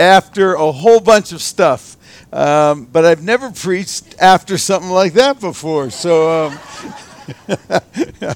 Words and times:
after 0.00 0.54
a 0.54 0.72
whole 0.72 1.00
bunch 1.00 1.32
of 1.32 1.42
stuff. 1.42 1.96
Um, 2.32 2.86
but 2.86 3.04
I've 3.04 3.22
never 3.22 3.50
preached 3.50 4.14
after 4.20 4.56
something 4.56 4.90
like 4.90 5.14
that 5.14 5.40
before. 5.40 5.90
So, 5.90 6.46
um, 6.46 6.58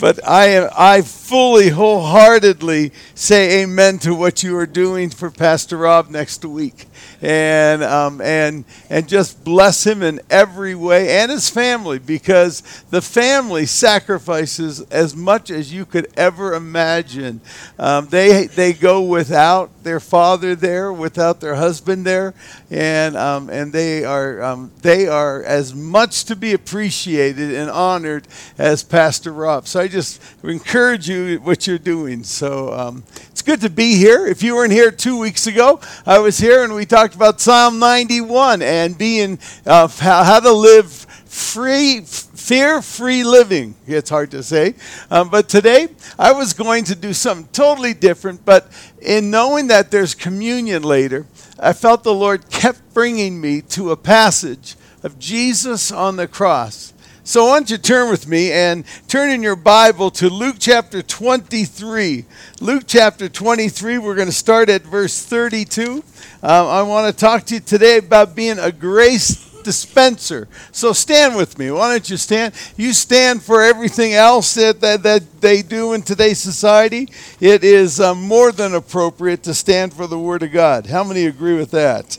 but 0.00 0.26
I 0.26 0.46
am, 0.46 0.70
I 0.76 1.02
fully, 1.02 1.68
wholeheartedly 1.68 2.92
say 3.14 3.62
amen 3.62 3.98
to 4.00 4.14
what 4.14 4.42
you 4.42 4.56
are 4.56 4.66
doing 4.66 5.10
for 5.10 5.30
Pastor 5.30 5.76
Rob 5.76 6.10
next 6.10 6.44
week 6.44 6.87
and 7.20 7.82
um, 7.82 8.20
and 8.20 8.64
and 8.90 9.08
just 9.08 9.42
bless 9.44 9.86
him 9.86 10.02
in 10.02 10.20
every 10.30 10.74
way 10.74 11.18
and 11.18 11.30
his 11.30 11.48
family 11.48 11.98
because 11.98 12.62
the 12.90 13.02
family 13.02 13.66
sacrifices 13.66 14.80
as 14.90 15.16
much 15.16 15.50
as 15.50 15.72
you 15.72 15.84
could 15.84 16.08
ever 16.16 16.54
imagine. 16.54 17.40
Um, 17.78 18.06
they 18.08 18.46
they 18.46 18.72
go 18.72 19.02
without 19.02 19.82
their 19.82 20.00
father 20.00 20.54
there, 20.54 20.92
without 20.92 21.40
their 21.40 21.54
husband 21.54 22.06
there, 22.06 22.34
and 22.70 23.16
um, 23.16 23.48
and 23.50 23.72
they 23.72 24.04
are 24.04 24.42
um, 24.42 24.70
they 24.82 25.08
are 25.08 25.42
as 25.42 25.74
much 25.74 26.24
to 26.24 26.36
be 26.36 26.52
appreciated 26.52 27.54
and 27.54 27.70
honored 27.70 28.28
as 28.58 28.82
Pastor 28.82 29.32
Rob. 29.32 29.66
So 29.66 29.80
I 29.80 29.88
just 29.88 30.22
encourage 30.42 31.08
you 31.08 31.38
what 31.38 31.66
you're 31.66 31.78
doing. 31.78 32.22
So 32.22 32.72
um, 32.72 33.04
it's 33.38 33.46
good 33.46 33.60
to 33.60 33.70
be 33.70 33.94
here. 33.94 34.26
If 34.26 34.42
you 34.42 34.56
weren't 34.56 34.72
here 34.72 34.90
two 34.90 35.16
weeks 35.16 35.46
ago, 35.46 35.78
I 36.04 36.18
was 36.18 36.38
here 36.38 36.64
and 36.64 36.74
we 36.74 36.84
talked 36.84 37.14
about 37.14 37.40
Psalm 37.40 37.78
91 37.78 38.62
and 38.62 38.98
being 38.98 39.38
uh, 39.64 39.86
how 39.86 40.40
to 40.40 40.50
live 40.50 40.90
free, 40.90 42.00
fear-free 42.00 43.22
living. 43.22 43.76
It's 43.86 44.10
hard 44.10 44.32
to 44.32 44.42
say, 44.42 44.74
um, 45.08 45.28
but 45.28 45.48
today 45.48 45.86
I 46.18 46.32
was 46.32 46.52
going 46.52 46.82
to 46.86 46.96
do 46.96 47.12
something 47.12 47.46
totally 47.52 47.94
different. 47.94 48.44
But 48.44 48.72
in 49.00 49.30
knowing 49.30 49.68
that 49.68 49.92
there's 49.92 50.16
communion 50.16 50.82
later, 50.82 51.24
I 51.60 51.74
felt 51.74 52.02
the 52.02 52.12
Lord 52.12 52.50
kept 52.50 52.92
bringing 52.92 53.40
me 53.40 53.60
to 53.60 53.92
a 53.92 53.96
passage 53.96 54.74
of 55.04 55.16
Jesus 55.20 55.92
on 55.92 56.16
the 56.16 56.26
cross. 56.26 56.92
So 57.28 57.44
why 57.44 57.58
don't 57.58 57.68
you 57.68 57.76
turn 57.76 58.08
with 58.08 58.26
me 58.26 58.50
and 58.52 58.86
turn 59.06 59.28
in 59.28 59.42
your 59.42 59.54
Bible 59.54 60.10
to 60.12 60.30
Luke 60.30 60.56
chapter 60.58 61.02
23. 61.02 62.24
Luke 62.62 62.84
chapter 62.86 63.28
23, 63.28 63.98
we're 63.98 64.14
going 64.14 64.28
to 64.28 64.32
start 64.32 64.70
at 64.70 64.80
verse 64.80 65.22
32. 65.26 66.02
Uh, 66.42 66.66
I 66.66 66.80
want 66.80 67.14
to 67.14 67.20
talk 67.20 67.44
to 67.44 67.56
you 67.56 67.60
today 67.60 67.98
about 67.98 68.34
being 68.34 68.58
a 68.58 68.72
grace 68.72 69.46
dispenser. 69.62 70.48
So 70.72 70.94
stand 70.94 71.36
with 71.36 71.58
me. 71.58 71.70
Why 71.70 71.92
don't 71.92 72.08
you 72.08 72.16
stand? 72.16 72.54
You 72.78 72.94
stand 72.94 73.42
for 73.42 73.60
everything 73.60 74.14
else 74.14 74.54
that, 74.54 74.80
that, 74.80 75.02
that 75.02 75.42
they 75.42 75.60
do 75.60 75.92
in 75.92 76.00
today's 76.00 76.38
society. 76.38 77.10
It 77.40 77.62
is 77.62 78.00
uh, 78.00 78.14
more 78.14 78.52
than 78.52 78.74
appropriate 78.74 79.42
to 79.42 79.52
stand 79.52 79.92
for 79.92 80.06
the 80.06 80.18
Word 80.18 80.44
of 80.44 80.52
God. 80.52 80.86
How 80.86 81.04
many 81.04 81.26
agree 81.26 81.58
with 81.58 81.72
that? 81.72 82.18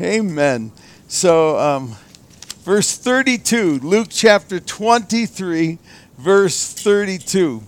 Amen. 0.00 0.72
So, 1.06 1.56
um, 1.60 1.96
verse 2.62 2.96
32, 2.96 3.80
Luke 3.80 4.06
chapter 4.08 4.60
23, 4.60 5.78
verse 6.16 6.72
32. 6.74 7.60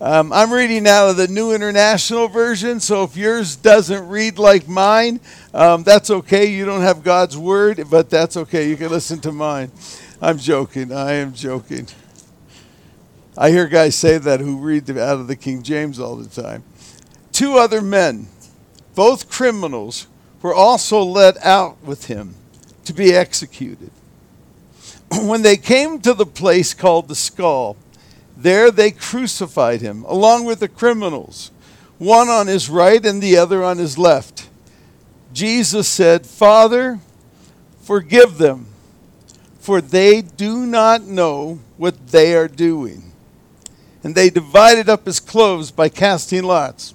Um, 0.00 0.32
I'm 0.32 0.52
reading 0.52 0.88
out 0.88 1.10
of 1.10 1.16
the 1.16 1.28
New 1.28 1.52
International 1.52 2.26
Version, 2.26 2.80
so 2.80 3.04
if 3.04 3.16
yours 3.16 3.54
doesn't 3.54 4.08
read 4.08 4.40
like 4.40 4.66
mine, 4.66 5.20
um, 5.54 5.84
that's 5.84 6.10
okay. 6.10 6.46
You 6.46 6.64
don't 6.64 6.80
have 6.80 7.04
God's 7.04 7.38
Word, 7.38 7.84
but 7.90 8.10
that's 8.10 8.36
okay. 8.36 8.68
You 8.68 8.76
can 8.76 8.88
listen 8.88 9.20
to 9.20 9.30
mine. 9.30 9.70
I'm 10.20 10.38
joking. 10.38 10.92
I 10.92 11.12
am 11.12 11.32
joking. 11.32 11.86
I 13.38 13.50
hear 13.50 13.68
guys 13.68 13.94
say 13.94 14.18
that 14.18 14.40
who 14.40 14.56
read 14.56 14.90
out 14.90 15.20
of 15.20 15.28
the 15.28 15.36
King 15.36 15.62
James 15.62 16.00
all 16.00 16.16
the 16.16 16.28
time. 16.28 16.64
Two 17.30 17.56
other 17.56 17.80
men, 17.80 18.26
both 18.96 19.30
criminals, 19.30 20.08
were 20.42 20.54
also 20.54 21.02
led 21.02 21.36
out 21.38 21.80
with 21.84 22.06
him 22.06 22.34
to 22.84 22.92
be 22.92 23.12
executed. 23.12 23.92
when 25.22 25.42
they 25.42 25.56
came 25.56 26.00
to 26.00 26.14
the 26.14 26.26
place 26.26 26.74
called 26.74 27.08
the 27.08 27.14
skull, 27.14 27.76
there 28.36 28.70
they 28.70 28.90
crucified 28.90 29.80
him, 29.80 30.04
along 30.04 30.44
with 30.44 30.60
the 30.60 30.68
criminals, 30.68 31.50
one 31.98 32.28
on 32.28 32.46
his 32.46 32.70
right 32.70 33.04
and 33.04 33.22
the 33.22 33.36
other 33.36 33.62
on 33.62 33.78
his 33.78 33.98
left. 33.98 34.48
Jesus 35.32 35.88
said, 35.88 36.26
Father, 36.26 37.00
forgive 37.82 38.38
them, 38.38 38.66
for 39.58 39.80
they 39.80 40.22
do 40.22 40.64
not 40.64 41.02
know 41.02 41.58
what 41.76 42.08
they 42.08 42.34
are 42.34 42.48
doing. 42.48 43.12
And 44.02 44.14
they 44.14 44.30
divided 44.30 44.88
up 44.88 45.04
his 45.04 45.20
clothes 45.20 45.70
by 45.70 45.88
casting 45.88 46.44
lots. 46.44 46.94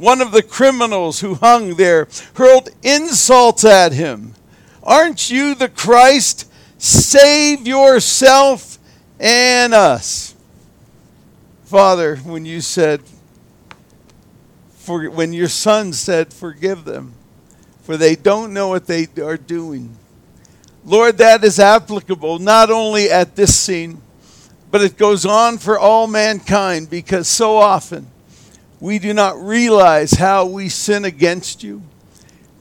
one 0.00 0.20
of 0.20 0.32
the 0.32 0.42
criminals 0.42 1.20
who 1.20 1.34
hung 1.34 1.74
there, 1.74 2.08
hurled 2.34 2.70
insults 2.82 3.64
at 3.64 3.92
him. 3.92 4.34
Aren't 4.82 5.30
you 5.30 5.54
the 5.54 5.68
Christ? 5.68 6.50
Save 6.78 7.66
yourself 7.66 8.78
and 9.18 9.74
us. 9.74 10.34
Father, 11.64 12.16
when 12.16 12.46
you 12.46 12.60
said, 12.60 13.02
for, 14.74 15.08
when 15.10 15.32
your 15.32 15.48
son 15.48 15.92
said, 15.92 16.32
forgive 16.32 16.84
them, 16.84 17.12
for 17.82 17.96
they 17.96 18.16
don't 18.16 18.52
know 18.52 18.68
what 18.68 18.86
they 18.86 19.06
are 19.22 19.36
doing. 19.36 19.96
Lord, 20.84 21.18
that 21.18 21.44
is 21.44 21.60
applicable 21.60 22.38
not 22.38 22.70
only 22.70 23.10
at 23.10 23.36
this 23.36 23.54
scene, 23.54 24.00
but 24.70 24.80
it 24.80 24.96
goes 24.96 25.26
on 25.26 25.58
for 25.58 25.78
all 25.78 26.06
mankind 26.06 26.88
because 26.88 27.28
so 27.28 27.58
often 27.58 28.06
we 28.80 28.98
do 28.98 29.12
not 29.12 29.40
realize 29.40 30.12
how 30.12 30.46
we 30.46 30.68
sin 30.68 31.04
against 31.04 31.62
you, 31.62 31.82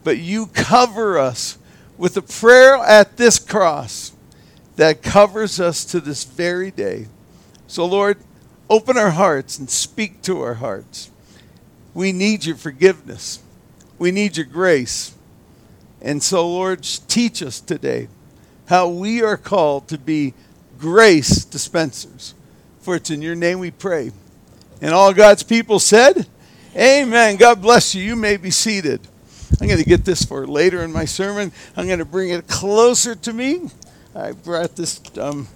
but 0.03 0.17
you 0.17 0.47
cover 0.47 1.17
us 1.17 1.57
with 1.97 2.17
a 2.17 2.21
prayer 2.21 2.75
at 2.75 3.17
this 3.17 3.39
cross 3.39 4.11
that 4.75 5.01
covers 5.01 5.59
us 5.59 5.85
to 5.85 5.99
this 5.99 6.23
very 6.23 6.71
day. 6.71 7.07
So, 7.67 7.85
Lord, 7.85 8.17
open 8.69 8.97
our 8.97 9.11
hearts 9.11 9.57
and 9.57 9.69
speak 9.69 10.21
to 10.23 10.41
our 10.41 10.55
hearts. 10.55 11.09
We 11.93 12.11
need 12.11 12.45
your 12.45 12.55
forgiveness, 12.55 13.39
we 13.97 14.11
need 14.11 14.37
your 14.37 14.45
grace. 14.45 15.15
And 16.01 16.23
so, 16.23 16.47
Lord, 16.47 16.83
teach 17.09 17.43
us 17.43 17.59
today 17.59 18.07
how 18.67 18.87
we 18.87 19.21
are 19.21 19.35
called 19.35 19.89
to 19.89 19.97
be 19.97 20.33
grace 20.77 21.43
dispensers. 21.43 22.33
For 22.79 22.95
it's 22.95 23.09
in 23.09 23.21
your 23.21 23.35
name 23.35 23.59
we 23.59 23.71
pray. 23.71 24.11
And 24.81 24.93
all 24.93 25.13
God's 25.13 25.43
people 25.43 25.79
said, 25.79 26.27
Amen. 26.75 27.35
God 27.35 27.61
bless 27.61 27.95
you. 27.95 28.03
You 28.03 28.15
may 28.15 28.37
be 28.37 28.51
seated. 28.51 29.01
I'm 29.59 29.67
going 29.67 29.79
to 29.79 29.85
get 29.85 30.05
this 30.05 30.23
for 30.23 30.45
later 30.45 30.83
in 30.83 30.91
my 30.91 31.05
sermon. 31.05 31.51
I'm 31.75 31.87
going 31.87 31.99
to 31.99 32.05
bring 32.05 32.29
it 32.29 32.47
closer 32.47 33.15
to 33.15 33.33
me. 33.33 33.69
I 34.15 34.33
brought 34.33 34.75
this 34.75 35.01
um, 35.17 35.47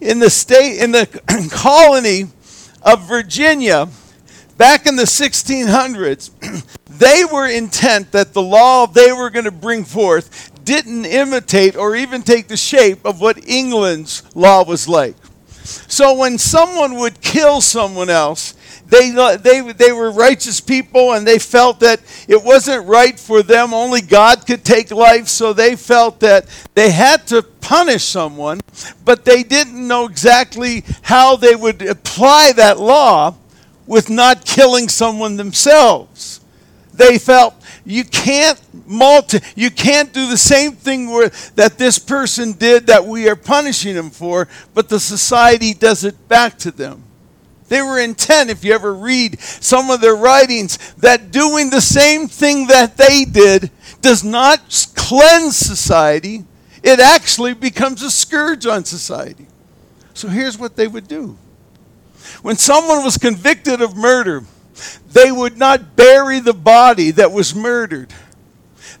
in 0.00 0.18
the 0.18 0.30
state, 0.30 0.82
in 0.82 0.92
the 0.92 1.06
colony 1.50 2.26
of 2.82 3.06
Virginia, 3.06 3.88
back 4.56 4.86
in 4.86 4.96
the 4.96 5.04
1600s, 5.04 6.30
they 6.98 7.24
were 7.30 7.48
intent 7.48 8.12
that 8.12 8.32
the 8.32 8.42
law 8.42 8.86
they 8.86 9.12
were 9.12 9.30
going 9.30 9.44
to 9.44 9.50
bring 9.50 9.84
forth 9.84 10.52
didn't 10.64 11.04
imitate 11.06 11.76
or 11.76 11.96
even 11.96 12.22
take 12.22 12.48
the 12.48 12.56
shape 12.56 13.04
of 13.04 13.20
what 13.20 13.48
England's 13.48 14.22
law 14.34 14.64
was 14.64 14.88
like. 14.88 15.14
So 15.68 16.14
when 16.14 16.38
someone 16.38 16.94
would 16.94 17.20
kill 17.20 17.60
someone 17.60 18.10
else, 18.10 18.54
they, 18.88 19.10
they, 19.36 19.72
they 19.72 19.92
were 19.92 20.10
righteous 20.10 20.60
people 20.60 21.12
and 21.12 21.26
they 21.26 21.38
felt 21.38 21.80
that 21.80 22.00
it 22.26 22.42
wasn't 22.42 22.86
right 22.86 23.18
for 23.18 23.42
them. 23.42 23.74
Only 23.74 24.00
God 24.00 24.46
could 24.46 24.64
take 24.64 24.90
life, 24.90 25.28
so 25.28 25.52
they 25.52 25.76
felt 25.76 26.20
that 26.20 26.46
they 26.74 26.90
had 26.90 27.26
to 27.28 27.42
punish 27.42 28.04
someone, 28.04 28.60
but 29.04 29.24
they 29.26 29.42
didn't 29.42 29.86
know 29.86 30.06
exactly 30.06 30.84
how 31.02 31.36
they 31.36 31.54
would 31.54 31.82
apply 31.82 32.52
that 32.56 32.80
law 32.80 33.34
with 33.86 34.08
not 34.08 34.46
killing 34.46 34.88
someone 34.88 35.36
themselves. 35.36 36.40
They 36.94 37.18
felt 37.18 37.57
you 37.88 38.04
can't 38.04 38.60
multi, 38.86 39.40
you 39.56 39.70
can't 39.70 40.12
do 40.12 40.28
the 40.28 40.36
same 40.36 40.72
thing 40.72 41.10
where, 41.10 41.30
that 41.54 41.78
this 41.78 41.98
person 41.98 42.52
did 42.52 42.86
that 42.88 43.06
we 43.06 43.28
are 43.28 43.36
punishing 43.36 43.94
them 43.94 44.10
for, 44.10 44.46
but 44.74 44.90
the 44.90 45.00
society 45.00 45.72
does 45.72 46.04
it 46.04 46.28
back 46.28 46.58
to 46.58 46.70
them. 46.70 47.02
They 47.68 47.80
were 47.80 47.98
intent, 47.98 48.50
if 48.50 48.62
you 48.62 48.74
ever 48.74 48.92
read 48.92 49.40
some 49.40 49.90
of 49.90 50.02
their 50.02 50.16
writings, 50.16 50.76
that 50.94 51.30
doing 51.30 51.70
the 51.70 51.80
same 51.80 52.28
thing 52.28 52.66
that 52.66 52.98
they 52.98 53.24
did 53.24 53.70
does 54.02 54.22
not 54.22 54.86
cleanse 54.94 55.56
society, 55.56 56.44
it 56.82 57.00
actually 57.00 57.54
becomes 57.54 58.02
a 58.02 58.10
scourge 58.10 58.66
on 58.66 58.84
society. 58.84 59.46
So 60.12 60.28
here's 60.28 60.58
what 60.58 60.76
they 60.76 60.88
would 60.88 61.08
do 61.08 61.38
when 62.42 62.56
someone 62.56 63.02
was 63.02 63.16
convicted 63.16 63.80
of 63.80 63.96
murder, 63.96 64.44
they 65.12 65.32
would 65.32 65.56
not 65.56 65.96
bury 65.96 66.40
the 66.40 66.54
body 66.54 67.10
that 67.12 67.32
was 67.32 67.54
murdered, 67.54 68.12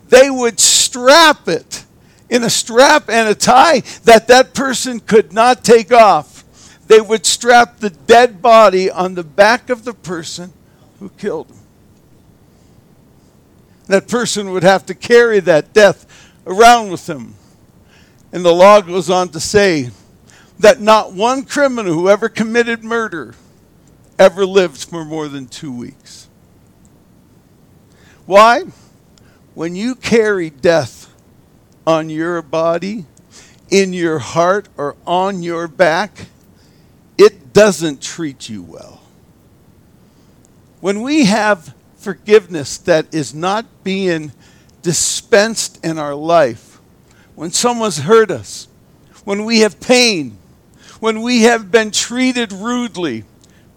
they 0.08 0.30
would 0.30 0.58
strap 0.60 1.48
it 1.48 1.84
in 2.30 2.42
a 2.42 2.50
strap 2.50 3.08
and 3.08 3.28
a 3.28 3.34
tie 3.34 3.80
that 4.04 4.28
that 4.28 4.54
person 4.54 5.00
could 5.00 5.32
not 5.32 5.64
take 5.64 5.92
off. 5.92 6.44
They 6.86 7.00
would 7.00 7.26
strap 7.26 7.78
the 7.78 7.90
dead 7.90 8.40
body 8.40 8.90
on 8.90 9.14
the 9.14 9.24
back 9.24 9.70
of 9.70 9.84
the 9.84 9.92
person 9.92 10.52
who 10.98 11.10
killed 11.10 11.48
him. 11.48 11.56
That 13.86 14.08
person 14.08 14.50
would 14.50 14.62
have 14.62 14.86
to 14.86 14.94
carry 14.94 15.40
that 15.40 15.72
death 15.72 16.06
around 16.46 16.90
with 16.90 17.08
him. 17.08 17.34
And 18.32 18.44
the 18.44 18.52
law 18.52 18.80
goes 18.80 19.08
on 19.08 19.30
to 19.30 19.40
say 19.40 19.90
that 20.58 20.80
not 20.80 21.12
one 21.12 21.44
criminal 21.44 21.92
who 21.92 22.08
ever 22.08 22.28
committed 22.28 22.84
murder 22.84 23.34
ever 24.18 24.44
lived 24.44 24.84
for 24.84 25.04
more 25.04 25.28
than 25.28 25.46
two 25.46 25.72
weeks. 25.72 26.28
Why? 28.26 28.64
When 29.54 29.74
you 29.74 29.94
carry 29.94 30.50
death 30.50 31.12
on 31.86 32.10
your 32.10 32.42
body, 32.42 33.06
in 33.70 33.92
your 33.92 34.18
heart, 34.18 34.68
or 34.76 34.96
on 35.06 35.42
your 35.42 35.68
back, 35.68 36.26
it 37.16 37.52
doesn't 37.52 38.02
treat 38.02 38.48
you 38.48 38.62
well. 38.62 39.00
When 40.80 41.02
we 41.02 41.24
have 41.24 41.74
forgiveness 41.96 42.78
that 42.78 43.12
is 43.12 43.34
not 43.34 43.66
being 43.82 44.32
dispensed 44.82 45.84
in 45.84 45.98
our 45.98 46.14
life, 46.14 46.78
when 47.34 47.50
someone's 47.50 47.98
hurt 47.98 48.30
us, 48.30 48.68
when 49.24 49.44
we 49.44 49.60
have 49.60 49.80
pain, 49.80 50.38
when 51.00 51.22
we 51.22 51.42
have 51.42 51.70
been 51.70 51.90
treated 51.90 52.52
rudely, 52.52 53.24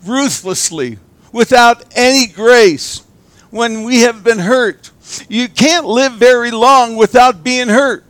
ruthlessly, 0.06 0.98
without 1.32 1.84
any 1.96 2.28
grace, 2.28 3.04
when 3.50 3.84
we 3.84 4.02
have 4.02 4.24
been 4.24 4.40
hurt, 4.40 4.92
you 5.30 5.48
can't 5.50 5.86
live 5.86 6.14
very 6.14 6.52
long 6.52 6.96
without 6.96 7.44
being 7.44 7.68
hurt. 7.68 8.06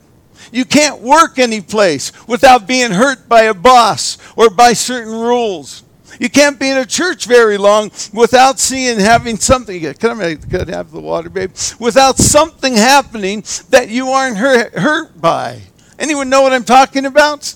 You 0.51 0.65
can't 0.65 1.01
work 1.01 1.39
any 1.39 1.61
place 1.61 2.11
without 2.27 2.67
being 2.67 2.91
hurt 2.91 3.27
by 3.27 3.43
a 3.43 3.53
boss 3.53 4.17
or 4.35 4.49
by 4.49 4.73
certain 4.73 5.13
rules. 5.13 5.83
You 6.19 6.29
can't 6.29 6.59
be 6.59 6.69
in 6.69 6.77
a 6.77 6.85
church 6.85 7.25
very 7.25 7.57
long 7.57 7.89
without 8.13 8.59
seeing 8.59 8.99
having 8.99 9.37
something. 9.37 9.81
Can 9.93 10.21
I 10.21 10.35
could 10.35 10.67
have 10.67 10.91
the 10.91 10.99
water, 10.99 11.29
babe? 11.29 11.51
Without 11.79 12.17
something 12.17 12.75
happening 12.75 13.43
that 13.69 13.89
you 13.89 14.09
aren't 14.09 14.37
hurt, 14.37 14.73
hurt 14.73 15.19
by. 15.19 15.61
Anyone 15.97 16.29
know 16.29 16.41
what 16.41 16.53
I'm 16.53 16.65
talking 16.65 17.05
about? 17.05 17.55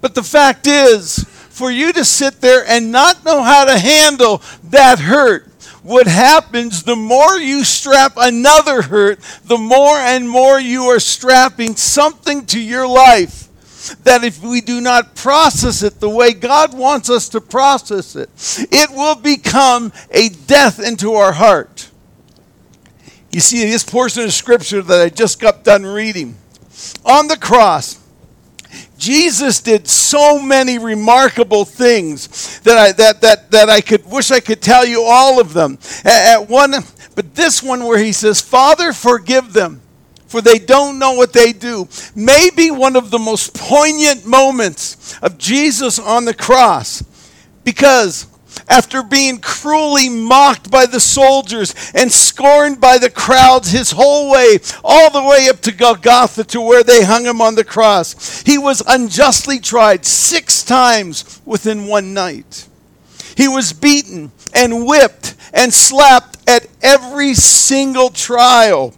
But 0.00 0.14
the 0.14 0.22
fact 0.22 0.66
is, 0.66 1.26
for 1.60 1.70
you 1.70 1.92
to 1.92 2.06
sit 2.06 2.40
there 2.40 2.64
and 2.66 2.90
not 2.90 3.22
know 3.22 3.42
how 3.42 3.66
to 3.66 3.78
handle 3.78 4.40
that 4.64 4.98
hurt, 4.98 5.46
what 5.82 6.06
happens 6.06 6.84
the 6.84 6.96
more 6.96 7.38
you 7.38 7.64
strap 7.64 8.14
another 8.16 8.80
hurt, 8.80 9.20
the 9.44 9.58
more 9.58 9.98
and 9.98 10.26
more 10.26 10.58
you 10.58 10.84
are 10.84 10.98
strapping 10.98 11.76
something 11.76 12.46
to 12.46 12.58
your 12.58 12.88
life 12.88 13.48
that 14.04 14.24
if 14.24 14.42
we 14.42 14.62
do 14.62 14.80
not 14.80 15.14
process 15.14 15.82
it 15.82 16.00
the 16.00 16.08
way 16.08 16.32
God 16.32 16.72
wants 16.72 17.10
us 17.10 17.28
to 17.28 17.42
process 17.42 18.16
it, 18.16 18.30
it 18.72 18.90
will 18.90 19.16
become 19.16 19.92
a 20.10 20.30
death 20.30 20.80
into 20.82 21.12
our 21.12 21.32
heart. 21.32 21.90
You 23.30 23.40
see, 23.40 23.70
this 23.70 23.84
portion 23.84 24.24
of 24.24 24.32
scripture 24.32 24.80
that 24.80 25.00
I 25.02 25.10
just 25.10 25.38
got 25.38 25.62
done 25.62 25.84
reading 25.84 26.38
on 27.04 27.28
the 27.28 27.36
cross, 27.36 27.99
Jesus 29.00 29.60
did 29.60 29.88
so 29.88 30.40
many 30.40 30.78
remarkable 30.78 31.64
things 31.64 32.60
that 32.60 32.76
I, 32.76 32.92
that, 32.92 33.22
that, 33.22 33.50
that 33.50 33.70
I 33.70 33.80
could 33.80 34.04
wish 34.04 34.30
I 34.30 34.40
could 34.40 34.60
tell 34.60 34.84
you 34.84 35.02
all 35.02 35.40
of 35.40 35.54
them. 35.54 35.78
At, 36.04 36.50
one, 36.50 36.74
but 37.14 37.34
this 37.34 37.62
one 37.62 37.86
where 37.86 37.98
he 37.98 38.12
says, 38.12 38.42
Father, 38.42 38.92
forgive 38.92 39.54
them, 39.54 39.80
for 40.26 40.42
they 40.42 40.58
don't 40.58 40.98
know 40.98 41.12
what 41.12 41.32
they 41.32 41.54
do. 41.54 41.88
Maybe 42.14 42.70
one 42.70 42.94
of 42.94 43.10
the 43.10 43.18
most 43.18 43.54
poignant 43.54 44.26
moments 44.26 45.18
of 45.20 45.38
Jesus 45.38 45.98
on 45.98 46.26
the 46.26 46.34
cross. 46.34 47.02
Because 47.64 48.26
after 48.68 49.02
being 49.02 49.38
cruelly 49.38 50.08
mocked 50.08 50.70
by 50.70 50.86
the 50.86 51.00
soldiers 51.00 51.74
and 51.94 52.10
scorned 52.10 52.80
by 52.80 52.98
the 52.98 53.10
crowds 53.10 53.70
his 53.70 53.92
whole 53.92 54.30
way, 54.30 54.58
all 54.84 55.10
the 55.10 55.22
way 55.22 55.48
up 55.48 55.60
to 55.62 55.72
Golgotha 55.72 56.44
to 56.44 56.60
where 56.60 56.82
they 56.82 57.04
hung 57.04 57.24
him 57.24 57.40
on 57.40 57.54
the 57.54 57.64
cross. 57.64 58.42
He 58.42 58.58
was 58.58 58.82
unjustly 58.86 59.58
tried 59.58 60.04
six 60.04 60.62
times 60.62 61.40
within 61.44 61.86
one 61.86 62.14
night. 62.14 62.68
He 63.36 63.48
was 63.48 63.72
beaten 63.72 64.32
and 64.54 64.86
whipped 64.86 65.34
and 65.52 65.72
slapped 65.72 66.38
at 66.48 66.66
every 66.82 67.34
single 67.34 68.10
trial. 68.10 68.94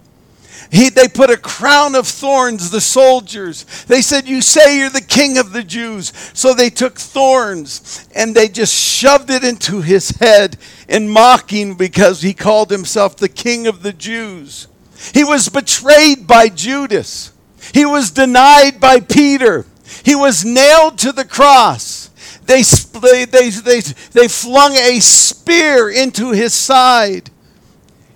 He, 0.73 0.89
they 0.89 1.07
put 1.07 1.29
a 1.29 1.37
crown 1.37 1.95
of 1.95 2.09
thorns, 2.09 2.71
the 2.71 2.81
soldiers. 2.81 3.67
They 3.85 4.01
said, 4.01 4.27
You 4.27 4.41
say 4.41 4.79
you're 4.79 4.89
the 4.89 5.03
king 5.03 5.37
of 5.37 5.53
the 5.53 5.63
Jews. 5.63 6.15
So 6.33 6.55
they 6.55 6.71
took 6.71 6.99
thorns 6.99 8.09
and 8.15 8.35
they 8.35 8.49
just 8.49 8.75
shoved 8.75 9.29
it 9.29 9.45
into 9.45 9.83
his 9.83 10.09
head 10.13 10.57
in 10.89 11.11
mocking 11.11 11.75
because 11.75 12.23
he 12.23 12.33
called 12.33 12.71
himself 12.71 13.19
the 13.19 13.29
king 13.29 13.67
of 13.67 13.83
the 13.83 13.93
Jews. 13.93 14.67
He 15.13 15.25
was 15.25 15.51
betrayed 15.51 16.27
by 16.27 16.49
Judas. 16.49 17.33
He 17.75 17.85
was 17.85 18.11
denied 18.11 18.81
by 18.81 19.01
Peter. 19.01 19.67
He 20.07 20.15
was 20.15 20.43
nailed 20.43 20.97
to 21.01 21.13
the 21.13 21.27
cross. 21.27 22.09
They, 22.47 22.63
they, 22.63 23.27
they, 23.27 23.51
they, 23.51 23.81
they 23.81 24.29
flung 24.29 24.73
a 24.73 25.01
spear 25.01 25.91
into 25.91 26.31
his 26.31 26.55
side. 26.55 27.31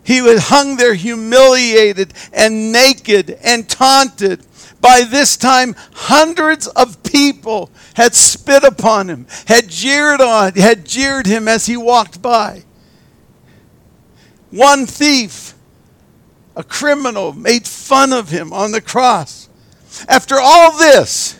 He 0.06 0.22
was 0.22 0.44
hung 0.44 0.76
there 0.76 0.94
humiliated 0.94 2.14
and 2.32 2.70
naked 2.70 3.38
and 3.42 3.68
taunted. 3.68 4.46
By 4.80 5.02
this 5.02 5.36
time, 5.36 5.74
hundreds 5.94 6.68
of 6.68 7.02
people 7.02 7.70
had 7.94 8.14
spit 8.14 8.62
upon 8.62 9.08
him, 9.10 9.26
had 9.46 9.68
jeered 9.68 10.20
on, 10.20 10.52
had 10.52 10.84
jeered 10.84 11.26
him 11.26 11.48
as 11.48 11.66
he 11.66 11.76
walked 11.76 12.22
by. 12.22 12.62
One 14.52 14.86
thief, 14.86 15.54
a 16.54 16.62
criminal, 16.62 17.32
made 17.32 17.66
fun 17.66 18.12
of 18.12 18.30
him 18.30 18.52
on 18.52 18.70
the 18.70 18.80
cross. 18.80 19.48
After 20.08 20.36
all 20.40 20.78
this, 20.78 21.36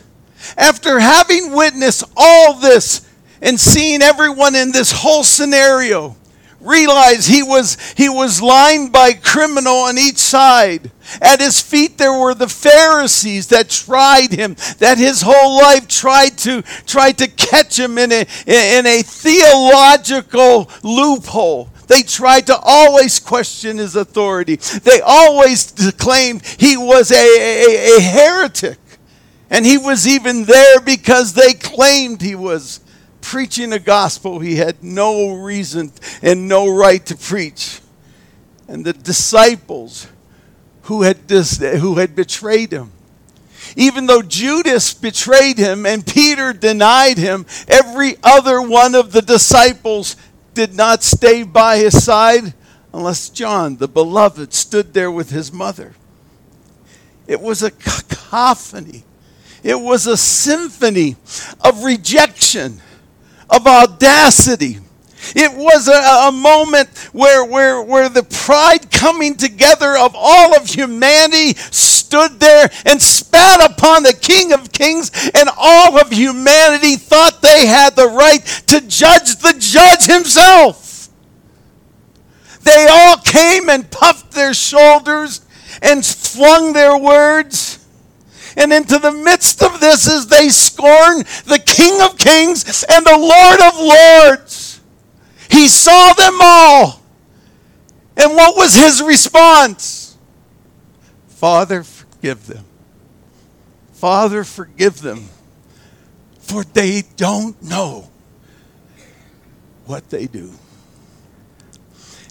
after 0.57 0.99
having 0.99 1.53
witnessed 1.53 2.03
all 2.17 2.55
this 2.55 3.07
and 3.41 3.57
seeing 3.57 4.01
everyone 4.01 4.55
in 4.55 4.73
this 4.73 4.91
whole 4.91 5.23
scenario, 5.23 6.17
realize 6.67 7.25
he 7.25 7.41
was 7.41 7.77
he 7.93 8.09
was 8.09 8.41
lined 8.41 8.91
by 8.91 9.13
criminal 9.13 9.75
on 9.75 9.97
each 9.97 10.17
side. 10.17 10.91
At 11.21 11.39
his 11.39 11.61
feet 11.61 11.97
there 11.97 12.13
were 12.13 12.33
the 12.33 12.49
pharisees 12.49 13.47
that 13.47 13.69
tried 13.69 14.33
him 14.33 14.55
that 14.79 14.97
his 14.97 15.21
whole 15.21 15.57
life 15.57 15.87
tried 15.87 16.37
to 16.39 16.61
tried 16.85 17.17
to 17.19 17.27
catch 17.27 17.79
him 17.79 17.97
in 17.97 18.11
a 18.11 18.27
in 18.45 18.85
a 18.85 19.01
theological 19.01 20.69
loophole. 20.83 21.69
They 21.87 22.03
tried 22.03 22.47
to 22.47 22.57
always 22.57 23.19
question 23.19 23.77
his 23.77 23.95
authority. 23.95 24.57
They 24.57 24.99
always 25.01 25.71
claimed 25.97 26.45
he 26.45 26.75
was 26.75 27.11
a, 27.11 27.15
a, 27.15 27.97
a 27.97 28.01
heretic. 28.01 28.77
And 29.49 29.65
he 29.65 29.77
was 29.77 30.05
even 30.05 30.43
there 30.43 30.81
because 30.81 31.31
they 31.31 31.53
claimed 31.53 32.21
he 32.21 32.35
was 32.35 32.81
preaching 33.27 33.73
a 33.73 33.79
gospel 33.79 34.39
he 34.39 34.55
had 34.55 34.81
no 34.81 35.33
reason 35.33 35.91
and 36.21 36.47
no 36.47 36.73
right 36.73 37.05
to 37.05 37.13
preach. 37.13 37.81
And 38.69 38.85
the 38.85 38.93
disciples 38.93 40.07
who 40.83 41.01
had, 41.01 41.27
dis- 41.27 41.57
who 41.57 41.95
had 41.95 42.15
betrayed 42.15 42.71
him. 42.71 42.93
Even 43.75 44.05
though 44.05 44.21
Judas 44.21 44.93
betrayed 44.93 45.57
him 45.57 45.85
and 45.85 46.07
Peter 46.07 46.53
denied 46.53 47.17
him, 47.17 47.45
every 47.67 48.15
other 48.23 48.61
one 48.61 48.95
of 48.95 49.11
the 49.11 49.21
disciples 49.21 50.15
did 50.53 50.73
not 50.73 51.03
stay 51.03 51.43
by 51.43 51.79
his 51.79 52.01
side 52.01 52.53
unless 52.93 53.27
John, 53.27 53.75
the 53.75 53.89
beloved, 53.89 54.53
stood 54.53 54.93
there 54.93 55.11
with 55.11 55.31
his 55.31 55.51
mother. 55.51 55.95
It 57.27 57.41
was 57.41 57.61
a 57.61 57.71
cacophony, 57.71 59.03
it 59.63 59.81
was 59.81 60.07
a 60.07 60.15
symphony 60.15 61.17
of 61.59 61.83
rejection 61.83 62.81
of 63.49 63.65
audacity. 63.67 64.79
It 65.35 65.51
was 65.53 65.87
a, 65.87 66.27
a, 66.29 66.31
moment 66.31 66.89
where, 67.11 67.43
where, 67.43 67.81
where 67.81 68.07
the 68.07 68.23
pride 68.23 68.91
coming 68.91 69.35
together 69.35 69.97
of 69.97 70.15
all 70.15 70.55
of 70.55 70.67
humanity 70.67 71.53
stood 71.55 72.39
there 72.39 72.69
and 72.85 73.01
spat 73.01 73.71
upon 73.71 74.03
the 74.03 74.13
King 74.13 74.53
of 74.53 74.71
Kings, 74.71 75.11
and 75.33 75.49
all 75.57 75.99
of 75.99 76.11
humanity 76.11 76.95
thought 76.95 77.41
they 77.41 77.65
had 77.65 77.95
the 77.95 78.07
right 78.07 78.45
to 78.67 78.79
judge 78.81 79.35
the 79.37 79.55
judge 79.59 80.05
himself. 80.05 81.09
They 82.61 82.87
all 82.89 83.17
came 83.17 83.69
and 83.69 83.89
puffed 83.89 84.31
their 84.31 84.53
shoulders 84.53 85.41
and 85.81 86.05
flung 86.05 86.73
their 86.73 86.97
words. 86.97 87.76
And 88.57 88.73
into 88.73 88.97
the 88.97 89.11
midst 89.11 89.61
of 89.61 89.79
this, 89.79 90.09
as 90.09 90.27
they 90.27 90.49
scorn 90.49 91.19
the 91.45 91.61
King 91.63 92.01
of 92.01 92.17
Kings 92.17 92.83
and 92.89 93.05
the 93.05 93.17
Lord 93.17 93.61
of 93.61 93.79
Lords, 93.79 94.81
he 95.49 95.67
saw 95.67 96.11
them 96.13 96.39
all. 96.41 97.01
And 98.17 98.33
what 98.33 98.57
was 98.57 98.73
his 98.75 99.01
response? 99.03 100.17
Father, 101.27 101.83
forgive 101.83 102.47
them. 102.47 102.65
Father, 103.93 104.43
forgive 104.43 105.01
them, 105.01 105.29
for 106.39 106.63
they 106.63 107.03
don't 107.15 107.61
know 107.61 108.09
what 109.85 110.09
they 110.09 110.25
do. 110.25 110.51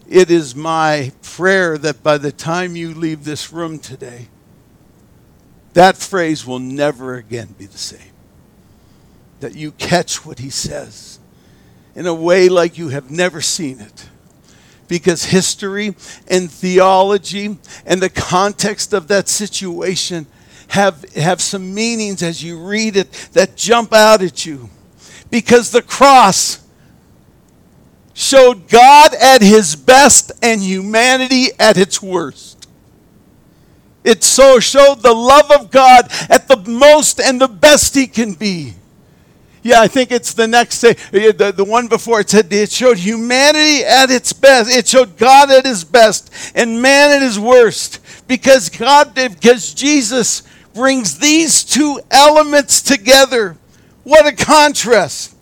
It 0.08 0.30
is 0.30 0.56
my 0.56 1.12
prayer 1.22 1.78
that 1.78 2.02
by 2.02 2.18
the 2.18 2.32
time 2.32 2.74
you 2.76 2.94
leave 2.94 3.24
this 3.24 3.52
room 3.52 3.78
today, 3.78 4.28
that 5.76 5.98
phrase 5.98 6.46
will 6.46 6.58
never 6.58 7.16
again 7.16 7.54
be 7.58 7.66
the 7.66 7.76
same. 7.76 8.00
That 9.40 9.54
you 9.54 9.72
catch 9.72 10.24
what 10.24 10.38
he 10.38 10.48
says 10.48 11.18
in 11.94 12.06
a 12.06 12.14
way 12.14 12.48
like 12.48 12.78
you 12.78 12.88
have 12.88 13.10
never 13.10 13.42
seen 13.42 13.80
it. 13.80 14.08
Because 14.88 15.26
history 15.26 15.94
and 16.28 16.50
theology 16.50 17.58
and 17.84 18.00
the 18.00 18.08
context 18.08 18.94
of 18.94 19.08
that 19.08 19.28
situation 19.28 20.26
have, 20.68 21.04
have 21.12 21.42
some 21.42 21.74
meanings 21.74 22.22
as 22.22 22.42
you 22.42 22.58
read 22.58 22.96
it 22.96 23.12
that 23.34 23.54
jump 23.54 23.92
out 23.92 24.22
at 24.22 24.46
you. 24.46 24.70
Because 25.28 25.72
the 25.72 25.82
cross 25.82 26.66
showed 28.14 28.66
God 28.70 29.12
at 29.12 29.42
his 29.42 29.76
best 29.76 30.32
and 30.40 30.62
humanity 30.62 31.48
at 31.58 31.76
its 31.76 32.00
worst. 32.00 32.55
It 34.06 34.22
so 34.22 34.60
showed 34.60 35.02
the 35.02 35.12
love 35.12 35.50
of 35.50 35.72
God 35.72 36.06
at 36.30 36.46
the 36.46 36.56
most 36.56 37.20
and 37.20 37.40
the 37.40 37.48
best 37.48 37.92
he 37.92 38.06
can 38.06 38.34
be. 38.34 38.74
Yeah, 39.64 39.80
I 39.80 39.88
think 39.88 40.12
it's 40.12 40.32
the 40.32 40.46
next 40.46 40.80
day, 40.80 40.92
the, 40.92 41.52
the 41.54 41.64
one 41.64 41.88
before 41.88 42.20
it 42.20 42.30
said 42.30 42.52
it 42.52 42.70
showed 42.70 42.98
humanity 42.98 43.84
at 43.84 44.12
its 44.12 44.32
best. 44.32 44.70
It 44.70 44.86
showed 44.86 45.16
God 45.16 45.50
at 45.50 45.66
his 45.66 45.82
best 45.82 46.32
and 46.54 46.80
man 46.80 47.10
at 47.10 47.20
his 47.20 47.36
worst. 47.36 47.98
Because 48.28 48.68
God, 48.68 49.12
because 49.12 49.74
Jesus 49.74 50.44
brings 50.72 51.18
these 51.18 51.64
two 51.64 51.98
elements 52.08 52.82
together. 52.82 53.56
What 54.04 54.24
a 54.24 54.36
contrast. 54.36 55.34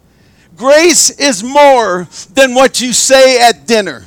Grace 0.57 1.11
is 1.11 1.45
more 1.45 2.09
than 2.33 2.55
what 2.55 2.81
you 2.81 2.95
say 2.95 3.47
at 3.47 3.67
dinner. 3.67 4.07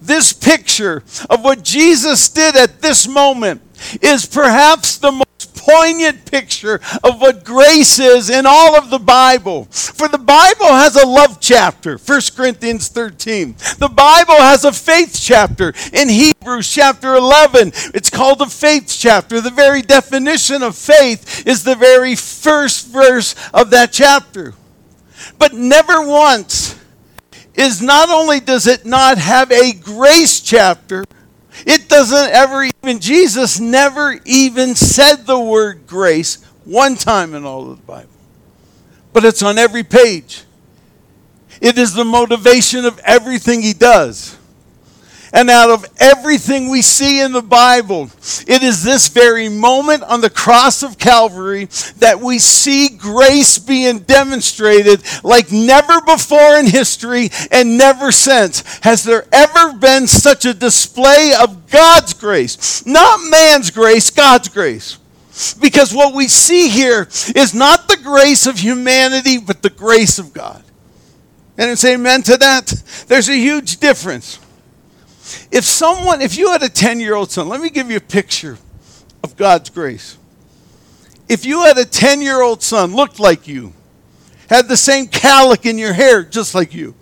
This 0.00 0.32
picture 0.32 1.02
of 1.28 1.42
what 1.42 1.64
Jesus 1.64 2.28
did 2.28 2.56
at 2.56 2.80
this 2.80 3.08
moment 3.08 3.62
is 4.00 4.26
perhaps 4.26 4.96
the 4.98 5.10
most 5.10 5.28
poignant 5.68 6.24
picture 6.24 6.80
of 7.04 7.20
what 7.20 7.44
grace 7.44 7.98
is 7.98 8.30
in 8.30 8.46
all 8.46 8.76
of 8.76 8.90
the 8.90 8.98
Bible. 8.98 9.64
For 9.64 10.08
the 10.08 10.18
Bible 10.18 10.66
has 10.66 10.96
a 10.96 11.06
love 11.06 11.40
chapter, 11.40 11.98
1 11.98 12.20
Corinthians 12.34 12.88
13. 12.88 13.54
The 13.78 13.90
Bible 13.92 14.36
has 14.36 14.64
a 14.64 14.72
faith 14.72 15.18
chapter 15.20 15.74
in 15.92 16.08
Hebrews 16.08 16.72
chapter 16.72 17.14
11. 17.14 17.72
It's 17.94 18.08
called 18.08 18.40
a 18.40 18.46
faith 18.46 18.94
chapter. 18.98 19.40
The 19.40 19.50
very 19.50 19.82
definition 19.82 20.62
of 20.62 20.76
faith 20.76 21.46
is 21.46 21.64
the 21.64 21.74
very 21.74 22.14
first 22.14 22.86
verse 22.86 23.34
of 23.52 23.70
that 23.70 23.92
chapter. 23.92 24.54
But 25.38 25.52
never 25.52 26.06
once 26.06 26.77
is 27.58 27.82
not 27.82 28.08
only 28.08 28.38
does 28.38 28.68
it 28.68 28.86
not 28.86 29.18
have 29.18 29.50
a 29.50 29.72
grace 29.72 30.40
chapter, 30.40 31.04
it 31.66 31.88
doesn't 31.88 32.30
ever 32.30 32.62
even, 32.62 33.00
Jesus 33.00 33.58
never 33.58 34.20
even 34.24 34.76
said 34.76 35.26
the 35.26 35.38
word 35.38 35.86
grace 35.86 36.36
one 36.64 36.94
time 36.94 37.34
in 37.34 37.44
all 37.44 37.70
of 37.70 37.78
the 37.78 37.82
Bible. 37.82 38.08
But 39.12 39.24
it's 39.24 39.42
on 39.42 39.58
every 39.58 39.82
page. 39.82 40.44
It 41.60 41.78
is 41.78 41.94
the 41.94 42.04
motivation 42.04 42.84
of 42.84 43.00
everything 43.00 43.62
he 43.62 43.72
does. 43.72 44.38
And 45.32 45.50
out 45.50 45.70
of 45.70 45.86
everything 45.98 46.70
we 46.70 46.82
see 46.82 47.20
in 47.20 47.32
the 47.32 47.42
Bible, 47.42 48.10
it 48.46 48.62
is 48.62 48.82
this 48.82 49.08
very 49.08 49.48
moment 49.48 50.02
on 50.04 50.20
the 50.20 50.30
cross 50.30 50.82
of 50.82 50.98
Calvary 50.98 51.66
that 51.98 52.20
we 52.20 52.38
see 52.38 52.88
grace 52.88 53.58
being 53.58 54.00
demonstrated 54.00 55.02
like 55.22 55.52
never 55.52 56.00
before 56.00 56.56
in 56.56 56.66
history 56.66 57.30
and 57.50 57.76
never 57.76 58.10
since. 58.10 58.62
Has 58.80 59.04
there 59.04 59.26
ever 59.32 59.74
been 59.74 60.06
such 60.06 60.44
a 60.44 60.54
display 60.54 61.32
of 61.38 61.70
God's 61.70 62.14
grace? 62.14 62.86
Not 62.86 63.20
man's 63.30 63.70
grace, 63.70 64.10
God's 64.10 64.48
grace. 64.48 64.98
Because 65.60 65.94
what 65.94 66.14
we 66.14 66.26
see 66.26 66.68
here 66.68 67.02
is 67.36 67.54
not 67.54 67.86
the 67.86 67.98
grace 67.98 68.46
of 68.46 68.58
humanity, 68.58 69.38
but 69.38 69.62
the 69.62 69.70
grace 69.70 70.18
of 70.18 70.32
God. 70.32 70.64
And 71.56 71.70
it's 71.70 71.84
amen 71.84 72.22
to 72.22 72.36
that. 72.38 72.66
There's 73.08 73.28
a 73.28 73.36
huge 73.36 73.78
difference. 73.78 74.40
If 75.50 75.64
someone, 75.64 76.20
if 76.20 76.36
you 76.36 76.50
had 76.52 76.62
a 76.62 76.68
10 76.68 77.00
year 77.00 77.14
old 77.14 77.30
son, 77.30 77.48
let 77.48 77.60
me 77.60 77.70
give 77.70 77.90
you 77.90 77.96
a 77.96 78.00
picture 78.00 78.58
of 79.22 79.36
God's 79.36 79.70
grace. 79.70 80.18
If 81.28 81.44
you 81.44 81.62
had 81.64 81.78
a 81.78 81.84
10 81.84 82.22
year 82.22 82.40
old 82.40 82.62
son, 82.62 82.94
looked 82.94 83.20
like 83.20 83.46
you, 83.46 83.72
had 84.48 84.68
the 84.68 84.76
same 84.76 85.06
calic 85.06 85.66
in 85.66 85.76
your 85.78 85.92
hair 85.92 86.22
just 86.22 86.54
like 86.54 86.74
you, 86.74 86.94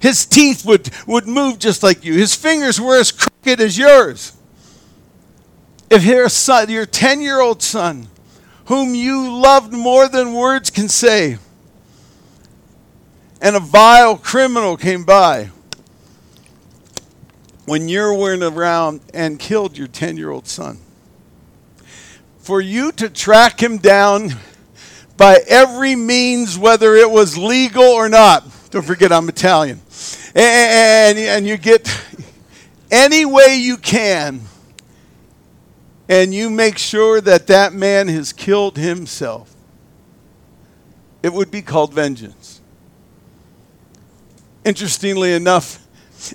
his 0.00 0.26
teeth 0.26 0.64
would, 0.64 0.90
would 1.06 1.26
move 1.26 1.58
just 1.58 1.82
like 1.82 2.04
you, 2.04 2.14
his 2.14 2.34
fingers 2.34 2.80
were 2.80 2.98
as 2.98 3.12
crooked 3.12 3.60
as 3.60 3.78
yours. 3.78 4.36
If 5.90 6.04
your 6.04 6.28
son, 6.28 6.70
your 6.70 6.86
10 6.86 7.20
year 7.20 7.40
old 7.40 7.62
son, 7.62 8.08
whom 8.66 8.94
you 8.94 9.30
loved 9.30 9.72
more 9.72 10.08
than 10.08 10.32
words 10.32 10.70
can 10.70 10.88
say, 10.88 11.38
and 13.42 13.56
a 13.56 13.60
vile 13.60 14.16
criminal 14.16 14.76
came 14.76 15.04
by, 15.04 15.50
when 17.66 17.88
you 17.88 18.14
weren't 18.14 18.42
around 18.42 19.00
and 19.14 19.38
killed 19.38 19.76
your 19.76 19.88
10 19.88 20.16
year 20.16 20.30
old 20.30 20.46
son. 20.46 20.78
For 22.38 22.60
you 22.60 22.92
to 22.92 23.08
track 23.08 23.62
him 23.62 23.78
down 23.78 24.30
by 25.16 25.40
every 25.46 25.94
means, 25.96 26.58
whether 26.58 26.94
it 26.94 27.10
was 27.10 27.36
legal 27.36 27.82
or 27.84 28.08
not. 28.08 28.44
Don't 28.70 28.84
forget, 28.84 29.12
I'm 29.12 29.28
Italian. 29.28 29.80
And, 30.34 31.18
and 31.18 31.46
you 31.46 31.56
get 31.56 31.94
any 32.90 33.24
way 33.24 33.56
you 33.56 33.76
can, 33.76 34.40
and 36.08 36.32
you 36.32 36.50
make 36.50 36.78
sure 36.78 37.20
that 37.20 37.46
that 37.48 37.72
man 37.72 38.08
has 38.08 38.32
killed 38.32 38.76
himself. 38.76 39.54
It 41.22 41.32
would 41.32 41.50
be 41.50 41.62
called 41.62 41.92
vengeance. 41.92 42.60
Interestingly 44.64 45.34
enough, 45.34 45.79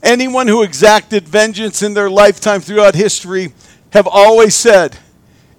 Anyone 0.02 0.48
who 0.48 0.64
exacted 0.64 1.28
vengeance 1.28 1.82
in 1.82 1.94
their 1.94 2.10
lifetime 2.10 2.62
throughout 2.62 2.96
history 2.96 3.54
have 3.92 4.08
always 4.08 4.56
said 4.56 4.98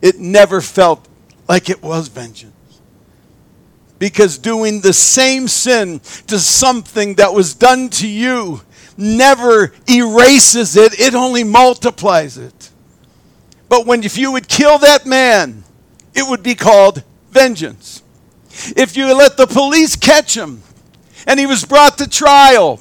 it 0.02 0.18
never 0.18 0.61
felt 0.61 1.06
like 1.49 1.71
it 1.71 1.83
was 1.83 2.09
vengeance. 2.09 2.52
Because 3.99 4.37
doing 4.37 4.80
the 4.80 4.92
same 4.92 5.49
sin 5.49 6.00
to 6.26 6.38
something 6.38 7.14
that 7.14 7.33
was 7.33 7.54
done 7.54 7.88
to 7.90 8.09
you 8.09 8.61
never 8.97 9.73
erases 9.88 10.76
it, 10.76 10.99
it 10.99 11.14
only 11.14 11.45
multiplies 11.45 12.37
it. 12.37 12.71
But 13.68 13.87
when 13.87 14.02
if 14.02 14.18
you 14.18 14.33
would 14.33 14.49
kill 14.49 14.78
that 14.78 15.06
man, 15.06 15.64
it 16.14 16.28
would 16.28 16.42
be 16.42 16.54
called 16.54 17.02
vengeance. 17.30 18.02
If 18.76 18.97
you 18.97 19.12
let 19.14 19.37
the 19.37 19.47
police 19.47 19.97
catch 19.97 20.37
him 20.37 20.62
and 21.26 21.38
he 21.38 21.47
was 21.47 21.64
brought 21.64 21.99
to 21.99 22.09
trial, 22.09 22.80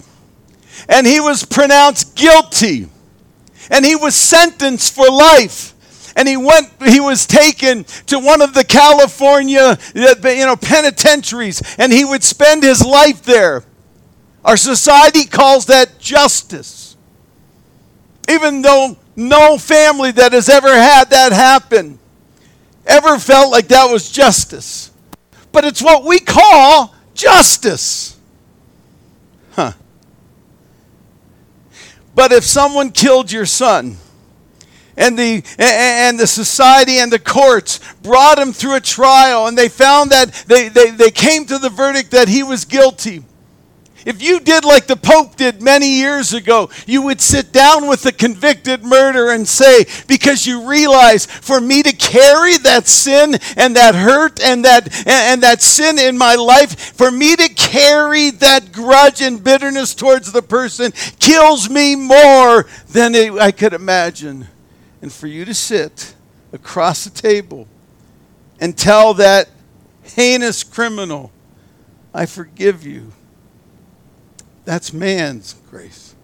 and 0.88 1.06
he 1.08 1.20
was 1.20 1.46
pronounced 1.46 2.16
guilty. 2.16 2.88
And 3.72 3.84
he 3.84 3.96
was 3.96 4.16
sentenced 4.16 4.94
for 4.94 5.10
life. 5.10 5.74
And 6.16 6.28
he 6.28 6.38
went 6.38 6.72
he 6.86 7.00
was 7.00 7.26
taken 7.26 7.84
to 8.06 8.20
one 8.20 8.42
of 8.42 8.54
the 8.54 8.64
california 8.64 9.60
uh, 9.60 9.78
you 10.24 10.46
know 10.46 10.56
penitentiaries. 10.56 11.62
And 11.78 11.92
he 11.92 12.06
would 12.06 12.24
spend 12.24 12.64
his 12.64 12.86
life 12.86 13.24
there. 13.24 13.64
Our 14.44 14.58
society 14.58 15.26
calls 15.26 15.66
that 15.66 16.00
justice. 16.00 16.96
Even 18.30 18.62
though 18.62 18.98
no 19.16 19.58
family 19.58 20.12
that 20.12 20.34
has 20.34 20.50
ever 20.50 20.74
had 20.74 21.10
that 21.10 21.32
happen 21.32 22.00
ever 22.86 23.18
felt 23.18 23.52
like 23.52 23.68
that 23.70 23.92
was 23.92 24.10
justice. 24.10 24.92
But 25.52 25.66
it's 25.66 25.82
what 25.82 26.06
we 26.06 26.20
call 26.20 26.94
justice 27.14 28.15
but 32.16 32.32
if 32.32 32.44
someone 32.44 32.92
killed 32.92 33.32
your 33.32 33.46
son, 33.46 33.98
and 34.98 35.20
the 35.20 35.44
and 35.60 36.18
the 36.20 36.28
society 36.28 36.98
and 37.00 37.12
the 37.12 37.20
courts 37.20 37.80
brought 38.02 38.40
him 38.40 38.54
through 38.54 38.76
a 38.76 38.82
trial 38.82 39.48
and 39.48 39.58
they 39.58 39.68
found 39.68 40.12
that 40.12 40.32
they, 40.48 40.70
they, 40.70 40.92
they 40.92 41.12
came 41.12 41.46
to 41.46 41.58
the 41.58 41.70
verdict 41.70 42.12
that 42.12 42.30
he 42.30 42.44
was 42.44 42.64
guilty 42.64 43.22
If 44.06 44.22
you 44.22 44.40
did 44.40 44.64
like 44.64 44.86
the 44.86 44.96
Pope 44.96 45.36
did 45.36 45.64
many 45.64 45.88
years 45.88 46.32
ago, 46.32 46.70
you 46.86 47.02
would 47.02 47.20
sit 47.20 47.52
down 47.52 47.88
with 47.88 48.04
the 48.04 48.12
convicted 48.12 48.84
murderer 48.84 49.32
and 49.32 49.48
say, 49.48 49.86
because 50.08 50.46
you 50.46 50.70
realize 50.70 51.26
for 51.26 51.60
me 51.60 51.82
to 51.82 51.92
carry 51.92 52.58
that 52.60 52.88
sin 52.88 53.36
and 53.58 53.76
that 53.76 53.96
hurt 53.96 54.40
and 54.40 54.64
that, 54.64 54.96
and, 55.00 55.10
and 55.10 55.44
that 55.44 55.64
sin 55.64 55.98
in 55.98 56.20
my 56.20 56.36
life, 56.36 56.94
for 56.94 57.10
me 57.10 57.36
to 57.36 57.50
carry 57.50 58.30
that 58.30 58.72
grudge 58.72 59.24
and 59.24 59.44
bitterness 59.44 59.96
towards 59.96 60.32
the 60.32 60.44
person 60.44 60.92
kills 61.20 61.68
me 61.68 61.96
more 61.96 62.68
than 62.90 63.16
I 63.16 63.50
could 63.50 63.74
imagine. 63.74 64.48
And 65.02 65.12
for 65.12 65.26
you 65.26 65.46
to 65.46 65.54
sit 65.56 66.14
across 66.54 67.06
the 67.06 67.10
table 67.10 67.68
and 68.60 68.78
tell 68.78 69.16
that 69.16 69.50
heinous 70.04 70.64
criminal, 70.64 71.32
I 72.14 72.28
forgive 72.28 72.86
you 72.86 73.12
that's 74.66 74.92
man's 74.92 75.54
grace. 75.70 76.16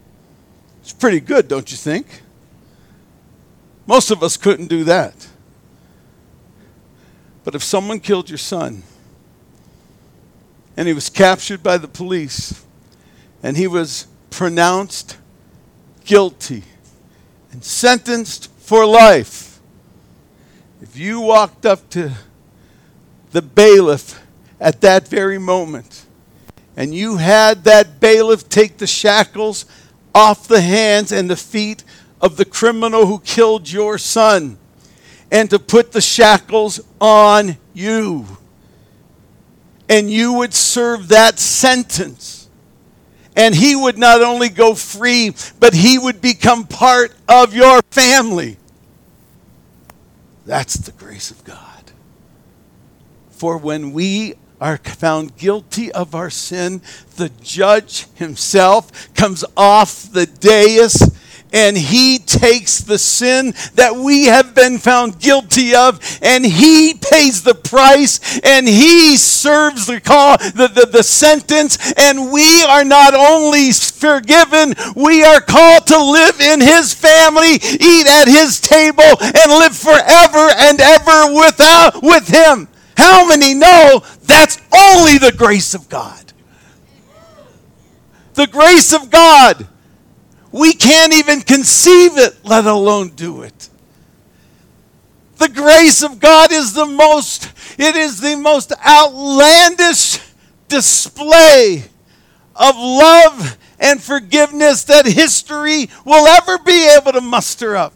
It's 0.81 0.91
pretty 0.91 1.19
good, 1.19 1.48
don't 1.48 1.71
you 1.71 1.77
think? 1.77 2.24
Most 3.86 4.12
of 4.12 4.24
us 4.24 4.36
couldn't 4.36 4.67
do 4.67 4.83
that. 4.86 5.27
But 7.43 7.55
if 7.55 7.63
someone 7.63 8.00
killed 8.00 8.29
your 8.29 8.38
son 8.38 8.83
and 10.75 10.88
he 10.88 10.93
was 10.93 11.10
captured 11.10 11.63
by 11.63 11.77
the 11.77 11.88
police 11.88 12.63
and 13.43 13.57
he 13.57 13.67
was 13.67 14.07
pronounced 14.29 15.17
guilty 16.05 16.63
and 17.51 17.63
sentenced 17.63 18.51
for 18.57 18.86
life, 18.86 19.60
if 20.81 20.98
you 20.98 21.21
walked 21.21 21.65
up 21.65 21.89
to 21.91 22.12
the 23.31 23.41
bailiff 23.41 24.21
at 24.60 24.81
that 24.81 25.07
very 25.07 25.38
moment 25.38 26.05
and 26.75 26.94
you 26.94 27.18
had 27.18 27.63
that 27.66 28.00
bailiff 28.00 28.50
take 28.50 28.78
the 28.78 28.88
shackles 28.88 29.66
off 30.16 30.48
the 30.48 30.62
hands 30.62 31.12
and 31.12 31.30
the 31.30 31.36
feet 31.36 31.84
of 32.20 32.38
the 32.38 32.46
criminal 32.46 33.06
who 33.06 33.20
killed 33.20 33.70
your 33.70 33.98
son 33.98 34.58
and 35.32 35.50
to 35.50 35.60
put 35.60 35.92
the 35.92 36.01
shackles 36.01 36.80
on 37.00 37.58
you. 37.74 38.25
And 39.90 40.10
you 40.10 40.34
would 40.34 40.54
serve 40.54 41.10
that 41.10 41.40
sentence. 41.40 42.50
And 43.36 43.56
he 43.56 43.75
would 43.75 43.98
not 43.98 44.22
only 44.22 44.50
go 44.50 44.75
free, 44.75 45.34
but 45.60 45.74
he 45.74 45.98
would 45.98 46.22
become 46.22 46.66
part 46.66 47.13
of 47.28 47.54
your 47.54 47.82
family. 47.92 48.58
That's 50.46 50.75
the 50.75 50.92
grace 50.92 51.32
of 51.32 51.44
God. 51.44 51.92
For 53.30 53.58
when 53.58 53.94
we 53.94 54.36
are 54.62 54.77
found 54.77 55.36
guilty 55.38 55.91
of 55.91 56.13
our 56.13 56.30
sin, 56.30 56.82
the 57.18 57.30
judge 57.41 58.06
himself 58.13 59.13
comes 59.15 59.44
off 59.58 60.12
the 60.12 60.27
dais 60.27 61.18
and 61.53 61.77
he 61.77 62.18
takes 62.18 62.80
the 62.80 62.98
sin 62.98 63.53
that 63.75 63.96
we 63.96 64.25
have 64.25 64.56
been 64.56 64.77
found 64.77 65.20
guilty 65.20 65.75
of 65.75 66.00
and 66.22 66.46
he 66.46 66.94
pays 66.94 67.44
the 67.44 67.53
price 67.53 68.39
and 68.39 68.68
he 68.68 69.18
serves 69.18 69.88
the 69.88 70.00
call 70.00 70.38
the, 70.38 70.72
the, 70.74 70.88
the 70.89 71.03
sentence 71.03 71.91
and 71.98 72.32
we 72.32 72.63
are 72.63 72.86
not 72.86 73.13
only 73.13 73.72
forgiven 73.72 74.74
we 74.96 75.24
are 75.24 75.41
called 75.41 75.86
to 75.88 76.01
live 76.01 76.39
in 76.39 76.62
his 76.62 76.94
family 76.94 77.56
eat 77.56 78.08
at 78.08 78.27
his 78.27 78.62
table 78.62 79.18
and 79.20 79.51
live 79.51 79.75
forever 79.75 80.48
and 80.58 80.80
ever 80.80 81.34
without 81.36 82.01
with 82.01 82.27
him. 82.27 82.68
How 82.98 83.27
many 83.27 83.53
know 83.56 84.03
that's 84.32 84.58
only 84.74 85.18
the 85.18 85.32
grace 85.32 85.74
of 85.74 85.90
God? 85.90 86.34
The 88.34 88.48
grace 88.48 88.94
of 88.94 89.10
God. 89.10 89.68
We 90.52 90.74
can't 90.74 91.14
even 91.14 91.42
conceive 91.42 92.18
it, 92.18 92.44
let 92.46 92.66
alone 92.66 93.10
do 93.10 93.44
it. 93.44 93.70
The 95.38 95.50
grace 95.50 96.04
of 96.04 96.20
God 96.20 96.52
is 96.52 96.74
the 96.74 96.86
most, 96.86 97.52
it 97.78 97.96
is 97.96 98.22
the 98.22 98.36
most 98.36 98.72
outlandish 98.86 100.20
display 100.67 101.84
of 102.56 102.76
love 102.78 103.58
and 103.80 104.02
forgiveness 104.02 104.84
that 104.86 105.06
history 105.06 105.89
will 106.06 106.28
ever 106.28 106.60
be 106.60 106.88
able 106.96 107.12
to 107.13 107.22
muster 107.22 107.76
up. 107.76 107.94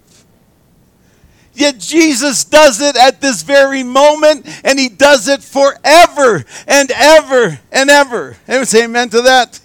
Yet 1.56 1.80
Jesus 1.80 2.44
does 2.44 2.82
it 2.82 2.98
at 2.98 3.22
this 3.22 3.42
very 3.42 3.82
moment, 3.82 4.46
and 4.64 4.78
he 4.78 4.90
does 4.90 5.28
it 5.28 5.42
forever 5.42 6.44
and 6.68 6.92
ever 6.92 7.60
and 7.72 7.90
ever. 7.90 8.38
Anyone 8.48 8.66
say 8.66 8.84
amen 8.84 9.10
to 9.10 9.22
that? 9.22 9.60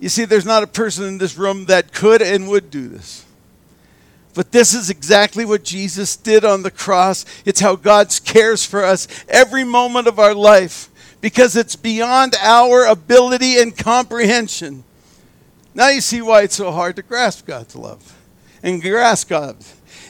You 0.00 0.08
see, 0.08 0.24
there's 0.24 0.44
not 0.44 0.64
a 0.64 0.66
person 0.66 1.04
in 1.04 1.18
this 1.18 1.38
room 1.38 1.66
that 1.66 1.92
could 1.92 2.20
and 2.20 2.48
would 2.48 2.70
do 2.70 2.88
this. 2.88 3.24
But 4.34 4.50
this 4.50 4.74
is 4.74 4.90
exactly 4.90 5.44
what 5.44 5.62
Jesus 5.62 6.16
did 6.16 6.44
on 6.44 6.62
the 6.62 6.70
cross. 6.70 7.24
It's 7.44 7.60
how 7.60 7.76
God 7.76 8.12
cares 8.24 8.64
for 8.64 8.84
us 8.84 9.06
every 9.28 9.62
moment 9.62 10.08
of 10.08 10.18
our 10.18 10.34
life 10.34 10.88
because 11.20 11.54
it's 11.54 11.76
beyond 11.76 12.34
our 12.40 12.86
ability 12.86 13.58
and 13.58 13.76
comprehension. 13.76 14.84
Now 15.74 15.88
you 15.88 16.00
see 16.00 16.20
why 16.20 16.42
it's 16.42 16.56
so 16.56 16.72
hard 16.72 16.96
to 16.96 17.02
grasp 17.02 17.46
God's 17.46 17.76
love 17.76 18.18
and 18.62 18.82
grasp 18.82 19.28
God. 19.28 19.56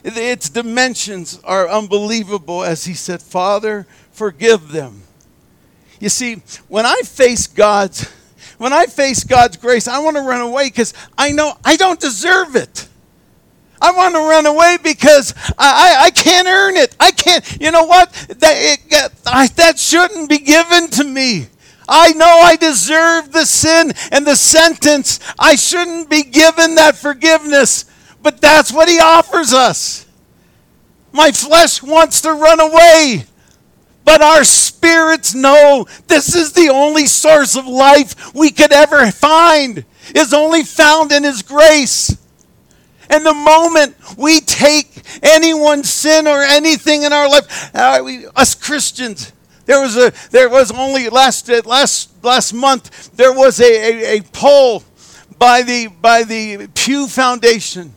Its 0.05 0.49
dimensions 0.49 1.41
are 1.45 1.69
unbelievable 1.69 2.65
as 2.65 2.85
he 2.85 2.95
said, 2.95 3.23
Father, 3.23 3.87
forgive 4.11 4.73
them. 4.73 5.03
You 6.01 6.09
see, 6.09 6.43
when 6.69 6.85
I 6.85 7.03
face 7.05 7.47
God's 7.47 8.11
when 8.59 8.73
I 8.73 8.87
face 8.87 9.25
God's 9.25 9.57
grace, 9.57 9.89
I 9.89 9.99
want 9.99 10.17
to 10.17 10.23
run 10.23 10.41
away 10.41 10.69
because 10.69 10.95
I 11.19 11.33
know 11.33 11.55
I 11.65 11.75
don't 11.75 11.99
deserve 11.99 12.55
it. 12.55 12.89
I 13.81 13.91
want 13.91 14.15
to 14.15 14.21
run 14.21 14.47
away 14.47 14.79
because 14.81 15.35
I, 15.59 15.99
I, 15.99 16.05
I, 16.05 16.11
can't 16.11 16.47
earn 16.47 16.77
it. 16.77 16.95
I 17.01 17.11
can't, 17.11 17.61
you 17.61 17.73
know 17.73 17.83
what? 17.83 18.13
That, 18.13 18.55
it, 18.55 19.13
I, 19.27 19.49
that 19.49 19.81
shouldn't 19.81 20.29
be 20.29 20.39
given 20.39 20.89
to 20.91 21.05
me. 21.05 21.49
I 21.89 22.13
know 22.13 22.25
I 22.27 22.55
deserve 22.55 23.33
the 23.33 23.45
sin 23.45 23.93
and 24.13 24.25
the 24.25 24.37
sentence. 24.37 25.19
I 25.37 25.57
shouldn't 25.57 26.09
be 26.09 26.23
given 26.23 26.77
that 26.77 26.95
forgiveness. 26.95 27.87
But 28.23 28.41
that's 28.41 28.73
what 28.73 28.89
he 28.89 29.01
offers 29.01 29.53
us. 29.53 30.07
My 31.13 31.33
flesh 31.33 31.83
wants 31.83 32.21
to 32.23 32.33
run 32.33 32.61
away. 32.61 33.27
But 34.05 34.23
our 34.23 34.45
spirits 34.45 35.35
know 35.35 35.87
this 36.09 36.35
is 36.35 36.53
the 36.53 36.69
only 36.71 37.07
source 37.07 37.57
of 37.57 37.67
life 37.67 38.35
we 38.35 38.51
could 38.51 38.73
ever 38.73 39.11
find, 39.13 39.85
is 40.15 40.35
only 40.35 40.65
found 40.65 41.13
in 41.13 41.23
His 41.23 41.43
grace. 41.43 42.17
And 43.09 43.25
the 43.25 43.35
moment 43.35 43.95
we 44.17 44.41
take 44.41 45.03
anyone's 45.23 45.89
sin 45.89 46.27
or 46.27 46.43
anything 46.43 47.03
in 47.03 47.13
our 47.13 47.29
life, 47.29 47.71
uh, 47.75 48.01
we, 48.05 48.27
us 48.35 48.55
Christians, 48.55 49.33
there 49.67 49.81
was 49.81 49.97
a 49.97 50.13
there 50.31 50.49
was 50.49 50.73
only 50.73 51.09
last 51.09 51.49
last 51.65 52.11
last 52.25 52.53
month 52.53 53.15
there 53.17 53.33
was 53.33 53.61
a, 53.61 53.65
a, 53.65 54.19
a 54.19 54.23
poll 54.23 54.83
by 55.39 55.63
the 55.63 55.87
by 55.87 56.25
the 56.25 56.69
Pew 56.75 57.07
Foundation 57.07 57.95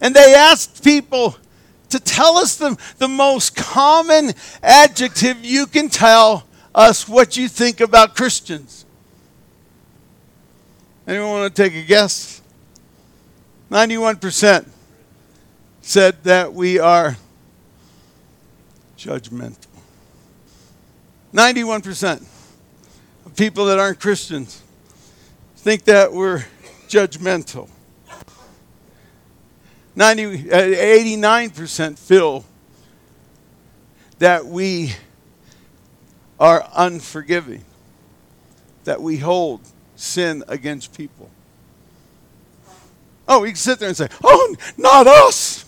and 0.00 0.14
they 0.14 0.34
asked 0.34 0.84
people 0.84 1.36
to 1.90 2.00
tell 2.00 2.36
us 2.36 2.56
the, 2.56 2.76
the 2.98 3.08
most 3.08 3.54
common 3.54 4.32
adjective 4.62 5.44
you 5.44 5.66
can 5.66 5.88
tell 5.88 6.44
us 6.74 7.08
what 7.08 7.36
you 7.36 7.48
think 7.48 7.80
about 7.80 8.16
Christians. 8.16 8.84
Anyone 11.06 11.30
want 11.30 11.54
to 11.54 11.62
take 11.62 11.74
a 11.74 11.82
guess? 11.82 12.40
91% 13.70 14.68
said 15.82 16.22
that 16.24 16.52
we 16.52 16.78
are 16.78 17.16
judgmental. 18.96 19.66
91% 21.32 22.26
of 23.26 23.36
people 23.36 23.66
that 23.66 23.78
aren't 23.78 24.00
Christians 24.00 24.62
think 25.56 25.84
that 25.84 26.12
we're 26.12 26.44
judgmental. 26.88 27.68
90, 29.96 30.50
uh, 30.50 30.56
89% 30.56 31.98
feel 31.98 32.44
that 34.18 34.46
we 34.46 34.94
are 36.38 36.68
unforgiving, 36.74 37.64
that 38.84 39.00
we 39.00 39.18
hold 39.18 39.60
sin 39.96 40.42
against 40.48 40.96
people. 40.96 41.30
Oh, 43.26 43.40
we 43.40 43.48
can 43.48 43.56
sit 43.56 43.78
there 43.78 43.88
and 43.88 43.96
say, 43.96 44.08
oh, 44.22 44.56
not 44.76 45.06
us. 45.06 45.64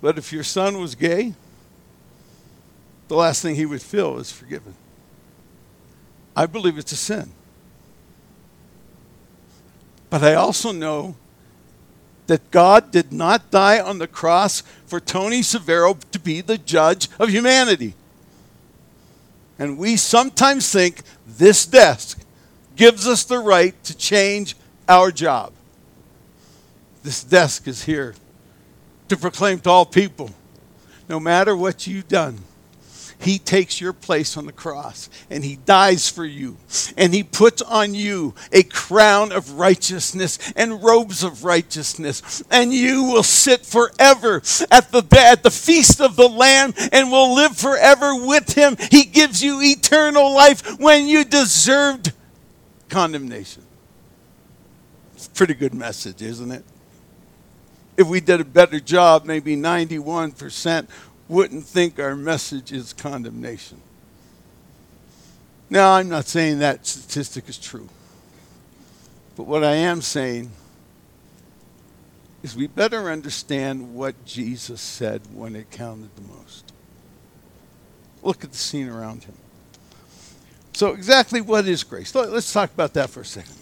But 0.00 0.16
if 0.16 0.32
your 0.32 0.44
son 0.44 0.80
was 0.80 0.94
gay, 0.94 1.34
the 3.08 3.16
last 3.16 3.42
thing 3.42 3.56
he 3.56 3.66
would 3.66 3.82
feel 3.82 4.18
is 4.18 4.32
forgiven. 4.32 4.74
I 6.34 6.46
believe 6.46 6.78
it's 6.78 6.92
a 6.92 6.96
sin. 6.96 7.32
But 10.08 10.22
I 10.22 10.34
also 10.34 10.72
know 10.72 11.16
that 12.30 12.52
God 12.52 12.92
did 12.92 13.12
not 13.12 13.50
die 13.50 13.80
on 13.80 13.98
the 13.98 14.06
cross 14.06 14.60
for 14.86 15.00
Tony 15.00 15.40
Severo 15.40 15.98
to 16.12 16.18
be 16.20 16.40
the 16.40 16.58
judge 16.58 17.08
of 17.18 17.28
humanity. 17.28 17.94
And 19.58 19.76
we 19.76 19.96
sometimes 19.96 20.70
think 20.70 21.02
this 21.26 21.66
desk 21.66 22.20
gives 22.76 23.08
us 23.08 23.24
the 23.24 23.40
right 23.40 23.74
to 23.82 23.96
change 23.96 24.54
our 24.88 25.10
job. 25.10 25.52
This 27.02 27.24
desk 27.24 27.66
is 27.66 27.82
here 27.82 28.14
to 29.08 29.16
proclaim 29.16 29.58
to 29.62 29.70
all 29.70 29.84
people 29.84 30.30
no 31.08 31.18
matter 31.18 31.56
what 31.56 31.88
you've 31.88 32.06
done, 32.06 32.38
he 33.20 33.38
takes 33.38 33.80
your 33.80 33.92
place 33.92 34.36
on 34.36 34.46
the 34.46 34.52
cross 34.52 35.10
and 35.28 35.44
he 35.44 35.56
dies 35.56 36.08
for 36.08 36.24
you. 36.24 36.56
And 36.96 37.12
he 37.12 37.22
puts 37.22 37.60
on 37.62 37.94
you 37.94 38.34
a 38.52 38.62
crown 38.62 39.32
of 39.32 39.52
righteousness 39.52 40.52
and 40.56 40.82
robes 40.82 41.22
of 41.22 41.44
righteousness. 41.44 42.42
And 42.50 42.72
you 42.72 43.04
will 43.04 43.22
sit 43.22 43.66
forever 43.66 44.36
at 44.70 44.90
the, 44.90 45.06
at 45.18 45.42
the 45.42 45.50
feast 45.50 46.00
of 46.00 46.16
the 46.16 46.28
Lamb 46.28 46.72
and 46.92 47.10
will 47.10 47.34
live 47.34 47.56
forever 47.56 48.14
with 48.14 48.54
him. 48.54 48.76
He 48.90 49.04
gives 49.04 49.42
you 49.42 49.60
eternal 49.62 50.34
life 50.34 50.78
when 50.78 51.06
you 51.06 51.24
deserved 51.24 52.12
condemnation. 52.88 53.62
It's 55.14 55.26
a 55.26 55.30
pretty 55.30 55.54
good 55.54 55.74
message, 55.74 56.22
isn't 56.22 56.50
it? 56.50 56.64
If 57.96 58.06
we 58.06 58.20
did 58.20 58.40
a 58.40 58.44
better 58.44 58.80
job, 58.80 59.26
maybe 59.26 59.56
91% 59.56 60.88
wouldn't 61.30 61.64
think 61.64 62.00
our 62.00 62.16
message 62.16 62.72
is 62.72 62.92
condemnation. 62.92 63.80
Now, 65.70 65.92
I'm 65.92 66.08
not 66.08 66.26
saying 66.26 66.58
that 66.58 66.84
statistic 66.84 67.48
is 67.48 67.56
true. 67.56 67.88
But 69.36 69.44
what 69.44 69.62
I 69.62 69.76
am 69.76 70.02
saying 70.02 70.50
is 72.42 72.56
we 72.56 72.66
better 72.66 73.10
understand 73.10 73.94
what 73.94 74.24
Jesus 74.24 74.80
said 74.80 75.22
when 75.32 75.54
it 75.54 75.70
counted 75.70 76.10
the 76.16 76.22
most. 76.22 76.72
Look 78.22 78.42
at 78.42 78.50
the 78.50 78.58
scene 78.58 78.88
around 78.88 79.22
him. 79.24 79.36
So, 80.72 80.94
exactly 80.94 81.40
what 81.40 81.66
is 81.66 81.84
grace? 81.84 82.12
Let's 82.12 82.52
talk 82.52 82.72
about 82.72 82.94
that 82.94 83.08
for 83.08 83.20
a 83.20 83.24
second. 83.24 83.56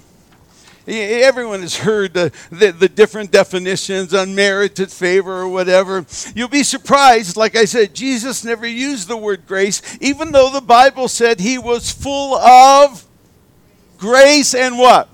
Everyone 0.89 1.61
has 1.61 1.77
heard 1.77 2.15
the, 2.15 2.33
the, 2.51 2.73
the, 2.73 2.89
different 2.89 3.31
definitions, 3.31 4.15
unmerited 4.15 4.91
favor 4.91 5.43
or 5.43 5.49
whatever. 5.49 6.07
You'll 6.35 6.49
be 6.49 6.63
surprised, 6.63 7.37
like 7.37 7.57
I 7.57 7.67
said, 7.67 7.95
Jesus 7.95 8.43
never 8.43 8.67
used 8.67 9.07
the 9.07 9.17
word 9.17 9.47
grace, 9.47 9.83
even 10.01 10.33
though 10.33 10.51
the 10.51 10.63
Bible 10.63 11.09
said 11.09 11.41
he 11.41 11.59
was 11.59 11.93
full 11.93 12.37
of 12.37 13.05
grace 13.99 14.55
and 14.55 14.79
what? 14.79 15.11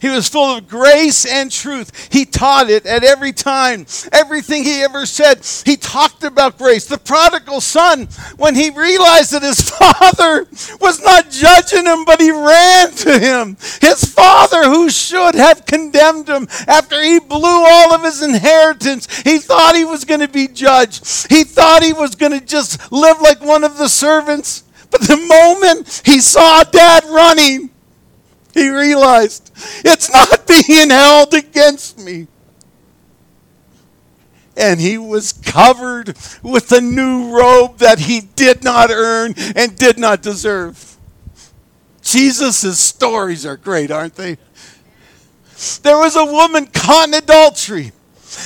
He 0.00 0.08
was 0.08 0.28
full 0.28 0.56
of 0.56 0.68
grace 0.68 1.24
and 1.24 1.50
truth. 1.50 2.08
He 2.12 2.24
taught 2.24 2.70
it 2.70 2.86
at 2.86 3.04
every 3.04 3.32
time. 3.32 3.86
Everything 4.12 4.64
he 4.64 4.82
ever 4.82 5.06
said, 5.06 5.44
he 5.64 5.76
talked 5.76 6.24
about 6.24 6.58
grace. 6.58 6.86
The 6.86 6.98
prodigal 6.98 7.60
son, 7.60 8.08
when 8.36 8.54
he 8.54 8.70
realized 8.70 9.32
that 9.32 9.42
his 9.42 9.70
father 9.70 10.46
was 10.80 11.02
not 11.02 11.30
judging 11.30 11.86
him, 11.86 12.04
but 12.04 12.20
he 12.20 12.30
ran 12.30 12.92
to 12.92 13.18
him. 13.18 13.56
His 13.80 14.04
father, 14.04 14.64
who 14.64 14.90
should 14.90 15.34
have 15.34 15.66
condemned 15.66 16.28
him 16.28 16.48
after 16.66 17.02
he 17.02 17.18
blew 17.18 17.64
all 17.66 17.94
of 17.94 18.02
his 18.02 18.22
inheritance, 18.22 19.22
he 19.22 19.38
thought 19.38 19.76
he 19.76 19.84
was 19.84 20.04
going 20.04 20.20
to 20.20 20.28
be 20.28 20.48
judged. 20.48 21.30
He 21.30 21.44
thought 21.44 21.82
he 21.82 21.92
was 21.92 22.14
going 22.14 22.32
to 22.32 22.44
just 22.44 22.92
live 22.92 23.20
like 23.20 23.40
one 23.40 23.64
of 23.64 23.78
the 23.78 23.88
servants. 23.88 24.64
But 24.90 25.02
the 25.02 25.16
moment 25.16 26.02
he 26.04 26.20
saw 26.20 26.62
dad 26.64 27.04
running, 27.04 27.70
he 28.56 28.70
realized 28.70 29.52
it's 29.84 30.10
not 30.10 30.46
being 30.66 30.88
held 30.88 31.34
against 31.34 31.98
me. 31.98 32.26
And 34.56 34.80
he 34.80 34.96
was 34.96 35.34
covered 35.34 36.16
with 36.42 36.72
a 36.72 36.80
new 36.80 37.36
robe 37.36 37.78
that 37.78 37.98
he 37.98 38.22
did 38.22 38.64
not 38.64 38.90
earn 38.90 39.34
and 39.54 39.76
did 39.76 39.98
not 39.98 40.22
deserve. 40.22 40.96
Jesus' 42.00 42.78
stories 42.78 43.44
are 43.44 43.58
great, 43.58 43.90
aren't 43.90 44.14
they? 44.14 44.38
There 45.82 45.98
was 45.98 46.16
a 46.16 46.24
woman 46.24 46.66
caught 46.66 47.08
in 47.08 47.14
adultery, 47.14 47.92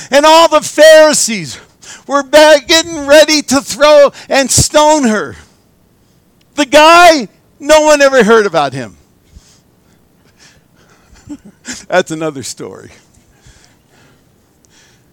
and 0.09 0.25
all 0.25 0.49
the 0.49 0.59
Pharisees 0.59 1.57
were 2.05 2.23
getting 2.23 3.07
ready 3.07 3.41
to 3.43 3.61
throw 3.61 4.11
and 4.27 4.51
stone 4.51 5.03
her. 5.03 5.35
The 6.55 6.65
guy, 6.65 7.29
no 7.59 7.81
one 7.81 8.01
ever 8.01 8.25
heard 8.25 8.45
about 8.45 8.73
him. 8.73 8.97
That's 11.87 12.11
another 12.11 12.43
story. 12.43 12.91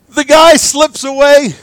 The 0.08 0.24
guy 0.24 0.56
slips 0.56 1.04
away. 1.04 1.54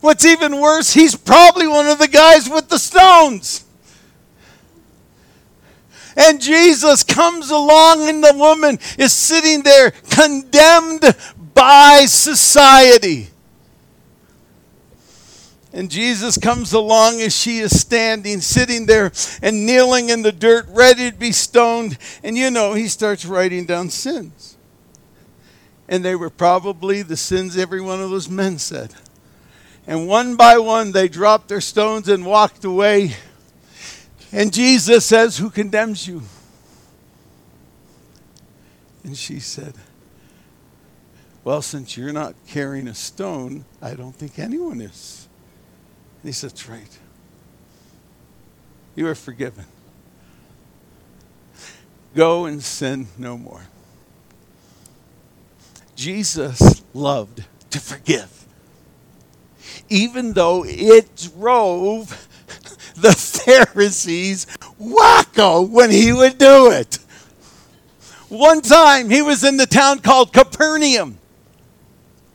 What's 0.00 0.24
even 0.24 0.60
worse, 0.60 0.92
he's 0.92 1.16
probably 1.16 1.66
one 1.66 1.86
of 1.86 1.98
the 1.98 2.08
guys 2.08 2.48
with 2.48 2.68
the 2.68 2.78
stones. 2.78 3.64
And 6.16 6.40
Jesus 6.40 7.02
comes 7.02 7.50
along, 7.50 8.08
and 8.08 8.22
the 8.22 8.34
woman 8.36 8.78
is 8.98 9.12
sitting 9.12 9.62
there 9.62 9.90
condemned 9.90 11.14
by 11.54 12.04
society. 12.06 13.28
And 15.76 15.90
Jesus 15.90 16.38
comes 16.38 16.72
along 16.72 17.20
as 17.20 17.36
she 17.36 17.58
is 17.58 17.78
standing, 17.78 18.40
sitting 18.40 18.86
there 18.86 19.12
and 19.42 19.66
kneeling 19.66 20.08
in 20.08 20.22
the 20.22 20.32
dirt, 20.32 20.64
ready 20.70 21.10
to 21.10 21.16
be 21.16 21.32
stoned. 21.32 21.98
And 22.24 22.34
you 22.34 22.50
know, 22.50 22.72
he 22.72 22.88
starts 22.88 23.26
writing 23.26 23.66
down 23.66 23.90
sins. 23.90 24.56
And 25.86 26.02
they 26.02 26.16
were 26.16 26.30
probably 26.30 27.02
the 27.02 27.18
sins 27.18 27.58
every 27.58 27.82
one 27.82 28.00
of 28.00 28.08
those 28.08 28.26
men 28.26 28.56
said. 28.56 28.94
And 29.86 30.08
one 30.08 30.34
by 30.34 30.56
one, 30.56 30.92
they 30.92 31.08
dropped 31.08 31.48
their 31.48 31.60
stones 31.60 32.08
and 32.08 32.24
walked 32.24 32.64
away. 32.64 33.14
And 34.32 34.54
Jesus 34.54 35.04
says, 35.04 35.36
Who 35.36 35.50
condemns 35.50 36.08
you? 36.08 36.22
And 39.04 39.14
she 39.14 39.40
said, 39.40 39.74
Well, 41.44 41.60
since 41.60 41.98
you're 41.98 42.14
not 42.14 42.34
carrying 42.48 42.88
a 42.88 42.94
stone, 42.94 43.66
I 43.82 43.92
don't 43.92 44.14
think 44.16 44.38
anyone 44.38 44.80
is. 44.80 45.25
And 46.26 46.34
he 46.34 46.36
said, 46.36 46.50
That's 46.50 46.68
right. 46.68 46.98
You 48.96 49.06
are 49.06 49.14
forgiven. 49.14 49.64
Go 52.16 52.46
and 52.46 52.60
sin 52.60 53.06
no 53.16 53.38
more. 53.38 53.60
Jesus 55.94 56.82
loved 56.92 57.44
to 57.70 57.78
forgive, 57.78 58.44
even 59.88 60.32
though 60.32 60.64
it 60.66 61.30
drove 61.38 62.08
the 62.96 63.12
Pharisees 63.12 64.46
wacko 64.80 65.70
when 65.70 65.92
he 65.92 66.12
would 66.12 66.38
do 66.38 66.72
it. 66.72 66.98
One 68.28 68.62
time 68.62 69.10
he 69.10 69.22
was 69.22 69.44
in 69.44 69.58
the 69.58 69.66
town 69.66 70.00
called 70.00 70.32
Capernaum. 70.32 71.18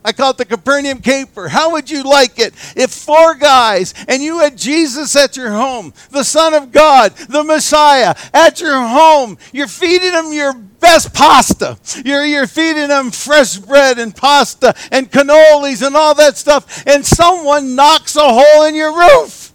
I 0.03 0.13
call 0.13 0.31
it 0.31 0.37
the 0.37 0.45
Capernaum 0.45 0.99
caper. 0.99 1.47
How 1.47 1.73
would 1.73 1.89
you 1.89 2.03
like 2.03 2.39
it 2.39 2.53
if 2.75 2.89
four 2.89 3.35
guys 3.35 3.93
and 4.07 4.23
you 4.23 4.39
had 4.39 4.57
Jesus 4.57 5.15
at 5.15 5.37
your 5.37 5.51
home, 5.51 5.93
the 6.09 6.23
Son 6.23 6.55
of 6.55 6.71
God, 6.71 7.15
the 7.15 7.43
Messiah, 7.43 8.15
at 8.33 8.59
your 8.59 8.81
home? 8.81 9.37
You're 9.53 9.67
feeding 9.67 10.11
them 10.11 10.33
your 10.33 10.53
best 10.53 11.13
pasta. 11.13 11.77
You're, 12.03 12.25
you're 12.25 12.47
feeding 12.47 12.87
them 12.87 13.11
fresh 13.11 13.57
bread 13.57 13.99
and 13.99 14.15
pasta 14.15 14.73
and 14.91 15.11
cannolis 15.11 15.85
and 15.85 15.95
all 15.95 16.15
that 16.15 16.35
stuff, 16.35 16.83
and 16.87 17.05
someone 17.05 17.75
knocks 17.75 18.15
a 18.15 18.21
hole 18.27 18.65
in 18.65 18.73
your 18.73 18.97
roof. 18.97 19.53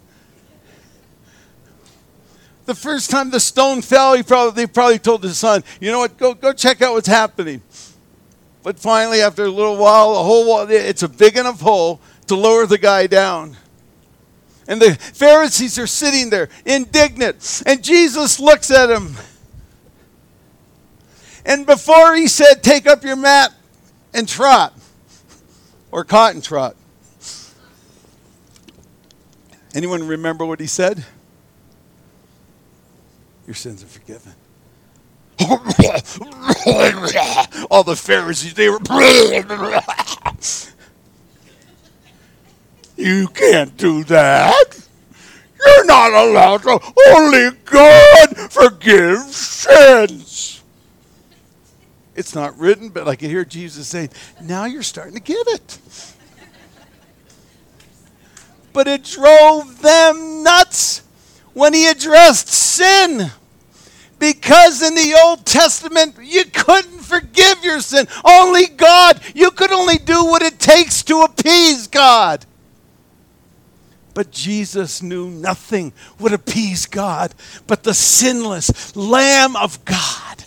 The 2.66 2.74
first 2.74 3.10
time 3.10 3.30
the 3.30 3.40
stone 3.40 3.82
fell, 3.82 4.14
he 4.14 4.22
probably, 4.22 4.62
they 4.62 4.66
probably 4.66 4.98
told 4.98 5.22
his 5.22 5.38
son, 5.38 5.62
You 5.80 5.90
know 5.90 5.98
what? 5.98 6.16
Go, 6.16 6.34
go 6.34 6.52
check 6.52 6.82
out 6.82 6.92
what's 6.94 7.08
happening. 7.08 7.62
But 8.66 8.80
finally, 8.80 9.20
after 9.20 9.44
a 9.44 9.48
little 9.48 9.76
while, 9.76 10.10
a 10.16 10.24
whole 10.24 10.44
wall, 10.44 10.66
it's 10.68 11.04
a 11.04 11.08
big 11.08 11.36
enough 11.36 11.60
hole 11.60 12.00
to 12.26 12.34
lower 12.34 12.66
the 12.66 12.78
guy 12.78 13.06
down. 13.06 13.56
And 14.66 14.82
the 14.82 14.94
Pharisees 14.94 15.78
are 15.78 15.86
sitting 15.86 16.30
there 16.30 16.48
indignant. 16.64 17.62
And 17.64 17.80
Jesus 17.84 18.40
looks 18.40 18.72
at 18.72 18.90
him. 18.90 19.14
And 21.44 21.64
before 21.64 22.16
he 22.16 22.26
said, 22.26 22.64
Take 22.64 22.88
up 22.88 23.04
your 23.04 23.14
mat 23.14 23.54
and 24.12 24.28
trot, 24.28 24.76
or 25.92 26.02
cotton 26.02 26.40
trot. 26.40 26.74
Anyone 29.76 30.08
remember 30.08 30.44
what 30.44 30.58
he 30.58 30.66
said? 30.66 31.04
Your 33.46 33.54
sins 33.54 33.84
are 33.84 33.86
forgiven. 33.86 34.34
All 37.70 37.84
the 37.84 37.96
Pharisees, 37.96 38.54
they 38.54 38.68
were. 38.68 38.78
you 42.96 43.28
can't 43.28 43.76
do 43.76 44.02
that. 44.04 44.88
You're 45.64 45.84
not 45.84 46.12
allowed 46.12 46.62
to. 46.62 46.80
Only 47.08 47.50
God 47.64 48.36
forgives 48.50 49.36
sins. 49.36 50.62
It's 52.14 52.34
not 52.34 52.58
written, 52.58 52.88
but 52.88 53.06
I 53.06 53.16
can 53.16 53.28
hear 53.28 53.44
Jesus 53.44 53.88
saying, 53.88 54.10
now 54.42 54.64
you're 54.64 54.82
starting 54.82 55.14
to 55.14 55.20
get 55.20 55.46
it. 55.48 55.78
But 58.72 58.88
it 58.88 59.04
drove 59.04 59.82
them 59.82 60.42
nuts 60.42 61.02
when 61.52 61.74
he 61.74 61.86
addressed 61.86 62.48
sin 62.48 63.30
because 64.18 64.82
in 64.82 64.94
the 64.94 65.20
Old 65.24 65.44
Testament, 65.44 66.16
you 66.22 66.44
couldn't 66.46 67.00
forgive 67.00 67.62
your 67.62 67.80
sin. 67.80 68.06
Only 68.24 68.66
God. 68.66 69.20
You 69.34 69.50
could 69.50 69.72
only 69.72 69.98
do 69.98 70.24
what 70.24 70.42
it 70.42 70.58
takes 70.58 71.02
to 71.04 71.20
appease 71.20 71.86
God. 71.86 72.46
But 74.14 74.30
Jesus 74.30 75.02
knew 75.02 75.28
nothing 75.28 75.92
would 76.18 76.32
appease 76.32 76.86
God 76.86 77.34
but 77.66 77.82
the 77.82 77.92
sinless 77.92 78.96
Lamb 78.96 79.54
of 79.56 79.84
God, 79.84 80.44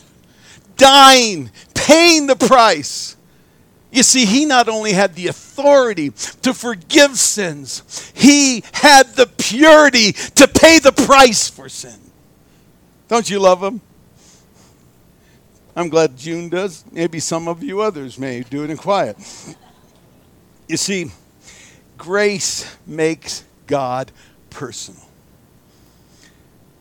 dying, 0.75 1.51
paying 1.75 2.25
the 2.25 2.36
price. 2.36 3.15
You 3.91 4.01
see, 4.01 4.25
he 4.25 4.45
not 4.45 4.69
only 4.69 4.93
had 4.93 5.13
the 5.13 5.27
authority 5.27 6.10
to 6.41 6.53
forgive 6.53 7.17
sins, 7.17 8.12
he 8.15 8.63
had 8.73 9.15
the 9.15 9.27
purity 9.27 10.13
to 10.13 10.47
pay 10.47 10.79
the 10.79 10.91
price 10.91 11.47
for 11.47 11.69
sin. 11.69 12.09
Don't 13.10 13.28
you 13.28 13.39
love 13.39 13.60
them? 13.60 13.82
I'm 15.76 15.89
glad 15.89 16.15
June 16.15 16.48
does. 16.48 16.86
Maybe 16.91 17.19
some 17.19 17.48
of 17.48 17.63
you 17.63 17.82
others 17.82 18.19
may 18.19 18.41
do 18.41 18.63
it 18.63 18.69
in 18.69 18.78
quiet. 18.78 19.17
You 20.67 20.78
see, 20.78 21.12
grace 21.98 22.78
makes 22.86 23.43
God 23.65 24.12
personal. 24.52 25.02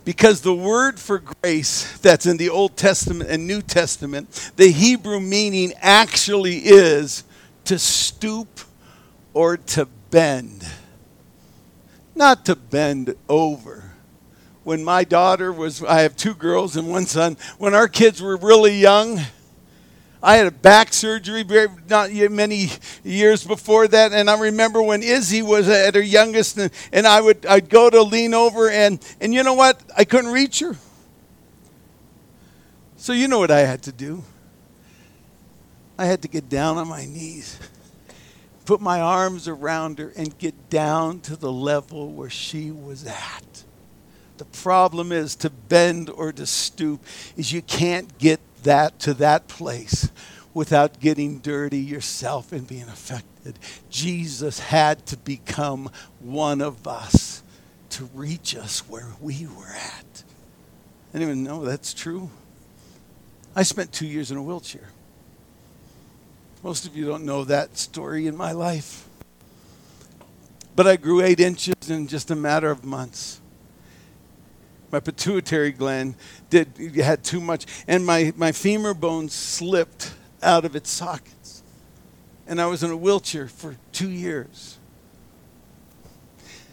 Because 0.05 0.43
the 0.43 0.55
word 0.55 1.01
for 1.01 1.19
grace 1.19 1.97
that's 1.99 2.27
in 2.27 2.37
the 2.37 2.51
Old 2.51 2.77
Testament 2.77 3.31
and 3.31 3.47
New 3.47 3.63
Testament, 3.63 4.53
the 4.57 4.71
Hebrew 4.71 5.21
meaning 5.21 5.73
actually 5.81 6.59
is 6.59 7.25
to 7.65 7.79
stoop 7.79 8.61
or 9.33 9.57
to 9.57 9.87
bend. 10.11 10.67
Not 12.15 12.45
to 12.47 12.57
bend 12.57 13.17
over. 13.31 13.93
When 14.69 14.85
my 14.85 15.03
daughter 15.03 15.51
was, 15.51 15.83
I 15.83 16.03
have 16.03 16.15
two 16.15 16.35
girls 16.35 16.77
and 16.77 16.91
one 16.91 17.07
son, 17.07 17.39
when 17.57 17.73
our 17.73 17.89
kids 17.89 18.21
were 18.21 18.37
really 18.37 18.77
young, 18.77 19.19
I 20.23 20.37
had 20.37 20.47
a 20.47 20.51
back 20.51 20.93
surgery 20.93 21.43
very, 21.43 21.69
not 21.89 22.13
many 22.13 22.69
years 23.03 23.47
before 23.47 23.89
that, 23.89 24.13
and 24.13 24.29
I 24.29 24.39
remember 24.39 24.83
when 24.83 25.03
Izzy 25.03 25.41
was 25.41 25.71
at 25.71 25.95
her 25.95 26.03
youngest, 26.03 26.59
and, 26.59 26.71
and 26.93 27.07
I 27.07 27.19
would 27.19 27.47
I'd 27.47 27.71
go 27.71 27.89
to 27.89 28.03
lean 28.03 28.35
over, 28.35 28.69
and 28.69 29.01
and 29.23 29.33
you 29.33 29.43
know 29.43 29.55
what? 29.55 29.83
I 29.97 30.05
couldn't 30.05 30.33
reach 30.33 30.61
her. 30.61 30.77
So 32.99 33.15
you 33.15 33.27
know 33.27 33.39
what 33.39 33.51
I 33.51 33.61
had 33.61 33.81
to 33.85 33.93
do? 33.93 34.23
I 35.97 36.05
had 36.05 36.21
to 36.21 36.29
get 36.29 36.51
down 36.51 36.77
on 36.77 36.89
my 36.89 37.07
knees, 37.07 37.59
put 38.67 38.83
my 38.83 39.01
arms 39.01 39.49
around 39.49 39.99
her, 39.99 40.13
and 40.15 40.37
get 40.37 40.69
down 40.69 41.21
to 41.21 41.37
the 41.37 41.51
level 41.51 42.13
where 42.13 42.29
she 42.29 42.71
was 42.71 43.07
at. 43.07 43.65
The 44.39 44.45
problem 44.45 45.11
is 45.11 45.35
to 45.37 45.51
bend 45.51 46.09
or 46.09 46.33
to 46.33 46.47
stoop 46.47 47.05
is 47.37 47.53
you 47.53 47.61
can't 47.61 48.19
get 48.19 48.41
that 48.63 49.01
to 49.01 49.15
that 49.15 49.49
place 49.49 50.11
without 50.55 51.01
getting 51.01 51.41
dirty 51.41 51.81
yourself 51.81 52.53
and 52.53 52.67
being 52.67 52.85
affected. 52.85 53.59
Jesus 53.91 54.61
had 54.61 55.05
to 55.07 55.17
become 55.17 55.91
one 56.21 56.61
of 56.61 56.87
us 56.87 57.43
to 57.91 58.05
reach 58.15 58.55
us 58.55 58.89
where 58.89 59.09
we 59.21 59.47
were 59.47 59.75
at. 59.75 60.23
Anyone 61.13 61.43
know 61.43 61.65
that's 61.65 61.93
true? 61.93 62.31
I 63.57 63.65
spent 63.65 63.93
two 63.93 64.07
years 64.07 64.31
in 64.31 64.37
a 64.37 64.43
wheelchair. 64.43 64.91
Most 66.63 66.87
of 66.87 66.97
you 66.97 67.07
don't 67.07 67.25
know 67.25 67.43
that 67.45 67.77
story 67.77 68.29
in 68.29 68.37
my 68.37 68.53
life. 68.53 69.09
But 70.77 70.87
I 70.87 70.95
grew 70.95 71.23
eight 71.23 71.41
inches 71.41 71.91
in 71.91 72.07
just 72.07 72.31
a 72.31 72.37
matter 72.37 72.71
of 72.71 72.85
months 72.85 73.41
my 74.91 75.01
pituitary 75.01 75.73
gland 75.73 76.15
did 76.51 76.69
had 76.97 77.23
too 77.23 77.41
much 77.41 77.67
and 77.87 78.05
my, 78.05 78.33
my 78.37 78.53
femur 78.53 78.95
bone 78.95 79.29
slipped 79.29 80.13
out 80.43 80.65
of 80.65 80.77
its 80.77 80.91
sockets 80.91 81.63
and 82.47 82.61
i 82.61 82.67
was 82.67 82.83
in 82.83 82.91
a 82.91 82.97
wheelchair 82.97 83.49
for 83.49 83.77
two 83.93 84.11
years 84.11 84.79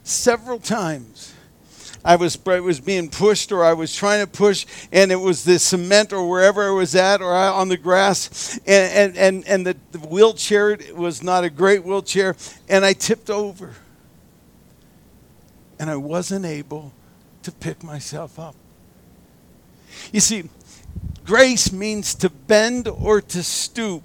several 0.04 0.60
times 0.60 1.34
I 2.06 2.17
was, 2.17 2.38
I 2.45 2.60
was 2.60 2.80
being 2.80 3.10
pushed 3.10 3.51
or 3.51 3.65
I 3.65 3.73
was 3.73 3.93
trying 3.93 4.23
to 4.23 4.32
push, 4.32 4.67
and 4.91 5.12
it 5.12 5.15
was 5.15 5.43
the 5.43 5.58
cement 5.58 6.13
or 6.13 6.30
wherever 6.30 6.67
I 6.67 6.69
was 6.69 6.93
at 6.93 7.19
or 7.19 7.34
on 7.34 7.67
the 7.67 7.78
grass, 7.78 8.60
and, 8.67 9.17
and, 9.17 9.17
and, 9.17 9.47
and 9.47 9.65
the, 9.65 9.75
the 9.91 10.08
wheelchair 10.08 10.78
was 10.93 11.23
not 11.23 11.43
a 11.43 11.49
great 11.49 11.84
wheelchair, 11.84 12.36
and 12.69 12.86
I 12.86 12.93
tipped 12.93 13.32
over. 13.32 13.73
And 15.80 15.89
I 15.89 15.95
wasn't 15.95 16.45
able 16.45 16.93
to 17.45 17.51
pick 17.51 17.84
myself 17.84 18.38
up. 18.39 18.55
You 20.12 20.19
see, 20.19 20.49
grace 21.25 21.71
means 21.71 22.15
to 22.15 22.29
bend 22.29 22.88
or 22.88 23.21
to 23.21 23.43
stoop 23.43 24.03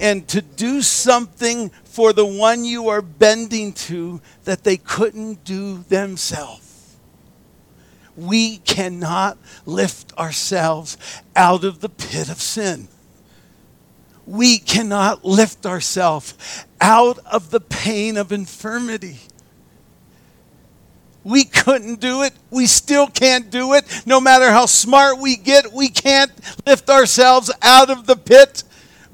and 0.00 0.26
to 0.28 0.40
do 0.40 0.80
something 0.80 1.70
for 1.84 2.12
the 2.12 2.24
one 2.24 2.64
you 2.64 2.88
are 2.88 3.02
bending 3.02 3.72
to 3.74 4.20
that 4.44 4.64
they 4.64 4.78
couldn't 4.78 5.44
do 5.44 5.84
themselves. 5.84 6.96
We 8.16 8.58
cannot 8.58 9.38
lift 9.66 10.16
ourselves 10.18 10.96
out 11.36 11.64
of 11.64 11.80
the 11.80 11.88
pit 11.88 12.30
of 12.30 12.40
sin. 12.40 12.88
We 14.26 14.58
cannot 14.58 15.24
lift 15.24 15.66
ourselves 15.66 16.64
out 16.80 17.18
of 17.26 17.50
the 17.50 17.60
pain 17.60 18.16
of 18.16 18.32
infirmity. 18.32 19.18
We 21.22 21.44
couldn't 21.44 22.00
do 22.00 22.22
it. 22.22 22.32
We 22.50 22.66
still 22.66 23.06
can't 23.06 23.50
do 23.50 23.74
it. 23.74 24.02
No 24.06 24.20
matter 24.20 24.50
how 24.50 24.66
smart 24.66 25.18
we 25.18 25.36
get, 25.36 25.72
we 25.72 25.88
can't 25.88 26.32
lift 26.66 26.88
ourselves 26.88 27.50
out 27.60 27.90
of 27.90 28.06
the 28.06 28.16
pit. 28.16 28.64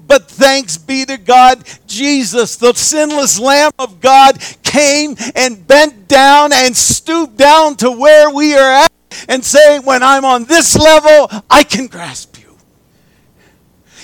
But 0.06 0.30
thanks 0.30 0.78
be 0.78 1.04
to 1.04 1.16
God, 1.16 1.64
Jesus, 1.86 2.56
the 2.56 2.72
sinless 2.74 3.40
Lamb 3.40 3.72
of 3.78 4.00
God, 4.00 4.40
came 4.62 5.16
and 5.34 5.66
bent 5.66 6.06
down 6.06 6.52
and 6.52 6.76
stooped 6.76 7.36
down 7.36 7.76
to 7.76 7.90
where 7.90 8.30
we 8.30 8.54
are 8.54 8.84
at 8.84 8.92
and 9.28 9.44
saying, 9.44 9.82
When 9.82 10.04
I'm 10.04 10.24
on 10.24 10.44
this 10.44 10.76
level, 10.76 11.28
I 11.50 11.64
can 11.64 11.88
grasp 11.88 12.38
you. 12.38 12.56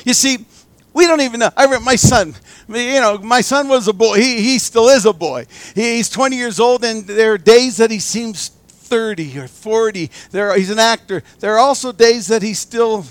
You 0.05 0.15
see, 0.15 0.45
we 0.93 1.07
don't 1.07 1.21
even 1.21 1.41
know. 1.41 1.51
I 1.57 1.65
remember 1.65 1.85
my 1.85 1.97
son, 1.97 2.35
you 2.75 3.01
know, 3.01 3.19
my 3.19 3.41
son 3.41 3.69
was 3.69 3.89
a 3.89 3.93
boy. 3.93 4.17
He, 4.19 4.43
he 4.43 4.59
still 4.59 4.89
is 4.89 5.07
a 5.07 5.13
boy. 5.13 5.47
he's 5.75 6.09
20 6.09 6.37
years 6.37 6.61
old, 6.61 6.85
and 6.85 7.07
there 7.07 7.33
are 7.33 7.39
days 7.39 7.77
that 7.79 7.91
he 7.91 7.99
seems 7.99 8.49
30 8.49 9.39
or 9.39 9.49
40. 9.49 10.11
There, 10.31 10.57
he's 10.57 10.71
an 10.71 10.79
actor. 10.79 11.23
There 11.41 11.55
are 11.55 11.59
also 11.59 11.93
days 11.93 12.27
that 12.29 12.43
he 12.43 12.55
still 12.55 13.07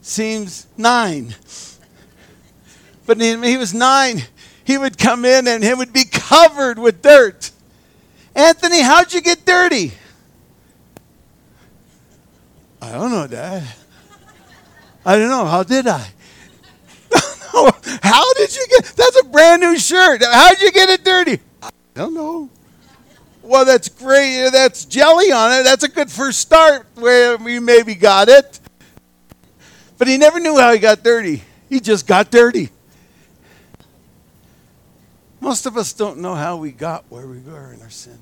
seems 0.00 0.66
nine. 0.76 1.34
But 3.06 3.18
when 3.18 3.42
he 3.42 3.56
was 3.56 3.72
nine, 3.74 4.22
he 4.64 4.78
would 4.78 4.98
come 4.98 5.24
in 5.24 5.46
and 5.48 5.62
he 5.62 5.74
would 5.74 5.92
be 5.92 6.04
covered 6.04 6.78
with 6.78 7.02
dirt. 7.02 7.50
Anthony, 8.34 8.82
how'd 8.82 9.12
you 9.12 9.20
get 9.20 9.44
dirty? 9.44 9.92
I 12.80 12.92
don't 12.92 13.10
know, 13.10 13.26
Dad. 13.26 13.62
I 15.04 15.18
don't 15.18 15.28
know. 15.28 15.44
How 15.46 15.62
did 15.62 15.86
I? 15.86 16.06
How 18.12 18.30
did 18.34 18.54
you 18.54 18.66
get? 18.68 18.84
That's 18.94 19.18
a 19.22 19.24
brand 19.24 19.62
new 19.62 19.78
shirt. 19.78 20.22
How'd 20.22 20.60
you 20.60 20.70
get 20.70 20.90
it 20.90 21.02
dirty? 21.02 21.40
I 21.62 21.70
don't 21.94 22.12
know. 22.12 22.50
Well, 23.42 23.64
that's 23.64 23.88
great. 23.88 24.50
That's 24.50 24.84
jelly 24.84 25.32
on 25.32 25.50
it. 25.52 25.62
That's 25.62 25.82
a 25.82 25.88
good 25.88 26.10
first 26.10 26.40
start 26.40 26.86
where 26.96 27.38
we 27.38 27.58
maybe 27.58 27.94
got 27.94 28.28
it. 28.28 28.60
But 29.96 30.08
he 30.08 30.18
never 30.18 30.40
knew 30.40 30.58
how 30.58 30.74
he 30.74 30.78
got 30.78 31.02
dirty. 31.02 31.42
He 31.70 31.80
just 31.80 32.06
got 32.06 32.30
dirty. 32.30 32.68
Most 35.40 35.64
of 35.64 35.78
us 35.78 35.94
don't 35.94 36.18
know 36.18 36.34
how 36.34 36.58
we 36.58 36.70
got 36.70 37.06
where 37.08 37.26
we 37.26 37.38
were 37.38 37.72
in 37.72 37.80
our 37.80 37.88
sins. 37.88 38.18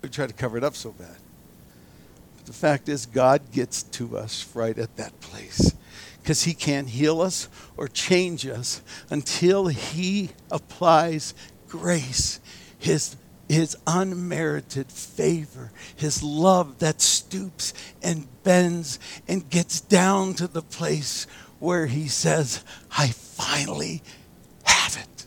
We 0.00 0.08
try 0.08 0.26
to 0.26 0.32
cover 0.32 0.56
it 0.56 0.64
up 0.64 0.74
so 0.74 0.92
bad. 0.92 1.18
But 2.38 2.46
the 2.46 2.54
fact 2.54 2.88
is, 2.88 3.04
God 3.04 3.42
gets 3.52 3.82
to 3.82 4.16
us 4.16 4.48
right 4.54 4.78
at 4.78 4.96
that 4.96 5.20
place 5.20 5.74
because 6.26 6.42
he 6.42 6.54
can't 6.54 6.88
heal 6.88 7.20
us 7.20 7.48
or 7.76 7.86
change 7.86 8.44
us 8.48 8.82
until 9.10 9.68
he 9.68 10.30
applies 10.50 11.34
grace, 11.68 12.40
his, 12.80 13.14
his 13.48 13.76
unmerited 13.86 14.90
favor, 14.90 15.70
his 15.94 16.24
love 16.24 16.80
that 16.80 17.00
stoops 17.00 17.72
and 18.02 18.26
bends 18.42 18.98
and 19.28 19.48
gets 19.50 19.80
down 19.80 20.34
to 20.34 20.48
the 20.48 20.62
place 20.62 21.28
where 21.60 21.86
he 21.86 22.08
says, 22.08 22.64
I 22.98 23.06
finally 23.06 24.02
have 24.64 24.96
it. 24.96 25.26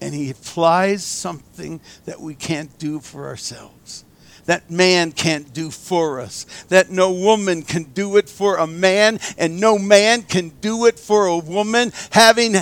And 0.00 0.14
he 0.14 0.30
applies 0.30 1.04
something 1.04 1.80
that 2.04 2.20
we 2.20 2.36
can't 2.36 2.78
do 2.78 3.00
for 3.00 3.26
ourselves 3.26 4.04
that 4.46 4.70
man 4.70 5.12
can't 5.12 5.52
do 5.52 5.70
for 5.70 6.20
us, 6.20 6.46
that 6.68 6.90
no 6.90 7.12
woman 7.12 7.62
can 7.62 7.84
do 7.84 8.16
it 8.16 8.28
for 8.28 8.56
a 8.56 8.66
man, 8.66 9.20
and 9.36 9.60
no 9.60 9.78
man 9.78 10.22
can 10.22 10.48
do 10.60 10.86
it 10.86 10.98
for 10.98 11.26
a 11.26 11.38
woman, 11.38 11.92
having 12.10 12.54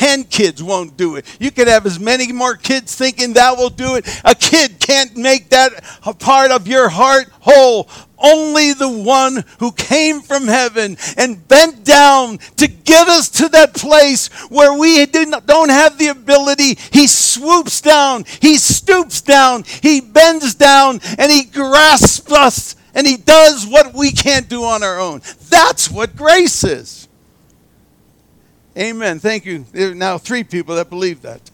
10 0.00 0.24
kids 0.24 0.62
won't 0.62 0.96
do 0.96 1.16
it. 1.16 1.26
You 1.38 1.50
could 1.50 1.68
have 1.68 1.84
as 1.84 2.00
many 2.00 2.32
more 2.32 2.56
kids 2.56 2.96
thinking 2.96 3.34
that 3.34 3.58
will 3.58 3.68
do 3.68 3.96
it. 3.96 4.08
A 4.24 4.34
kid 4.34 4.80
can't 4.80 5.14
make 5.14 5.50
that 5.50 5.84
a 6.06 6.14
part 6.14 6.50
of 6.50 6.66
your 6.66 6.88
heart 6.88 7.28
whole. 7.40 7.86
Only 8.16 8.72
the 8.72 8.88
one 8.88 9.44
who 9.58 9.72
came 9.72 10.22
from 10.22 10.48
heaven 10.48 10.96
and 11.18 11.46
bent 11.46 11.84
down 11.84 12.38
to 12.56 12.66
get 12.66 13.08
us 13.08 13.28
to 13.28 13.50
that 13.50 13.74
place 13.74 14.28
where 14.48 14.72
we 14.72 15.04
don't 15.04 15.68
have 15.68 15.98
the 15.98 16.08
ability. 16.08 16.78
He 16.92 17.06
swoops 17.06 17.82
down, 17.82 18.24
he 18.40 18.56
stoops 18.56 19.20
down, 19.20 19.64
he 19.82 20.00
bends 20.00 20.54
down, 20.54 21.00
and 21.18 21.30
he 21.30 21.44
grasps 21.44 22.32
us 22.32 22.74
and 22.94 23.06
he 23.06 23.18
does 23.18 23.66
what 23.66 23.92
we 23.92 24.12
can't 24.12 24.48
do 24.48 24.64
on 24.64 24.82
our 24.82 24.98
own. 24.98 25.20
That's 25.50 25.90
what 25.90 26.16
grace 26.16 26.64
is. 26.64 26.99
Amen. 28.80 29.18
Thank 29.18 29.44
you. 29.44 29.66
There 29.72 29.90
are 29.90 29.94
now 29.94 30.16
three 30.16 30.42
people 30.42 30.76
that 30.76 30.88
believe 30.88 31.20
that. 31.20 31.50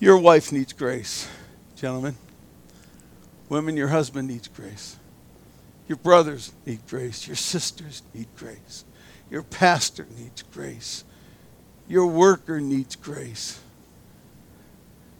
Your 0.00 0.18
wife 0.18 0.50
needs 0.50 0.72
grace, 0.72 1.28
gentlemen. 1.76 2.16
Women, 3.48 3.76
your 3.76 3.88
husband 3.88 4.26
needs 4.26 4.48
grace. 4.48 4.96
Your 5.86 5.96
brothers 5.98 6.52
need 6.66 6.80
grace. 6.88 7.24
Your 7.24 7.36
sisters 7.36 8.02
need 8.12 8.26
grace. 8.36 8.84
Your 9.30 9.44
pastor 9.44 10.08
needs 10.18 10.42
grace. 10.42 11.04
Your 11.86 12.06
worker 12.06 12.60
needs 12.60 12.96
grace. 12.96 13.60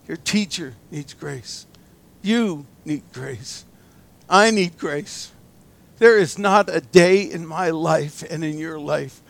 Your 0.09 0.17
teacher 0.17 0.75
needs 0.90 1.14
grace. 1.14 1.67
You 2.23 2.67
need 2.85 3.05
grace. 3.12 3.64
I 4.29 4.51
need 4.51 4.79
grace. 4.79 5.31
There 5.99 6.19
is 6.19 6.38
not 6.38 6.69
a 6.69 6.81
day 6.81 7.23
in 7.23 7.47
my 7.47 7.71
life 7.71 8.25
and 8.29 8.43
in 8.43 8.59
your 8.59 8.81
life 8.81 9.21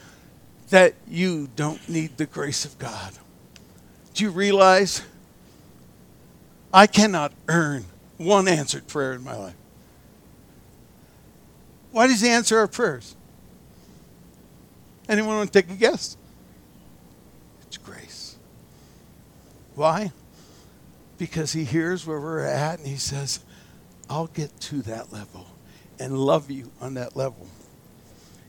that 0.75 0.97
you 1.07 1.49
don't 1.55 1.89
need 1.89 2.17
the 2.17 2.27
grace 2.27 2.65
of 2.65 2.77
God. 2.81 3.13
Do 4.13 4.25
you 4.25 4.31
realize 4.31 5.03
I 6.73 6.89
cannot 6.89 7.33
earn 7.47 7.85
one 8.17 8.49
answered 8.49 8.89
prayer 8.89 9.13
in 9.13 9.23
my 9.23 9.37
life? 9.37 9.55
Why 11.93 12.09
does 12.09 12.21
he 12.23 12.29
answer 12.29 12.59
our 12.59 12.67
prayers? 12.67 13.15
Anyone 15.09 15.37
want 15.37 15.53
to 15.53 15.63
take 15.63 15.71
a 15.71 15.77
guess? 15.77 16.17
It's 17.63 17.77
grace. 17.77 18.37
Why? 19.77 20.11
Because 21.19 21.53
he 21.53 21.63
hears 21.63 22.05
where 22.05 22.19
we're 22.19 22.41
at 22.41 22.81
and 22.81 22.89
he 22.89 22.97
says, 22.97 23.45
I'll 24.11 24.27
get 24.27 24.59
to 24.63 24.83
that 24.83 25.13
level 25.13 25.47
and 26.01 26.19
love 26.19 26.51
you 26.51 26.73
on 26.81 26.95
that 26.95 27.15
level. 27.15 27.47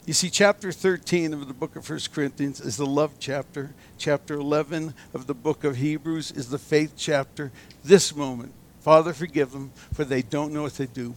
You 0.05 0.13
see, 0.13 0.29
chapter 0.29 0.71
13 0.71 1.33
of 1.33 1.47
the 1.47 1.53
book 1.53 1.75
of 1.75 1.89
1 1.89 1.99
Corinthians 2.13 2.61
is 2.61 2.77
the 2.77 2.85
love 2.85 3.13
chapter. 3.19 3.73
Chapter 3.97 4.35
11 4.35 4.93
of 5.15 5.25
the 5.25 5.33
book 5.33 5.63
of 5.63 5.77
Hebrews 5.77 6.29
is 6.29 6.49
the 6.49 6.59
faith 6.59 6.93
chapter. 6.95 7.51
This 7.83 8.15
moment, 8.15 8.53
Father, 8.81 9.13
forgive 9.13 9.51
them, 9.51 9.71
for 9.93 10.05
they 10.05 10.21
don't 10.21 10.53
know 10.53 10.61
what 10.61 10.75
they 10.75 10.85
do. 10.85 11.15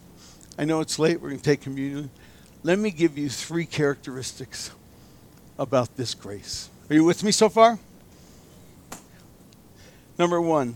I 0.59 0.65
know 0.65 0.81
it's 0.81 0.99
late. 0.99 1.21
We're 1.21 1.29
going 1.29 1.39
to 1.39 1.45
take 1.45 1.61
communion. 1.61 2.09
Let 2.63 2.79
me 2.79 2.91
give 2.91 3.19
you 3.19 3.29
three 3.29 3.67
characteristics 3.67 4.71
about 5.59 5.99
this 5.99 6.15
grace. 6.15 6.71
Are 6.89 6.95
you 6.95 7.05
with 7.05 7.23
me 7.23 7.31
so 7.31 7.51
far? 7.51 7.79
Number 10.19 10.41
one, 10.41 10.75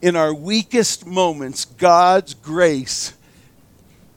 in 0.00 0.14
our 0.14 0.32
weakest 0.32 1.08
moments, 1.08 1.64
God's 1.64 2.34
grace. 2.34 3.14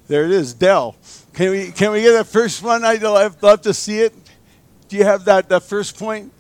There 0.08 0.26
it 0.26 0.32
is, 0.32 0.54
Dell. 0.54 0.96
Can 1.36 1.52
we, 1.52 1.72
can 1.72 1.92
we 1.92 2.02
get 2.02 2.14
that 2.14 2.28
first 2.28 2.64
one? 2.64 2.86
I'd 2.86 3.04
love 3.04 3.62
to 3.64 3.74
see 3.74 4.00
it. 4.00 4.14
Do 4.88 4.96
you 4.96 5.04
have 5.04 5.26
that, 5.26 5.50
that 5.50 5.64
first 5.64 6.00
point? 6.00 6.32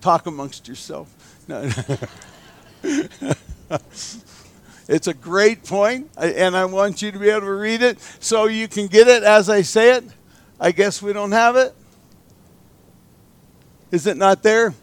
Talk 0.00 0.26
amongst 0.26 0.66
yourself. 0.66 1.14
No. 1.46 1.70
it's 4.88 5.06
a 5.06 5.14
great 5.14 5.64
point, 5.64 6.10
and 6.16 6.56
I 6.56 6.64
want 6.64 7.02
you 7.02 7.12
to 7.12 7.18
be 7.18 7.28
able 7.28 7.42
to 7.42 7.52
read 7.52 7.82
it 7.82 8.00
so 8.18 8.46
you 8.46 8.66
can 8.66 8.88
get 8.88 9.06
it 9.06 9.22
as 9.22 9.48
I 9.48 9.62
say 9.62 9.92
it. 9.92 10.04
I 10.58 10.72
guess 10.72 11.00
we 11.00 11.12
don't 11.12 11.32
have 11.32 11.54
it. 11.54 11.72
Is 13.92 14.08
it 14.08 14.16
not 14.16 14.42
there? 14.42 14.74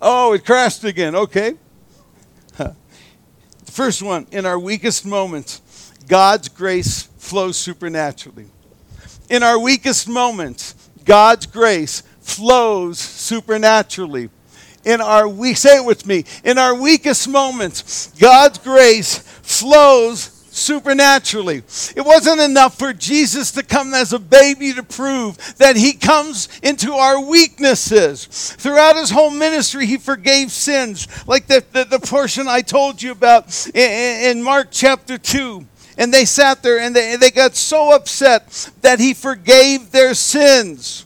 Oh, 0.00 0.32
it 0.32 0.46
crashed 0.46 0.84
again. 0.84 1.14
Okay. 1.14 1.54
the 2.56 2.74
first 3.66 4.02
one 4.02 4.26
in 4.32 4.46
our 4.46 4.58
weakest 4.58 5.04
moments, 5.04 5.61
God's 6.02 6.48
grace 6.48 7.02
flows 7.18 7.56
supernaturally. 7.56 8.46
In 9.30 9.42
our 9.42 9.58
weakest 9.58 10.08
moments, 10.08 10.74
God's 11.04 11.46
grace 11.46 12.02
flows 12.20 12.98
supernaturally. 12.98 14.30
In 14.84 15.00
our 15.00 15.28
we 15.28 15.54
say 15.54 15.76
it 15.76 15.84
with 15.84 16.06
me. 16.06 16.24
In 16.44 16.58
our 16.58 16.74
weakest 16.74 17.28
moments, 17.28 18.08
God's 18.18 18.58
grace 18.58 19.18
flows 19.18 20.42
supernaturally. 20.52 21.62
It 21.96 22.04
wasn't 22.04 22.40
enough 22.40 22.78
for 22.78 22.92
Jesus 22.92 23.52
to 23.52 23.62
come 23.62 23.94
as 23.94 24.12
a 24.12 24.18
baby 24.18 24.72
to 24.74 24.82
prove 24.82 25.56
that 25.56 25.76
he 25.76 25.94
comes 25.94 26.48
into 26.62 26.92
our 26.92 27.20
weaknesses. 27.24 28.26
Throughout 28.26 28.96
his 28.96 29.10
whole 29.10 29.30
ministry, 29.30 29.86
he 29.86 29.96
forgave 29.96 30.52
sins, 30.52 31.08
like 31.26 31.46
the, 31.46 31.64
the, 31.72 31.84
the 31.84 31.98
portion 31.98 32.48
I 32.48 32.60
told 32.60 33.00
you 33.00 33.12
about 33.12 33.66
in, 33.68 34.36
in 34.36 34.42
Mark 34.42 34.68
chapter 34.70 35.16
2. 35.16 35.66
And 35.98 36.12
they 36.12 36.24
sat 36.24 36.62
there 36.62 36.78
and 36.78 36.96
they, 36.96 37.16
they 37.16 37.30
got 37.30 37.54
so 37.54 37.94
upset 37.94 38.70
that 38.80 38.98
he 38.98 39.14
forgave 39.14 39.90
their 39.90 40.14
sins. 40.14 41.04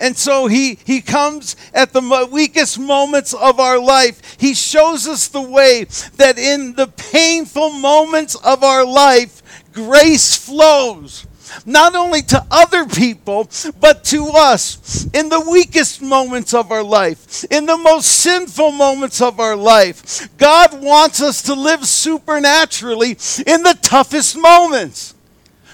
And 0.00 0.16
so 0.16 0.48
he, 0.48 0.78
he 0.84 1.00
comes 1.00 1.56
at 1.72 1.92
the 1.92 2.28
weakest 2.30 2.78
moments 2.78 3.32
of 3.32 3.60
our 3.60 3.78
life. 3.78 4.36
He 4.38 4.52
shows 4.52 5.06
us 5.06 5.28
the 5.28 5.40
way 5.40 5.84
that 6.16 6.38
in 6.38 6.74
the 6.74 6.88
painful 6.88 7.70
moments 7.70 8.34
of 8.34 8.64
our 8.64 8.84
life, 8.84 9.42
grace 9.72 10.36
flows. 10.36 11.26
Not 11.66 11.94
only 11.94 12.22
to 12.22 12.44
other 12.50 12.86
people, 12.86 13.50
but 13.80 14.04
to 14.04 14.26
us 14.34 15.08
in 15.12 15.28
the 15.28 15.40
weakest 15.40 16.02
moments 16.02 16.54
of 16.54 16.70
our 16.70 16.82
life, 16.82 17.44
in 17.50 17.66
the 17.66 17.76
most 17.76 18.06
sinful 18.06 18.72
moments 18.72 19.20
of 19.20 19.40
our 19.40 19.56
life. 19.56 20.28
God 20.36 20.82
wants 20.82 21.22
us 21.22 21.42
to 21.42 21.54
live 21.54 21.86
supernaturally 21.86 23.16
in 23.46 23.62
the 23.62 23.78
toughest 23.82 24.36
moments 24.36 25.14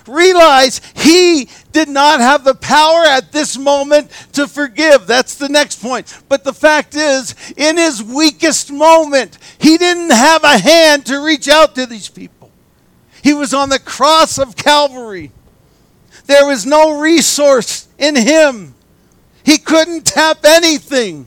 realize 0.07 0.81
he 0.95 1.49
did 1.73 1.89
not 1.89 2.21
have 2.21 2.45
the 2.45 2.55
power 2.55 3.05
at 3.05 3.33
this 3.33 3.57
moment 3.57 4.11
to 4.33 4.47
forgive. 4.47 5.07
That's 5.07 5.37
the 5.37 5.49
next 5.49 5.81
point. 5.81 6.23
But 6.29 6.45
the 6.45 6.53
fact 6.53 6.95
is, 6.95 7.35
in 7.57 7.77
his 7.77 8.03
weakest 8.03 8.73
moment, 8.73 9.39
he 9.59 9.79
didn't 9.79 10.11
have 10.11 10.45
a 10.45 10.59
hand 10.59 11.07
to 11.07 11.25
reach 11.25 11.49
out 11.49 11.75
to 11.77 11.87
these 11.87 12.09
people. 12.09 12.51
He 13.23 13.33
was 13.33 13.55
on 13.55 13.69
the 13.69 13.79
cross 13.79 14.39
of 14.39 14.57
Calvary. 14.57 15.31
There 16.31 16.47
was 16.47 16.65
no 16.65 17.01
resource 17.01 17.89
in 17.99 18.15
him. 18.15 18.77
He 19.45 19.59
couldn't 19.59 20.07
tap 20.07 20.45
anything. 20.45 21.27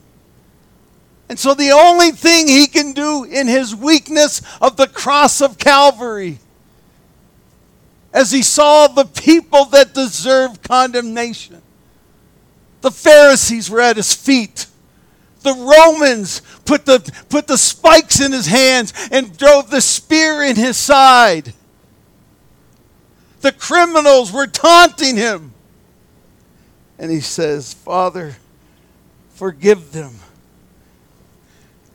And 1.27 1.37
so 1.37 1.53
the 1.53 1.71
only 1.71 2.11
thing 2.11 2.47
he 2.47 2.67
can 2.67 2.93
do 2.93 3.25
in 3.25 3.47
his 3.47 3.75
weakness 3.75 4.41
of 4.61 4.77
the 4.77 4.87
cross 4.87 5.41
of 5.41 5.57
Calvary 5.57 6.39
as 8.13 8.31
he 8.31 8.41
saw 8.41 8.87
the 8.87 9.03
people 9.03 9.65
that 9.65 9.93
deserved 9.93 10.63
condemnation. 10.63 11.61
The 12.79 12.91
Pharisees 12.91 13.69
were 13.69 13.81
at 13.81 13.97
his 13.97 14.13
feet. 14.13 14.67
The 15.41 15.53
Romans 15.53 16.41
put 16.63 16.85
the, 16.85 16.99
put 17.27 17.47
the 17.47 17.57
spikes 17.57 18.21
in 18.21 18.31
his 18.31 18.45
hands 18.45 18.93
and 19.11 19.37
drove 19.37 19.69
the 19.69 19.81
spear 19.81 20.43
in 20.43 20.55
his 20.55 20.77
side. 20.77 21.53
The 23.43 23.51
criminals 23.51 24.31
were 24.31 24.47
taunting 24.47 25.17
him. 25.17 25.51
And 26.97 27.11
he 27.11 27.19
says, 27.19 27.73
Father, 27.73 28.37
forgive 29.33 29.91
them. 29.91 30.13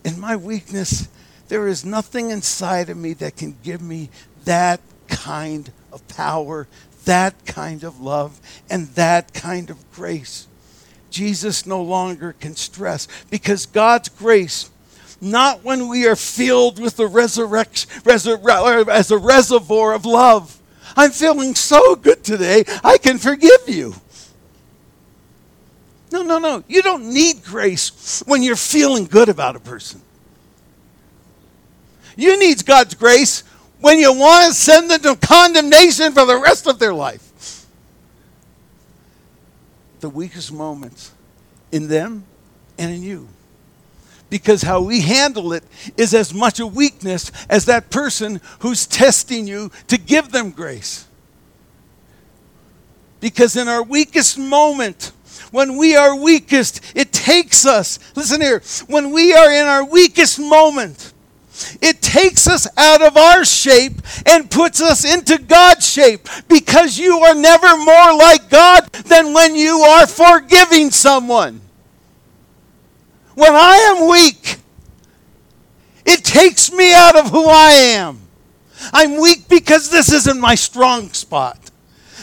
In 0.04 0.20
my 0.20 0.37
weakness, 0.37 1.08
there 1.48 1.66
is 1.66 1.87
nothing 1.87 2.30
inside 2.30 2.90
of 2.90 2.98
me 2.98 3.14
that 3.14 3.37
can 3.37 3.57
give 3.62 3.80
me 3.80 4.11
that 4.44 4.80
kind 5.07 5.72
of 5.90 6.07
power, 6.09 6.68
that 7.07 7.46
kind 7.46 7.82
of 7.82 7.99
love, 7.99 8.38
and 8.68 8.88
that 8.88 9.32
kind 9.32 9.70
of 9.70 9.90
grace. 9.90 10.46
Jesus 11.09 11.64
no 11.64 11.80
longer 11.80 12.34
can 12.34 12.57
stress 12.57 13.09
because 13.30 13.64
God's 13.64 14.11
grace, 14.11 14.70
not 15.18 15.64
when 15.64 15.88
we 15.88 16.07
are 16.07 16.14
filled 16.14 16.78
with 16.78 16.96
the 16.96 17.07
resurrection 17.07 17.88
resur- 18.03 18.88
as 18.88 19.11
a 19.11 19.16
reservoir 19.16 19.94
of 19.94 20.05
love. 20.05 20.59
I'm 20.97 21.11
feeling 21.11 21.55
so 21.55 21.97
good 21.97 22.24
today, 22.24 22.64
I 22.82 22.99
can 22.99 23.18
forgive 23.18 23.68
you. 23.68 23.95
No, 26.11 26.22
no, 26.22 26.39
no. 26.39 26.64
You 26.68 26.82
don't 26.82 27.12
need 27.12 27.45
grace 27.45 28.22
when 28.26 28.43
you're 28.43 28.57
feeling 28.57 29.05
good 29.05 29.28
about 29.28 29.57
a 29.57 29.61
person. 29.61 30.01
You 32.16 32.39
need 32.39 32.64
God's 32.64 32.95
grace 32.95 33.45
when 33.80 33.99
you 33.99 34.12
want 34.12 34.49
to 34.49 34.55
send 34.55 34.91
them 34.91 35.01
to 35.03 35.26
condemnation 35.26 36.12
for 36.12 36.24
the 36.24 36.39
rest 36.39 36.66
of 36.66 36.78
their 36.78 36.95
life. 36.95 37.66
the 40.01 40.09
weakest 40.09 40.53
moments 40.53 41.12
in 41.72 41.89
them 41.89 42.24
and 42.78 42.95
in 42.95 43.03
you. 43.03 43.28
Because 44.31 44.62
how 44.62 44.83
we 44.83 45.01
handle 45.01 45.53
it 45.53 45.64
is 45.97 46.12
as 46.12 46.35
much 46.35 46.61
a 46.61 46.66
weakness 46.66 47.33
as 47.49 47.64
that 47.64 47.91
person 47.91 48.41
who's 48.61 48.87
testing 48.87 49.47
you 49.47 49.70
to 49.87 49.97
give 49.97 50.33
them 50.33 50.51
grace. 50.51 51.07
Because 53.20 53.57
in 53.57 53.68
our 53.68 53.83
weakest 53.83 54.39
moment, 54.39 55.12
when 55.51 55.76
we 55.76 55.97
are 55.97 56.14
weakest, 56.14 56.81
it 56.95 57.12
takes 57.12 57.64
us, 57.64 57.99
listen 58.14 58.41
here, 58.41 58.62
when 58.87 59.11
we 59.12 59.33
are 59.33 59.51
in 59.51 59.66
our 59.66 59.85
weakest 59.85 60.39
moment, 60.39 61.12
it 61.81 62.01
takes 62.01 62.47
us 62.47 62.68
out 62.76 63.03
of 63.03 63.16
our 63.16 63.45
shape 63.45 63.95
and 64.26 64.51
puts 64.51 64.81
us 64.81 65.05
into 65.05 65.39
God's 65.39 65.89
shape 65.89 66.29
because 66.49 66.99
you 66.99 67.18
are 67.18 67.35
never 67.35 67.76
more 67.76 68.14
like 68.14 68.49
God 68.49 68.85
than 68.93 69.33
when 69.33 69.57
you 69.57 69.79
are 69.79 70.07
forgiving 70.07 70.91
someone. 70.91 71.61
When 73.39 73.55
I 73.55 73.95
am 73.95 74.09
weak, 74.09 74.57
it 76.05 76.24
takes 76.24 76.72
me 76.72 76.93
out 76.93 77.16
of 77.16 77.30
who 77.30 77.47
I 77.47 77.70
am. 77.70 78.18
I'm 78.93 79.20
weak 79.20 79.49
because 79.49 79.91
this 79.91 80.12
isn't 80.12 80.41
my 80.41 80.57
strong 80.57 81.11
spot. 81.11 81.70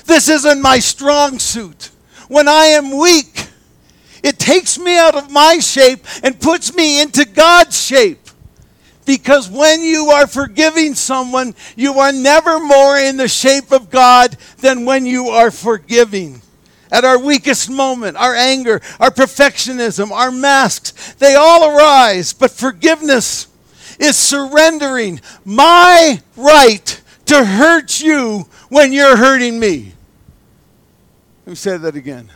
This 0.03 0.27
isn't 0.27 0.61
my 0.61 0.79
strong 0.79 1.39
suit. 1.39 1.91
When 2.27 2.49
I 2.49 2.65
am 2.65 2.97
weak, 2.97 3.47
it 4.23 4.37
takes 4.37 4.77
me 4.77 4.97
out 4.97 5.15
of 5.15 5.31
my 5.31 5.59
shape 5.59 6.05
and 6.21 6.37
puts 6.37 6.75
me 6.75 7.01
into 7.01 7.23
God's 7.23 7.81
shape. 7.81 8.29
Because 9.05 9.49
when 9.49 9.83
you 9.83 10.07
are 10.07 10.27
forgiving 10.27 10.95
someone, 10.95 11.55
you 11.77 11.93
are 11.93 12.11
never 12.11 12.59
more 12.59 12.97
in 12.97 13.15
the 13.15 13.29
shape 13.29 13.71
of 13.71 13.89
God 13.89 14.35
than 14.57 14.83
when 14.83 15.05
you 15.05 15.29
are 15.29 15.49
forgiving. 15.49 16.41
At 16.95 17.03
our 17.03 17.19
weakest 17.19 17.69
moment, 17.69 18.15
our 18.15 18.33
anger, 18.33 18.79
our 19.01 19.09
perfectionism, 19.09 20.11
our 20.11 20.31
masks, 20.31 21.13
they 21.15 21.35
all 21.35 21.75
arise. 21.75 22.31
But 22.31 22.51
forgiveness 22.51 23.47
is 23.99 24.15
surrendering 24.15 25.19
my 25.43 26.21
right 26.37 27.01
to 27.25 27.43
hurt 27.43 27.99
you 27.99 28.47
when 28.69 28.93
you're 28.93 29.17
hurting 29.17 29.59
me. 29.59 29.91
Let 31.45 31.49
me 31.49 31.55
say 31.55 31.75
that 31.75 31.97
again. 31.97 32.29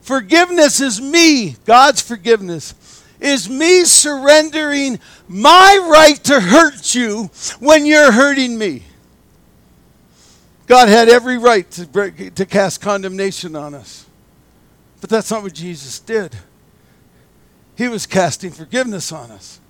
Forgiveness 0.00 0.80
is 0.80 1.00
me, 1.00 1.54
God's 1.64 2.02
forgiveness 2.02 2.74
is 3.20 3.48
me 3.48 3.84
surrendering 3.84 4.98
my 5.28 5.86
right 5.88 6.16
to 6.24 6.40
hurt 6.40 6.96
you 6.96 7.30
when 7.60 7.86
you're 7.86 8.10
hurting 8.10 8.58
me. 8.58 8.82
God 10.66 10.88
had 10.88 11.08
every 11.08 11.38
right 11.38 11.70
to, 11.72 11.86
break, 11.86 12.34
to 12.34 12.46
cast 12.46 12.80
condemnation 12.80 13.54
on 13.54 13.74
us. 13.74 14.06
But 15.00 15.10
that's 15.10 15.30
not 15.30 15.42
what 15.42 15.52
Jesus 15.52 15.98
did. 15.98 16.34
He 17.76 17.88
was 17.88 18.06
casting 18.06 18.50
forgiveness 18.50 19.12
on 19.12 19.30
us. 19.30 19.60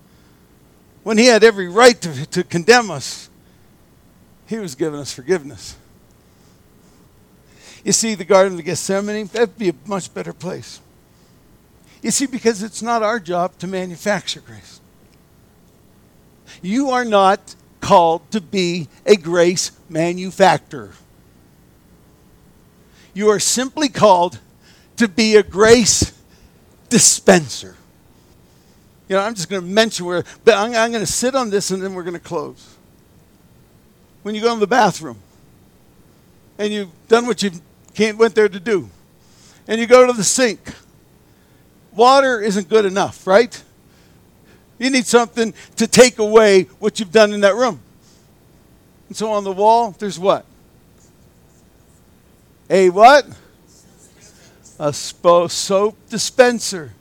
When 1.02 1.18
he 1.18 1.26
had 1.26 1.42
every 1.42 1.68
right 1.68 2.00
to, 2.00 2.26
to 2.26 2.44
condemn 2.44 2.90
us, 2.90 3.28
he 4.46 4.58
was 4.58 4.74
giving 4.74 5.00
us 5.00 5.12
forgiveness. 5.12 5.76
You 7.84 7.92
see, 7.92 8.14
the 8.14 8.24
Garden 8.24 8.58
of 8.58 8.64
Gethsemane, 8.64 9.26
that'd 9.26 9.58
be 9.58 9.70
a 9.70 9.74
much 9.86 10.12
better 10.14 10.32
place. 10.32 10.80
You 12.02 12.10
see, 12.10 12.26
because 12.26 12.62
it's 12.62 12.82
not 12.82 13.02
our 13.02 13.18
job 13.18 13.58
to 13.58 13.66
manufacture 13.66 14.40
grace. 14.40 14.80
You 16.62 16.90
are 16.90 17.04
not 17.04 17.54
called 17.84 18.30
to 18.30 18.40
be 18.40 18.88
a 19.04 19.14
grace 19.14 19.70
manufacturer. 19.90 20.92
You 23.12 23.28
are 23.28 23.38
simply 23.38 23.90
called 23.90 24.38
to 24.96 25.06
be 25.06 25.36
a 25.36 25.42
grace 25.42 26.18
dispenser. 26.88 27.76
You 29.06 29.16
know, 29.16 29.22
I'm 29.22 29.34
just 29.34 29.50
going 29.50 29.60
to 29.60 29.68
mention 29.68 30.06
where, 30.06 30.24
but 30.46 30.54
I'm, 30.54 30.74
I'm 30.74 30.92
going 30.92 31.04
to 31.04 31.12
sit 31.12 31.34
on 31.34 31.50
this 31.50 31.70
and 31.70 31.82
then 31.82 31.92
we're 31.92 32.04
going 32.04 32.14
to 32.14 32.18
close. 32.18 32.74
When 34.22 34.34
you 34.34 34.40
go 34.40 34.54
in 34.54 34.60
the 34.60 34.66
bathroom 34.66 35.18
and 36.56 36.72
you've 36.72 37.08
done 37.08 37.26
what 37.26 37.42
you 37.42 37.50
can't 37.92 38.16
went 38.16 38.34
there 38.34 38.48
to 38.48 38.60
do, 38.60 38.88
and 39.68 39.78
you 39.78 39.86
go 39.86 40.06
to 40.06 40.14
the 40.14 40.24
sink, 40.24 40.72
water 41.92 42.40
isn't 42.40 42.70
good 42.70 42.86
enough, 42.86 43.26
right? 43.26 43.62
You 44.78 44.90
need 44.90 45.06
something 45.06 45.54
to 45.76 45.86
take 45.86 46.18
away 46.18 46.64
what 46.78 46.98
you've 46.98 47.12
done 47.12 47.32
in 47.32 47.40
that 47.40 47.54
room. 47.54 47.80
And 49.08 49.16
so 49.16 49.30
on 49.30 49.44
the 49.44 49.52
wall, 49.52 49.94
there's 49.98 50.18
what? 50.18 50.44
A 52.70 52.90
what? 52.90 53.26
A 54.78 54.88
spo- 54.88 55.50
soap 55.50 55.96
dispenser. 56.08 56.92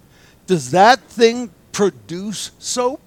Does 0.45 0.71
that 0.71 1.01
thing 1.01 1.49
produce 1.71 2.51
soap? 2.59 3.01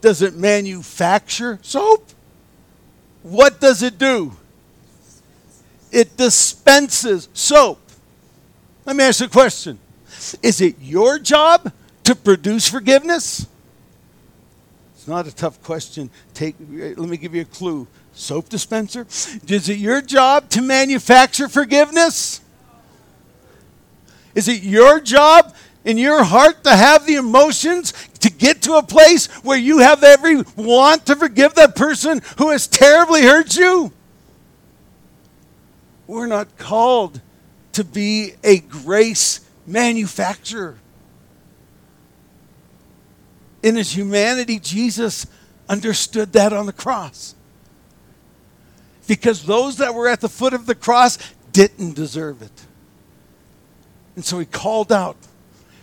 Does 0.00 0.22
it 0.22 0.36
manufacture 0.36 1.58
soap? 1.62 2.06
What 3.22 3.60
does 3.60 3.82
it 3.82 3.98
do? 3.98 4.32
It 5.90 6.16
dispenses 6.16 7.28
soap. 7.34 7.80
Let 8.84 8.96
me 8.96 9.04
ask 9.04 9.20
you 9.20 9.26
a 9.26 9.30
question 9.30 9.78
is 10.42 10.60
it 10.60 10.76
your 10.80 11.18
job 11.18 11.72
to 12.04 12.14
produce 12.14 12.68
forgiveness? 12.68 13.46
It's 14.94 15.08
not 15.08 15.26
a 15.26 15.34
tough 15.34 15.62
question. 15.62 16.10
Take, 16.34 16.56
let 16.60 16.98
me 16.98 17.16
give 17.16 17.34
you 17.34 17.42
a 17.42 17.46
clue. 17.46 17.86
Soap 18.12 18.48
dispenser? 18.48 19.06
Is 19.48 19.68
it 19.68 19.78
your 19.78 20.02
job 20.02 20.50
to 20.50 20.62
manufacture 20.62 21.48
forgiveness? 21.48 22.40
Is 24.34 24.48
it 24.48 24.62
your 24.62 25.00
job 25.00 25.54
in 25.84 25.96
your 25.96 26.22
heart 26.22 26.64
to 26.64 26.76
have 26.76 27.06
the 27.06 27.14
emotions 27.14 27.92
to 28.20 28.30
get 28.30 28.62
to 28.62 28.74
a 28.74 28.82
place 28.82 29.26
where 29.42 29.56
you 29.56 29.78
have 29.78 30.02
every 30.02 30.42
want 30.56 31.06
to 31.06 31.16
forgive 31.16 31.54
that 31.54 31.74
person 31.74 32.20
who 32.38 32.50
has 32.50 32.66
terribly 32.66 33.22
hurt 33.22 33.56
you? 33.56 33.92
We're 36.06 36.26
not 36.26 36.58
called 36.58 37.20
to 37.72 37.84
be 37.84 38.32
a 38.42 38.58
grace 38.58 39.40
manufacturer. 39.66 40.76
In 43.62 43.76
his 43.76 43.94
humanity, 43.94 44.58
Jesus 44.58 45.26
understood 45.68 46.32
that 46.32 46.52
on 46.52 46.66
the 46.66 46.72
cross. 46.72 47.34
Because 49.06 49.44
those 49.44 49.76
that 49.78 49.94
were 49.94 50.08
at 50.08 50.20
the 50.20 50.28
foot 50.28 50.54
of 50.54 50.66
the 50.66 50.74
cross 50.74 51.18
didn't 51.52 51.94
deserve 51.94 52.42
it. 52.42 52.66
And 54.16 54.24
so 54.24 54.38
he 54.38 54.46
called 54.46 54.92
out 54.92 55.16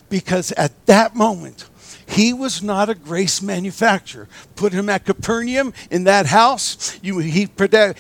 because 0.10 0.52
at 0.54 0.86
that 0.86 1.16
moment, 1.16 1.68
he 2.08 2.32
was 2.34 2.64
not 2.64 2.90
a 2.90 2.96
grace 2.96 3.42
manufacturer. 3.42 4.28
Put 4.56 4.72
him 4.72 4.90
at 4.90 5.06
Capernaum 5.06 5.74
in 5.92 6.06
that 6.06 6.28
house, 6.28 6.98
you, 7.02 7.20
he, 7.20 7.48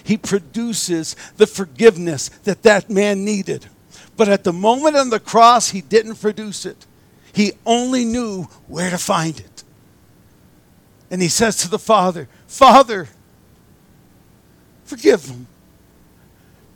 he 0.03 0.17
produces 0.17 1.15
the 1.35 1.47
forgiveness 1.47 2.29
that 2.45 2.63
that 2.63 2.89
man 2.89 3.25
needed. 3.25 3.67
But 4.15 4.29
at 4.29 4.43
the 4.43 4.53
moment 4.53 4.95
on 4.95 5.09
the 5.09 5.19
cross, 5.19 5.69
he 5.69 5.81
didn't 5.81 6.15
produce 6.15 6.65
it. 6.65 6.85
He 7.33 7.53
only 7.65 8.05
knew 8.05 8.43
where 8.67 8.89
to 8.89 8.97
find 8.97 9.39
it. 9.39 9.56
And 11.09 11.21
he 11.21 11.29
says 11.29 11.57
to 11.57 11.69
the 11.69 11.79
Father, 11.79 12.27
Father, 12.47 13.07
forgive 14.83 15.27
them. 15.27 15.47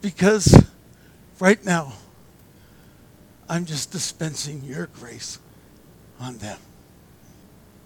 Because 0.01 0.63
right 1.39 1.63
now, 1.65 1.93
I'm 3.49 3.65
just 3.65 3.91
dispensing 3.91 4.63
your 4.63 4.87
grace 4.87 5.37
on 6.19 6.37
them. 6.37 6.57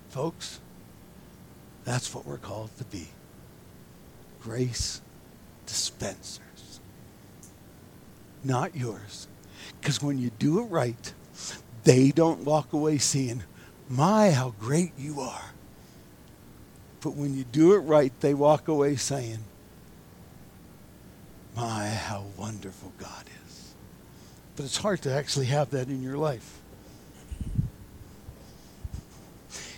Folks, 0.10 0.60
that's 1.84 2.14
what 2.14 2.26
we're 2.26 2.38
called 2.38 2.70
to 2.78 2.84
be 2.86 3.08
grace 4.42 5.02
dispensers. 5.66 6.80
Not 8.44 8.76
yours, 8.76 9.28
because 9.82 10.04
when 10.04 10.20
you 10.20 10.30
do 10.38 10.60
it 10.60 10.66
right, 10.66 11.14
they 11.84 12.12
don't 12.12 12.46
walk 12.46 12.72
away 12.72 13.00
seeing, 13.00 13.42
my, 13.90 14.30
how 14.30 14.54
great 14.60 14.92
you 15.00 15.20
are. 15.20 15.55
But 17.06 17.18
when 17.18 17.38
you 17.38 17.44
do 17.44 17.74
it 17.74 17.82
right, 17.82 18.12
they 18.20 18.34
walk 18.34 18.68
away 18.68 18.96
saying, 18.96 19.38
my, 21.56 21.88
how 21.88 22.24
wonderful 22.36 22.94
God 22.98 23.26
is. 23.48 23.76
But 24.56 24.66
it's 24.66 24.78
hard 24.78 25.04
to 25.04 25.14
actually 25.14 25.46
have 25.46 25.70
that 25.70 25.88
in 25.88 26.02
your 26.02 26.18
life. 26.18 26.60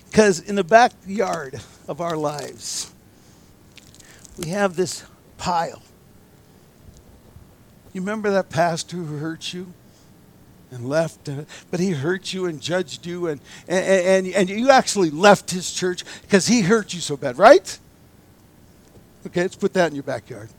Because 0.06 0.40
in 0.40 0.56
the 0.56 0.64
backyard 0.64 1.60
of 1.90 2.00
our 2.00 2.16
lives, 2.16 2.94
we 4.38 4.48
have 4.52 4.78
this 4.78 5.04
pile. 5.38 5.82
You 7.92 8.00
remember 8.00 8.32
that 8.32 8.50
pastor 8.50 8.96
who 8.96 9.18
hurt 9.18 9.54
you? 9.54 9.74
And 10.72 10.90
left, 10.90 11.30
but 11.72 11.80
he 11.80 11.92
hurt 11.92 12.34
you 12.34 12.46
and 12.46 12.62
judged 12.62 13.06
you, 13.06 13.28
and, 13.28 13.40
and, 13.68 14.28
and, 14.28 14.36
and 14.36 14.50
you 14.50 14.70
actually 14.70 15.10
left 15.10 15.52
his 15.52 15.74
church 15.74 16.04
because 16.24 16.48
he 16.48 16.62
hurt 16.62 16.94
you 16.94 17.00
so 17.00 17.16
bad, 17.16 17.38
right? 17.38 17.80
Okay, 19.26 19.42
let's 19.42 19.56
put 19.56 19.74
that 19.74 19.90
in 19.90 19.96
your 19.96 20.04
backyard. 20.04 20.50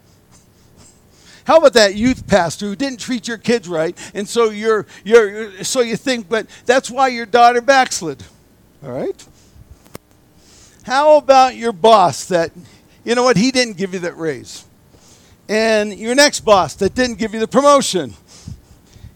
How 1.44 1.56
about 1.56 1.72
that 1.74 1.94
youth 1.94 2.26
pastor 2.26 2.66
who 2.66 2.76
didn't 2.76 3.00
treat 3.00 3.26
your 3.26 3.38
kids 3.38 3.68
right, 3.68 3.96
and 4.14 4.28
so 4.28 4.50
you're, 4.50 4.86
you're 5.04 5.64
so 5.64 5.80
you 5.80 5.96
think, 5.96 6.28
but 6.28 6.46
that's 6.66 6.90
why 6.90 7.08
your 7.08 7.24
daughter 7.24 7.60
backslid. 7.62 8.22
All 8.82 8.92
right. 8.92 9.26
How 10.82 11.16
about 11.16 11.56
your 11.56 11.72
boss 11.72 12.26
that, 12.26 12.50
you 13.04 13.14
know 13.14 13.22
what, 13.22 13.36
he 13.36 13.50
didn't 13.50 13.76
give 13.76 13.94
you 13.94 14.00
that 14.00 14.16
raise, 14.16 14.64
and 15.48 15.92
your 15.94 16.14
next 16.14 16.40
boss 16.40 16.74
that 16.76 16.94
didn't 16.94 17.18
give 17.18 17.34
you 17.34 17.40
the 17.40 17.48
promotion, 17.48 18.14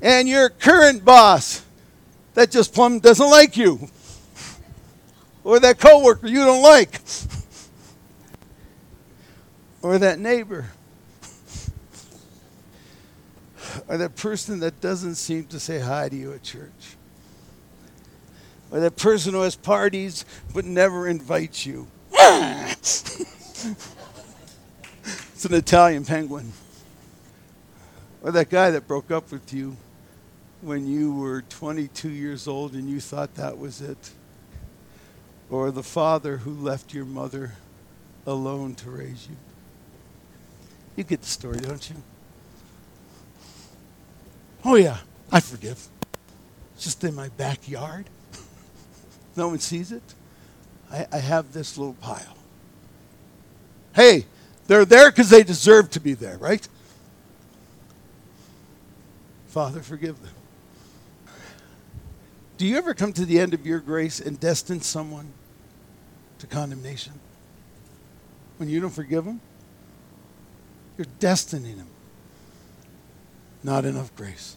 and 0.03 0.28
your 0.28 0.50
current 0.50 1.05
boss 1.05 1.64
that 2.34 2.50
just 2.50 2.74
plumb 2.74 2.98
doesn't 2.98 3.30
like 3.30 3.57
you, 3.57 3.88
or 5.44 5.61
that 5.61 5.78
coworker 5.78 6.26
you 6.26 6.44
don't 6.44 6.62
like, 6.62 7.00
or 9.80 9.98
that 9.98 10.18
neighbor. 10.18 10.66
Or 13.88 13.96
that 13.96 14.16
person 14.16 14.61
that 14.61 14.80
doesn't 14.80 15.14
seem 15.14 15.44
to 15.46 15.59
say 15.59 15.78
hi 15.78 16.09
to 16.09 16.16
you 16.16 16.32
at 16.32 16.42
church, 16.42 16.96
or 18.70 18.80
that 18.80 18.96
person 18.96 19.32
who 19.34 19.42
has 19.42 19.57
parties 19.57 20.24
but 20.53 20.64
never 20.64 21.09
invites 21.09 21.64
you. 21.64 21.86
it's 22.12 23.74
an 25.44 25.55
Italian 25.55 26.05
penguin. 26.05 26.53
Or 28.22 28.30
that 28.32 28.50
guy 28.50 28.70
that 28.70 28.86
broke 28.86 29.11
up 29.11 29.32
with 29.32 29.53
you 29.53 29.76
when 30.63 30.87
you 30.87 31.13
were 31.13 31.43
22 31.43 32.09
years 32.09 32.47
old 32.47 32.75
and 32.75 32.89
you 32.89 33.01
thought 33.01 33.35
that 33.35 33.59
was 33.59 33.81
it. 33.83 34.13
Or 35.51 35.71
the 35.71 35.83
father 35.83 36.39
who 36.39 36.53
left 36.53 36.95
your 36.95 37.05
mother 37.05 37.53
alone 38.27 38.75
to 38.77 38.91
raise 38.91 39.29
you. 39.29 39.37
You 40.97 41.05
get 41.05 41.21
the 41.21 41.27
story, 41.27 41.59
don't 41.59 41.91
you? 41.91 41.97
Oh, 44.65 44.77
yeah, 44.77 44.99
I 45.31 45.41
forgive. 45.41 45.89
It's 46.75 46.85
just 46.85 47.03
in 47.03 47.15
my 47.15 47.29
backyard. 47.31 48.09
no 49.37 49.49
one 49.49 49.59
sees 49.59 49.91
it. 49.91 50.03
I, 50.91 51.07
I 51.13 51.19
have 51.19 51.53
this 51.53 51.77
little 51.77 51.95
pile. 51.95 52.37
Hey, 53.95 54.27
they're 54.69 54.85
there 54.85 55.11
because 55.11 55.29
they 55.29 55.43
deserve 55.43 55.91
to 55.91 56.01
be 56.01 56.15
there, 56.15 56.39
right? 56.39 56.67
Father, 59.49 59.83
forgive 59.83 60.23
them. 60.23 60.33
Do 62.57 62.66
you 62.66 62.76
ever 62.76 62.94
come 62.94 63.12
to 63.14 63.24
the 63.24 63.40
end 63.40 63.55
of 63.55 63.66
your 63.66 63.80
grace 63.80 64.20
and 64.20 64.38
destine 64.38 64.80
someone 64.80 65.32
to 66.38 66.46
condemnation? 66.46 67.14
When 68.59 68.68
you 68.68 68.80
don't 68.80 68.90
forgive 68.90 69.24
them? 69.24 69.40
You're 70.96 71.07
destining 71.18 71.78
them. 71.78 71.88
Not 73.64 73.84
enough 73.84 74.14
grace. 74.14 74.57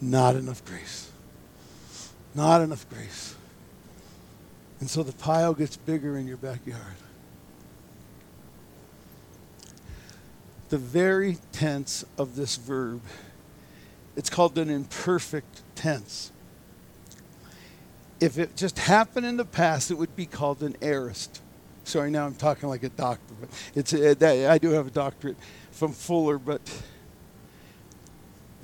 Not 0.00 0.36
enough 0.36 0.64
grace. 0.64 1.10
Not 2.34 2.60
enough 2.60 2.88
grace. 2.88 3.34
And 4.80 4.88
so 4.88 5.02
the 5.02 5.12
pile 5.12 5.54
gets 5.54 5.76
bigger 5.76 6.16
in 6.16 6.26
your 6.26 6.36
backyard. 6.36 6.96
The 10.70 10.78
very 10.78 11.38
tense 11.52 12.04
of 12.16 12.36
this 12.36 12.56
verb, 12.56 13.02
it's 14.16 14.30
called 14.30 14.56
an 14.56 14.70
imperfect 14.70 15.62
tense. 15.74 16.30
If 18.20 18.38
it 18.38 18.54
just 18.54 18.78
happened 18.78 19.26
in 19.26 19.38
the 19.38 19.44
past, 19.44 19.90
it 19.90 19.94
would 19.94 20.14
be 20.14 20.26
called 20.26 20.62
an 20.62 20.76
aorist. 20.82 21.40
Sorry, 21.84 22.10
now 22.10 22.26
I'm 22.26 22.34
talking 22.34 22.68
like 22.68 22.82
a 22.82 22.90
doctor, 22.90 23.34
but 23.40 23.48
it's 23.74 23.94
uh, 23.94 24.14
I 24.50 24.58
do 24.58 24.70
have 24.70 24.86
a 24.86 24.90
doctorate 24.90 25.36
from 25.72 25.92
Fuller, 25.92 26.38
but 26.38 26.60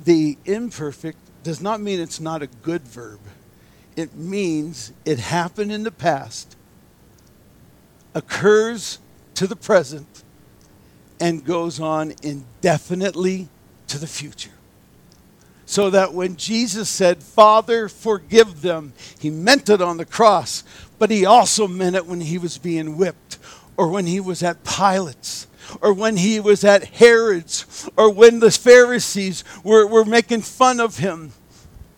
the 0.04 0.36
imperfect 0.44 1.18
does 1.42 1.60
not 1.60 1.80
mean 1.80 2.00
it's 2.00 2.20
not 2.20 2.42
a 2.42 2.46
good 2.46 2.82
verb. 2.82 3.20
It 3.96 4.14
means 4.14 4.92
it 5.06 5.18
happened 5.18 5.72
in 5.72 5.82
the 5.82 5.90
past, 5.90 6.54
occurs 8.14 8.98
to 9.34 9.46
the 9.46 9.56
present, 9.56 10.22
and 11.18 11.44
goes 11.44 11.80
on 11.80 12.12
indefinitely 12.22 13.48
to 13.88 13.98
the 13.98 14.06
future. 14.06 14.50
So 15.66 15.90
that 15.90 16.14
when 16.14 16.36
Jesus 16.36 16.88
said, 16.88 17.22
Father, 17.22 17.88
forgive 17.88 18.62
them, 18.62 18.92
he 19.18 19.30
meant 19.30 19.68
it 19.68 19.82
on 19.82 19.96
the 19.96 20.04
cross, 20.04 20.62
but 20.98 21.10
he 21.10 21.26
also 21.26 21.66
meant 21.66 21.96
it 21.96 22.06
when 22.06 22.20
he 22.20 22.38
was 22.38 22.56
being 22.56 22.96
whipped 22.96 23.38
or 23.76 23.88
when 23.88 24.06
he 24.06 24.20
was 24.20 24.42
at 24.42 24.64
Pilate's 24.64 25.46
or 25.80 25.92
when 25.92 26.16
he 26.16 26.40
was 26.40 26.64
at 26.64 26.84
Herod's, 26.84 27.88
or 27.96 28.10
when 28.12 28.40
the 28.40 28.50
Pharisees 28.50 29.44
were, 29.62 29.86
were 29.86 30.04
making 30.04 30.42
fun 30.42 30.80
of 30.80 30.98
him, 30.98 31.32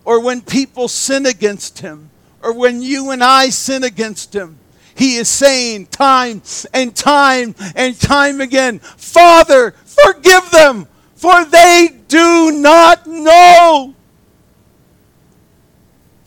or 0.05 0.21
when 0.23 0.41
people 0.41 0.87
sin 0.87 1.25
against 1.25 1.79
him, 1.79 2.09
or 2.41 2.53
when 2.53 2.81
you 2.81 3.11
and 3.11 3.23
I 3.23 3.49
sin 3.49 3.83
against 3.83 4.33
him. 4.33 4.57
He 4.95 5.15
is 5.15 5.29
saying 5.29 5.87
time 5.87 6.41
and 6.73 6.95
time 6.95 7.55
and 7.75 7.99
time 7.99 8.41
again, 8.41 8.79
Father, 8.79 9.71
forgive 9.85 10.51
them, 10.51 10.87
for 11.19 11.43
they 11.43 11.89
do 12.07 12.49
not 12.53 13.05
know. 13.05 13.93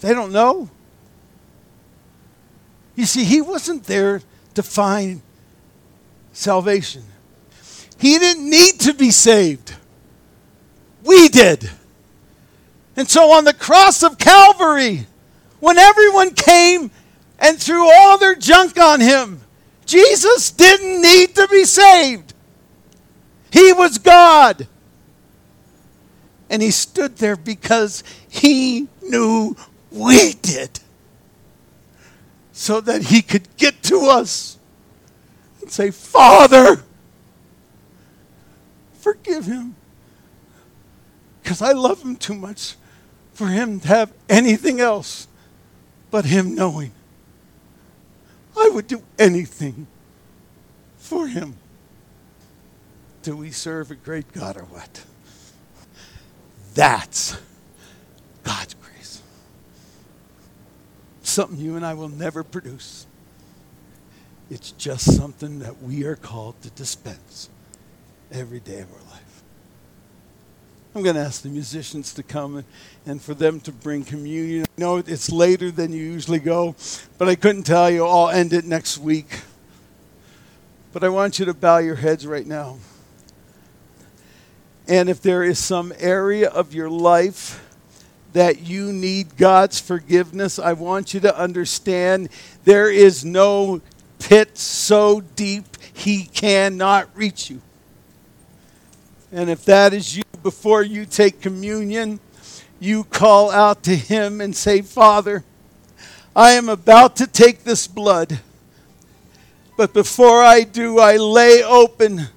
They 0.00 0.12
don't 0.12 0.32
know. 0.32 0.68
You 2.94 3.06
see, 3.06 3.24
he 3.24 3.40
wasn't 3.40 3.84
there 3.84 4.20
to 4.52 4.62
find 4.62 5.22
salvation. 6.34 7.04
He 7.98 8.18
didn't 8.18 8.50
need 8.50 8.80
to 8.80 8.92
be 8.92 9.10
saved. 9.10 9.74
We 11.04 11.30
did. 11.30 11.70
And 12.94 13.08
so 13.08 13.32
on 13.32 13.44
the 13.44 13.54
cross 13.54 14.02
of 14.02 14.18
Calvary, 14.18 15.06
when 15.58 15.78
everyone 15.78 16.34
came 16.34 16.90
and 17.38 17.58
threw 17.58 17.90
all 17.90 18.18
their 18.18 18.34
junk 18.34 18.78
on 18.78 19.00
him, 19.00 19.40
Jesus 19.86 20.50
didn't 20.50 21.00
need 21.00 21.34
to 21.36 21.48
be 21.48 21.64
saved. 21.64 22.34
He 23.50 23.72
was 23.72 23.96
God. 23.96 24.68
And 26.52 26.60
he 26.60 26.70
stood 26.70 27.16
there 27.16 27.34
because 27.34 28.04
he 28.28 28.86
knew 29.00 29.56
we 29.90 30.34
did. 30.34 30.80
So 32.52 32.82
that 32.82 33.04
he 33.04 33.22
could 33.22 33.56
get 33.56 33.82
to 33.84 34.00
us 34.00 34.58
and 35.62 35.70
say, 35.72 35.90
Father, 35.90 36.82
forgive 38.92 39.46
him. 39.46 39.76
Because 41.42 41.62
I 41.62 41.72
love 41.72 42.02
him 42.02 42.16
too 42.16 42.34
much 42.34 42.76
for 43.32 43.46
him 43.46 43.80
to 43.80 43.88
have 43.88 44.12
anything 44.28 44.78
else 44.78 45.26
but 46.10 46.26
him 46.26 46.54
knowing. 46.54 46.92
I 48.58 48.68
would 48.74 48.86
do 48.86 49.02
anything 49.18 49.86
for 50.98 51.28
him. 51.28 51.56
Do 53.22 53.38
we 53.38 53.50
serve 53.50 53.90
a 53.90 53.94
great 53.94 54.30
God 54.34 54.58
or 54.58 54.64
what? 54.64 55.04
That's 56.74 57.36
God's 58.42 58.74
grace. 58.74 59.22
Something 61.22 61.58
you 61.58 61.76
and 61.76 61.84
I 61.84 61.94
will 61.94 62.08
never 62.08 62.42
produce. 62.42 63.06
It's 64.50 64.72
just 64.72 65.16
something 65.16 65.60
that 65.60 65.82
we 65.82 66.04
are 66.04 66.16
called 66.16 66.60
to 66.62 66.70
dispense 66.70 67.48
every 68.30 68.60
day 68.60 68.80
of 68.80 68.92
our 68.92 69.10
life. 69.10 69.42
I'm 70.94 71.02
going 71.02 71.16
to 71.16 71.22
ask 71.22 71.40
the 71.42 71.48
musicians 71.48 72.12
to 72.14 72.22
come 72.22 72.56
and, 72.56 72.66
and 73.06 73.22
for 73.22 73.32
them 73.32 73.60
to 73.60 73.72
bring 73.72 74.04
communion. 74.04 74.66
I 74.76 74.80
know 74.80 74.98
it's 74.98 75.32
later 75.32 75.70
than 75.70 75.90
you 75.90 76.02
usually 76.02 76.38
go, 76.38 76.76
but 77.16 77.30
I 77.30 77.34
couldn't 77.34 77.62
tell 77.62 77.90
you. 77.90 78.04
I'll 78.04 78.28
end 78.28 78.52
it 78.52 78.66
next 78.66 78.98
week. 78.98 79.40
But 80.92 81.02
I 81.02 81.08
want 81.08 81.38
you 81.38 81.46
to 81.46 81.54
bow 81.54 81.78
your 81.78 81.94
heads 81.94 82.26
right 82.26 82.46
now. 82.46 82.76
And 84.92 85.08
if 85.08 85.22
there 85.22 85.42
is 85.42 85.58
some 85.58 85.90
area 85.98 86.50
of 86.50 86.74
your 86.74 86.90
life 86.90 87.66
that 88.34 88.60
you 88.60 88.92
need 88.92 89.38
God's 89.38 89.80
forgiveness, 89.80 90.58
I 90.58 90.74
want 90.74 91.14
you 91.14 91.20
to 91.20 91.34
understand 91.34 92.28
there 92.64 92.90
is 92.90 93.24
no 93.24 93.80
pit 94.18 94.58
so 94.58 95.22
deep 95.22 95.64
he 95.94 96.24
cannot 96.24 97.08
reach 97.16 97.48
you. 97.48 97.62
And 99.32 99.48
if 99.48 99.64
that 99.64 99.94
is 99.94 100.14
you, 100.14 100.24
before 100.42 100.82
you 100.82 101.06
take 101.06 101.40
communion, 101.40 102.20
you 102.78 103.04
call 103.04 103.50
out 103.50 103.82
to 103.84 103.96
Him 103.96 104.42
and 104.42 104.54
say, 104.54 104.82
Father, 104.82 105.42
I 106.36 106.50
am 106.50 106.68
about 106.68 107.16
to 107.16 107.26
take 107.26 107.64
this 107.64 107.86
blood. 107.86 108.40
But 109.78 109.94
before 109.94 110.42
I 110.42 110.64
do, 110.64 110.98
I 110.98 111.16
lay 111.16 111.64
open 111.64 112.28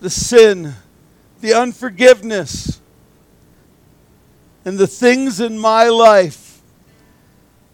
the 0.00 0.08
sin, 0.08 0.76
the 1.42 1.52
unforgiveness, 1.52 2.80
and 4.64 4.78
the 4.78 4.86
things 4.86 5.40
in 5.40 5.58
my 5.58 5.88
life 5.88 6.62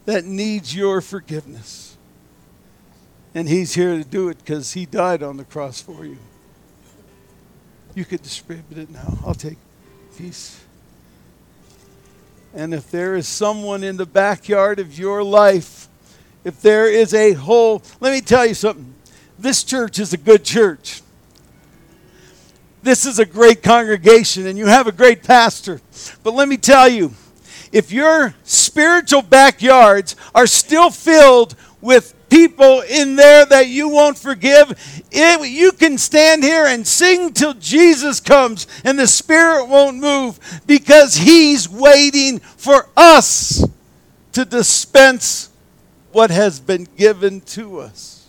that 0.07 0.25
needs 0.25 0.75
your 0.75 1.01
forgiveness. 1.03 1.97
And 3.35 3.47
He's 3.47 3.75
here 3.75 3.97
to 3.97 4.05
do 4.05 4.31
it 4.31 4.39
because 4.39 4.73
He 4.73 4.87
died 4.87 5.23
on 5.23 5.37
the 5.37 5.45
cross 5.45 5.83
for 5.83 6.05
you. 6.05 6.17
You 7.95 8.07
could 8.07 8.23
distribute 8.23 8.79
it 8.79 8.91
now. 8.91 9.19
I'll 9.25 9.35
take 9.35 9.59
peace. 10.17 10.65
And 12.55 12.73
if 12.73 12.91
there 12.91 13.17
is 13.17 13.29
someone 13.29 13.85
in 13.85 13.99
the 13.99 14.07
backyard 14.07 14.79
of 14.79 14.99
your 14.99 15.23
life, 15.23 15.89
if 16.43 16.63
there 16.63 16.89
is 16.91 17.13
a 17.13 17.35
hole, 17.35 17.83
let 18.01 18.13
me 18.13 18.23
tell 18.23 18.47
you 18.47 18.55
something. 18.55 18.95
This 19.39 19.63
church 19.63 19.99
is 19.99 20.15
a 20.15 20.17
good 20.17 20.43
church. 20.43 21.03
This 22.89 23.05
is 23.05 23.19
a 23.19 23.27
great 23.27 23.63
congregation, 23.63 24.47
and 24.47 24.57
you 24.57 24.65
have 24.65 24.87
a 24.87 24.93
great 24.93 25.23
pastor. 25.23 25.83
But 26.23 26.33
let 26.33 26.49
me 26.49 26.57
tell 26.57 26.89
you, 26.89 27.13
if 27.71 27.93
your 27.93 28.35
spiritual 28.45 29.21
backyards 29.21 30.17
are 30.35 30.47
still 30.47 30.89
filled 30.89 31.55
with 31.83 32.15
people 32.31 32.81
in 32.81 33.15
there 33.15 33.45
that 33.45 33.69
you 33.69 33.91
won't 33.91 34.17
forgive, 34.17 35.03
it, 35.13 35.51
you 35.51 35.73
can 35.73 35.99
stand 35.99 36.43
here 36.43 36.65
and 36.65 36.87
sing 36.87 37.35
till 37.35 37.53
Jesus 37.53 38.21
comes 38.21 38.67
and 38.85 38.99
the 38.99 39.07
Spirit 39.07 39.67
won't 39.67 39.99
move 39.99 40.63
because 40.67 41.15
He's 41.15 41.69
waiting 41.69 42.39
for 42.39 42.89
us 42.97 43.69
to 44.33 44.47
dispense 44.47 45.51
what 46.13 46.31
has 46.31 46.59
been 46.59 46.89
given 46.97 47.43
to 47.43 47.81
us. 47.81 48.27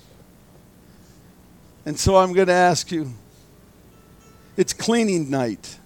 And 1.85 1.97
so 1.97 2.17
I'm 2.17 2.33
going 2.33 2.47
to 2.47 2.53
ask 2.53 2.91
you 2.91 3.13
it's 4.59 4.73
cleaning 4.73 5.29
night. 5.29 5.79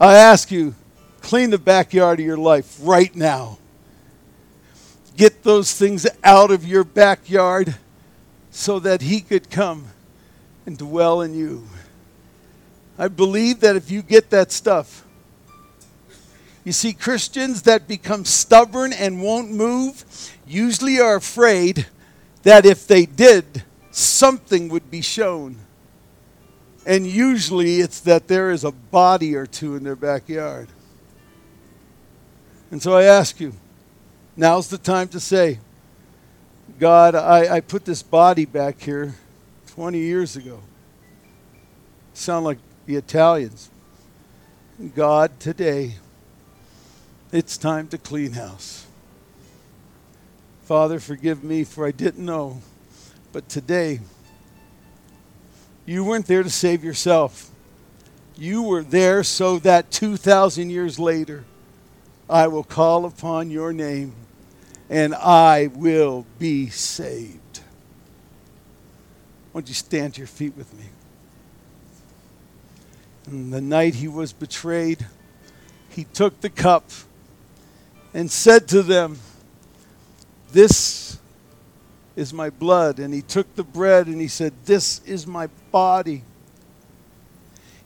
I 0.00 0.14
ask 0.14 0.50
you, 0.50 0.74
clean 1.20 1.50
the 1.50 1.58
backyard 1.58 2.18
of 2.18 2.24
your 2.24 2.38
life 2.38 2.78
right 2.80 3.14
now. 3.14 3.58
Get 5.18 5.42
those 5.42 5.74
things 5.74 6.06
out 6.24 6.50
of 6.50 6.66
your 6.66 6.82
backyard 6.82 7.74
so 8.50 8.78
that 8.78 9.02
He 9.02 9.20
could 9.20 9.50
come 9.50 9.88
and 10.64 10.78
dwell 10.78 11.20
in 11.20 11.34
you. 11.34 11.66
I 12.98 13.08
believe 13.08 13.60
that 13.60 13.76
if 13.76 13.90
you 13.90 14.00
get 14.00 14.30
that 14.30 14.50
stuff, 14.50 15.04
you 16.64 16.72
see, 16.72 16.94
Christians 16.94 17.62
that 17.62 17.86
become 17.86 18.24
stubborn 18.24 18.94
and 18.94 19.20
won't 19.20 19.50
move 19.50 20.06
usually 20.46 20.98
are 20.98 21.16
afraid 21.16 21.86
that 22.44 22.64
if 22.64 22.86
they 22.86 23.04
did, 23.04 23.62
something 23.90 24.70
would 24.70 24.90
be 24.90 25.02
shown. 25.02 25.56
And 26.86 27.06
usually 27.06 27.80
it's 27.80 28.00
that 28.00 28.28
there 28.28 28.50
is 28.50 28.64
a 28.64 28.72
body 28.72 29.34
or 29.34 29.46
two 29.46 29.76
in 29.76 29.84
their 29.84 29.96
backyard. 29.96 30.68
And 32.70 32.82
so 32.82 32.96
I 32.96 33.04
ask 33.04 33.40
you, 33.40 33.52
Now's 34.40 34.68
the 34.68 34.78
time 34.78 35.08
to 35.08 35.20
say, 35.20 35.58
God, 36.78 37.14
I, 37.14 37.56
I 37.56 37.60
put 37.60 37.84
this 37.84 38.02
body 38.02 38.46
back 38.46 38.80
here 38.80 39.14
20 39.66 39.98
years 39.98 40.34
ago. 40.34 40.60
Sound 42.14 42.46
like 42.46 42.56
the 42.86 42.96
Italians. 42.96 43.68
God, 44.94 45.38
today, 45.40 45.96
it's 47.32 47.58
time 47.58 47.88
to 47.88 47.98
clean 47.98 48.32
house. 48.32 48.86
Father, 50.62 50.98
forgive 50.98 51.44
me 51.44 51.64
for 51.64 51.86
I 51.86 51.90
didn't 51.90 52.24
know. 52.24 52.62
But 53.32 53.48
today, 53.50 54.00
you 55.90 56.04
weren't 56.04 56.26
there 56.26 56.44
to 56.44 56.50
save 56.50 56.84
yourself. 56.84 57.50
You 58.36 58.62
were 58.62 58.84
there 58.84 59.24
so 59.24 59.58
that 59.58 59.90
2,000 59.90 60.70
years 60.70 61.00
later, 61.00 61.44
I 62.28 62.46
will 62.46 62.62
call 62.62 63.04
upon 63.06 63.50
your 63.50 63.72
name 63.72 64.14
and 64.88 65.16
I 65.16 65.68
will 65.74 66.26
be 66.38 66.68
saved. 66.68 67.62
Won't 69.52 69.66
you 69.66 69.74
stand 69.74 70.14
to 70.14 70.18
your 70.20 70.28
feet 70.28 70.56
with 70.56 70.72
me? 70.78 70.84
And 73.26 73.52
the 73.52 73.60
night 73.60 73.96
he 73.96 74.06
was 74.06 74.32
betrayed, 74.32 75.06
he 75.88 76.04
took 76.04 76.40
the 76.40 76.50
cup 76.50 76.88
and 78.14 78.30
said 78.30 78.68
to 78.68 78.84
them, 78.84 79.18
This 80.52 81.18
is 82.20 82.32
my 82.32 82.50
blood. 82.50 82.98
And 82.98 83.12
he 83.12 83.22
took 83.22 83.54
the 83.56 83.64
bread 83.64 84.06
and 84.06 84.20
he 84.20 84.28
said, 84.28 84.52
This 84.66 85.00
is 85.04 85.26
my 85.26 85.48
body. 85.72 86.22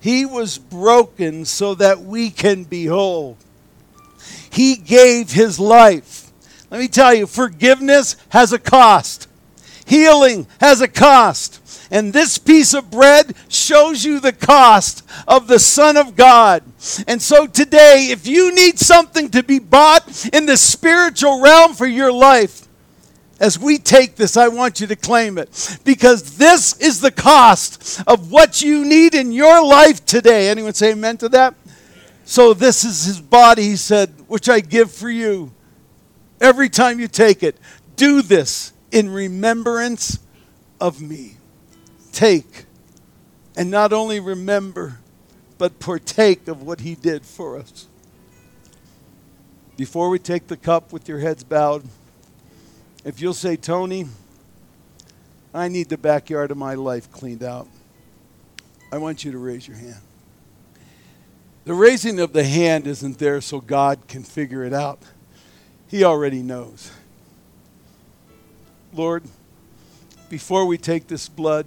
He 0.00 0.26
was 0.26 0.58
broken 0.58 1.46
so 1.46 1.74
that 1.76 2.02
we 2.02 2.30
can 2.30 2.64
be 2.64 2.86
whole. 2.86 3.38
He 4.50 4.76
gave 4.76 5.32
his 5.32 5.58
life 5.58 6.24
let 6.74 6.80
me 6.80 6.88
tell 6.88 7.14
you, 7.14 7.28
forgiveness 7.28 8.16
has 8.30 8.52
a 8.52 8.58
cost. 8.58 9.28
Healing 9.86 10.48
has 10.58 10.80
a 10.80 10.88
cost. 10.88 11.60
And 11.88 12.12
this 12.12 12.36
piece 12.36 12.74
of 12.74 12.90
bread 12.90 13.36
shows 13.48 14.04
you 14.04 14.18
the 14.18 14.32
cost 14.32 15.06
of 15.28 15.46
the 15.46 15.60
Son 15.60 15.96
of 15.96 16.16
God. 16.16 16.64
And 17.06 17.22
so 17.22 17.46
today, 17.46 18.08
if 18.10 18.26
you 18.26 18.52
need 18.52 18.80
something 18.80 19.30
to 19.30 19.44
be 19.44 19.60
bought 19.60 20.28
in 20.34 20.46
the 20.46 20.56
spiritual 20.56 21.40
realm 21.40 21.74
for 21.74 21.86
your 21.86 22.10
life, 22.10 22.63
as 23.44 23.58
we 23.58 23.76
take 23.76 24.16
this, 24.16 24.38
I 24.38 24.48
want 24.48 24.80
you 24.80 24.86
to 24.86 24.96
claim 24.96 25.36
it 25.36 25.78
because 25.84 26.38
this 26.38 26.80
is 26.80 27.02
the 27.02 27.10
cost 27.10 28.02
of 28.06 28.32
what 28.32 28.62
you 28.62 28.86
need 28.86 29.14
in 29.14 29.32
your 29.32 29.62
life 29.62 30.06
today. 30.06 30.48
Anyone 30.48 30.72
say 30.72 30.92
amen 30.92 31.18
to 31.18 31.28
that? 31.28 31.54
So, 32.24 32.54
this 32.54 32.84
is 32.84 33.04
his 33.04 33.20
body, 33.20 33.64
he 33.64 33.76
said, 33.76 34.08
which 34.28 34.48
I 34.48 34.60
give 34.60 34.90
for 34.90 35.10
you 35.10 35.52
every 36.40 36.70
time 36.70 36.98
you 36.98 37.06
take 37.06 37.42
it. 37.42 37.58
Do 37.96 38.22
this 38.22 38.72
in 38.90 39.10
remembrance 39.10 40.20
of 40.80 41.02
me. 41.02 41.36
Take 42.12 42.64
and 43.58 43.70
not 43.70 43.92
only 43.92 44.20
remember, 44.20 45.00
but 45.58 45.78
partake 45.78 46.48
of 46.48 46.62
what 46.62 46.80
he 46.80 46.94
did 46.94 47.26
for 47.26 47.58
us. 47.58 47.88
Before 49.76 50.08
we 50.08 50.18
take 50.18 50.46
the 50.46 50.56
cup 50.56 50.94
with 50.94 51.10
your 51.10 51.18
heads 51.18 51.44
bowed, 51.44 51.84
if 53.04 53.20
you'll 53.20 53.34
say, 53.34 53.56
Tony, 53.56 54.06
I 55.52 55.68
need 55.68 55.88
the 55.88 55.98
backyard 55.98 56.50
of 56.50 56.56
my 56.56 56.74
life 56.74 57.12
cleaned 57.12 57.42
out, 57.42 57.68
I 58.90 58.98
want 58.98 59.24
you 59.24 59.32
to 59.32 59.38
raise 59.38 59.68
your 59.68 59.76
hand. 59.76 60.00
The 61.64 61.74
raising 61.74 62.20
of 62.20 62.32
the 62.32 62.44
hand 62.44 62.86
isn't 62.86 63.18
there 63.18 63.40
so 63.40 63.60
God 63.60 64.06
can 64.08 64.22
figure 64.22 64.64
it 64.64 64.72
out. 64.72 65.00
He 65.88 66.04
already 66.04 66.42
knows. 66.42 66.90
Lord, 68.92 69.24
before 70.28 70.66
we 70.66 70.78
take 70.78 71.06
this 71.06 71.28
blood, 71.28 71.66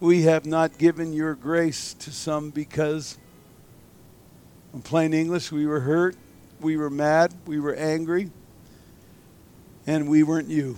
we 0.00 0.22
have 0.22 0.46
not 0.46 0.78
given 0.78 1.12
your 1.12 1.34
grace 1.34 1.94
to 1.94 2.10
some 2.10 2.50
because, 2.50 3.18
in 4.72 4.82
plain 4.82 5.12
English, 5.12 5.50
we 5.50 5.66
were 5.66 5.80
hurt, 5.80 6.16
we 6.60 6.76
were 6.76 6.90
mad, 6.90 7.34
we 7.46 7.58
were 7.58 7.74
angry, 7.74 8.30
and 9.88 10.06
we 10.06 10.22
weren't 10.22 10.48
you. 10.48 10.76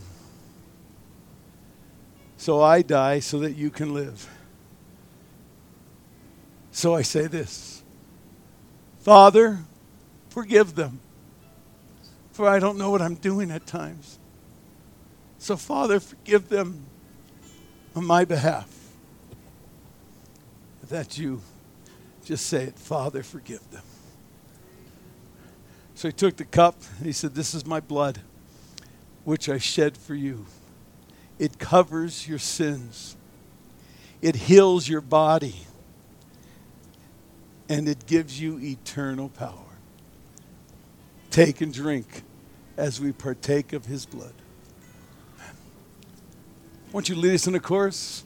So 2.37 2.63
I 2.63 2.81
die 2.81 3.19
so 3.19 3.41
that 3.41 3.57
you 3.57 3.69
can 3.69 3.93
live. 3.93 4.27
So 6.71 6.95
I 6.95 7.03
say 7.03 7.27
this 7.27 7.83
Father, 9.01 9.59
forgive 10.31 10.77
them 10.77 11.01
for 12.31 12.49
I 12.49 12.61
don't 12.61 12.79
know 12.79 12.91
what 12.91 13.03
I'm 13.03 13.17
doing 13.17 13.51
at 13.51 13.67
times. 13.67 14.19
So, 15.39 15.57
Father, 15.57 15.99
forgive 15.99 16.49
them 16.49 16.85
on 17.97 18.07
my 18.07 18.25
behalf. 18.25 18.69
That 20.89 21.19
you 21.19 21.43
just 22.25 22.47
say 22.47 22.65
it, 22.65 22.79
Father, 22.79 23.23
forgive 23.23 23.69
them. 23.71 23.83
So 25.95 26.09
he 26.09 26.13
took 26.13 26.37
the 26.37 26.45
cup 26.45 26.77
and 26.99 27.07
he 27.07 27.13
said, 27.13 27.35
This 27.35 27.55
is 27.55 27.67
my 27.67 27.81
blood, 27.81 28.21
which 29.25 29.49
I 29.49 29.59
shed 29.59 29.97
for 29.97 30.15
you. 30.15 30.47
It 31.39 31.59
covers 31.59 32.29
your 32.29 32.39
sins, 32.39 33.17
it 34.21 34.37
heals 34.37 34.89
your 34.89 35.01
body, 35.01 35.67
and 37.69 37.89
it 37.89 38.07
gives 38.07 38.41
you 38.41 38.59
eternal 38.59 39.29
power. 39.29 39.55
Take 41.31 41.61
and 41.61 41.73
drink 41.73 42.25
as 42.77 43.01
we 43.01 43.13
partake 43.13 43.73
of 43.73 43.87
his 43.87 44.05
blood. 44.05 44.35
Won't 46.93 47.09
you 47.09 47.15
lead 47.15 47.35
us 47.35 47.47
in 47.47 47.55
a 47.55 47.61
chorus? 47.61 48.25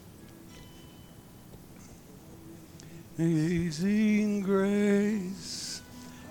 Amazing 3.18 4.40
grace, 4.40 5.82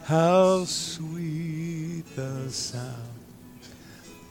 how 0.03 0.65
sweet 0.65 2.03
the 2.15 2.49
sound 2.49 3.12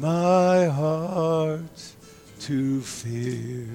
my 0.00 0.64
heart 0.64 1.92
to 2.38 2.80
fear, 2.80 3.68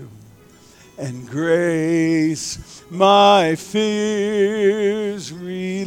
and 0.97 1.30
grace 1.30 2.82
my 2.89 3.53
fears 3.55 5.32
relieved. 5.32 5.86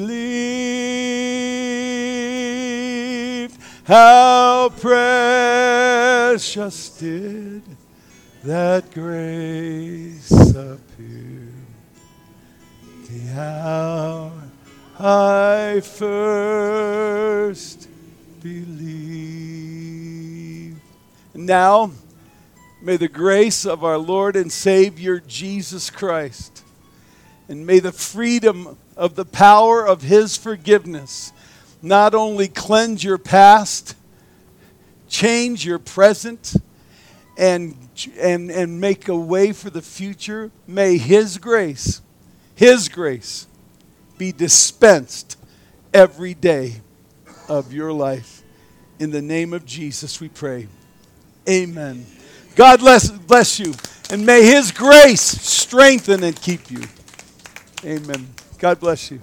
How 3.85 4.71
precious 4.79 6.91
did 6.91 7.63
that 8.45 8.93
grace 8.93 10.31
appear 10.31 11.49
the 13.09 13.33
hour 13.35 14.31
I 15.01 15.81
first 15.83 17.88
believed. 18.43 19.79
Now, 21.35 21.93
may 22.81 22.97
the 22.97 23.09
grace 23.09 23.67
of 23.67 23.85
our 23.85 23.99
Lord 23.99 24.37
and 24.37 24.51
Savior 24.53 25.21
Jesus 25.21 25.91
Christ 25.91 26.65
and 27.49 27.67
may 27.67 27.79
the 27.79 27.93
freedom 27.93 28.77
of 28.97 29.15
the 29.15 29.25
power 29.25 29.87
of 29.87 30.03
His 30.03 30.37
forgiveness 30.37 31.33
not 31.81 32.15
only 32.15 32.49
cleanse 32.49 33.03
your 33.03 33.19
past, 33.19 33.95
change 35.09 35.65
your 35.65 35.79
present, 35.79 36.55
and, 37.39 37.77
and, 38.19 38.51
and 38.51 38.81
make 38.81 39.09
a 39.09 39.17
way 39.17 39.53
for 39.53 39.71
the 39.71 39.81
future, 39.81 40.51
may 40.67 40.99
His 40.99 41.39
grace, 41.39 42.03
His 42.55 42.89
grace, 42.89 43.47
be 44.19 44.33
dispensed 44.33 45.39
every 45.95 46.35
day 46.35 46.81
of 47.49 47.73
your 47.73 47.93
life. 47.93 48.43
In 48.99 49.11
the 49.11 49.23
name 49.23 49.53
of 49.53 49.65
Jesus, 49.65 50.21
we 50.21 50.29
pray. 50.29 50.69
Amen. 51.49 52.05
God 52.57 52.81
bless, 52.81 53.11
bless 53.11 53.59
you, 53.59 53.75
and 54.11 54.27
may 54.27 54.45
His 54.45 54.73
grace 54.73 55.21
strengthen 55.21 56.25
and 56.25 56.41
keep 56.41 56.71
you. 56.71 56.83
Amen. 57.85 58.29
God 58.59 58.81
bless 58.81 59.11
you. 59.11 59.21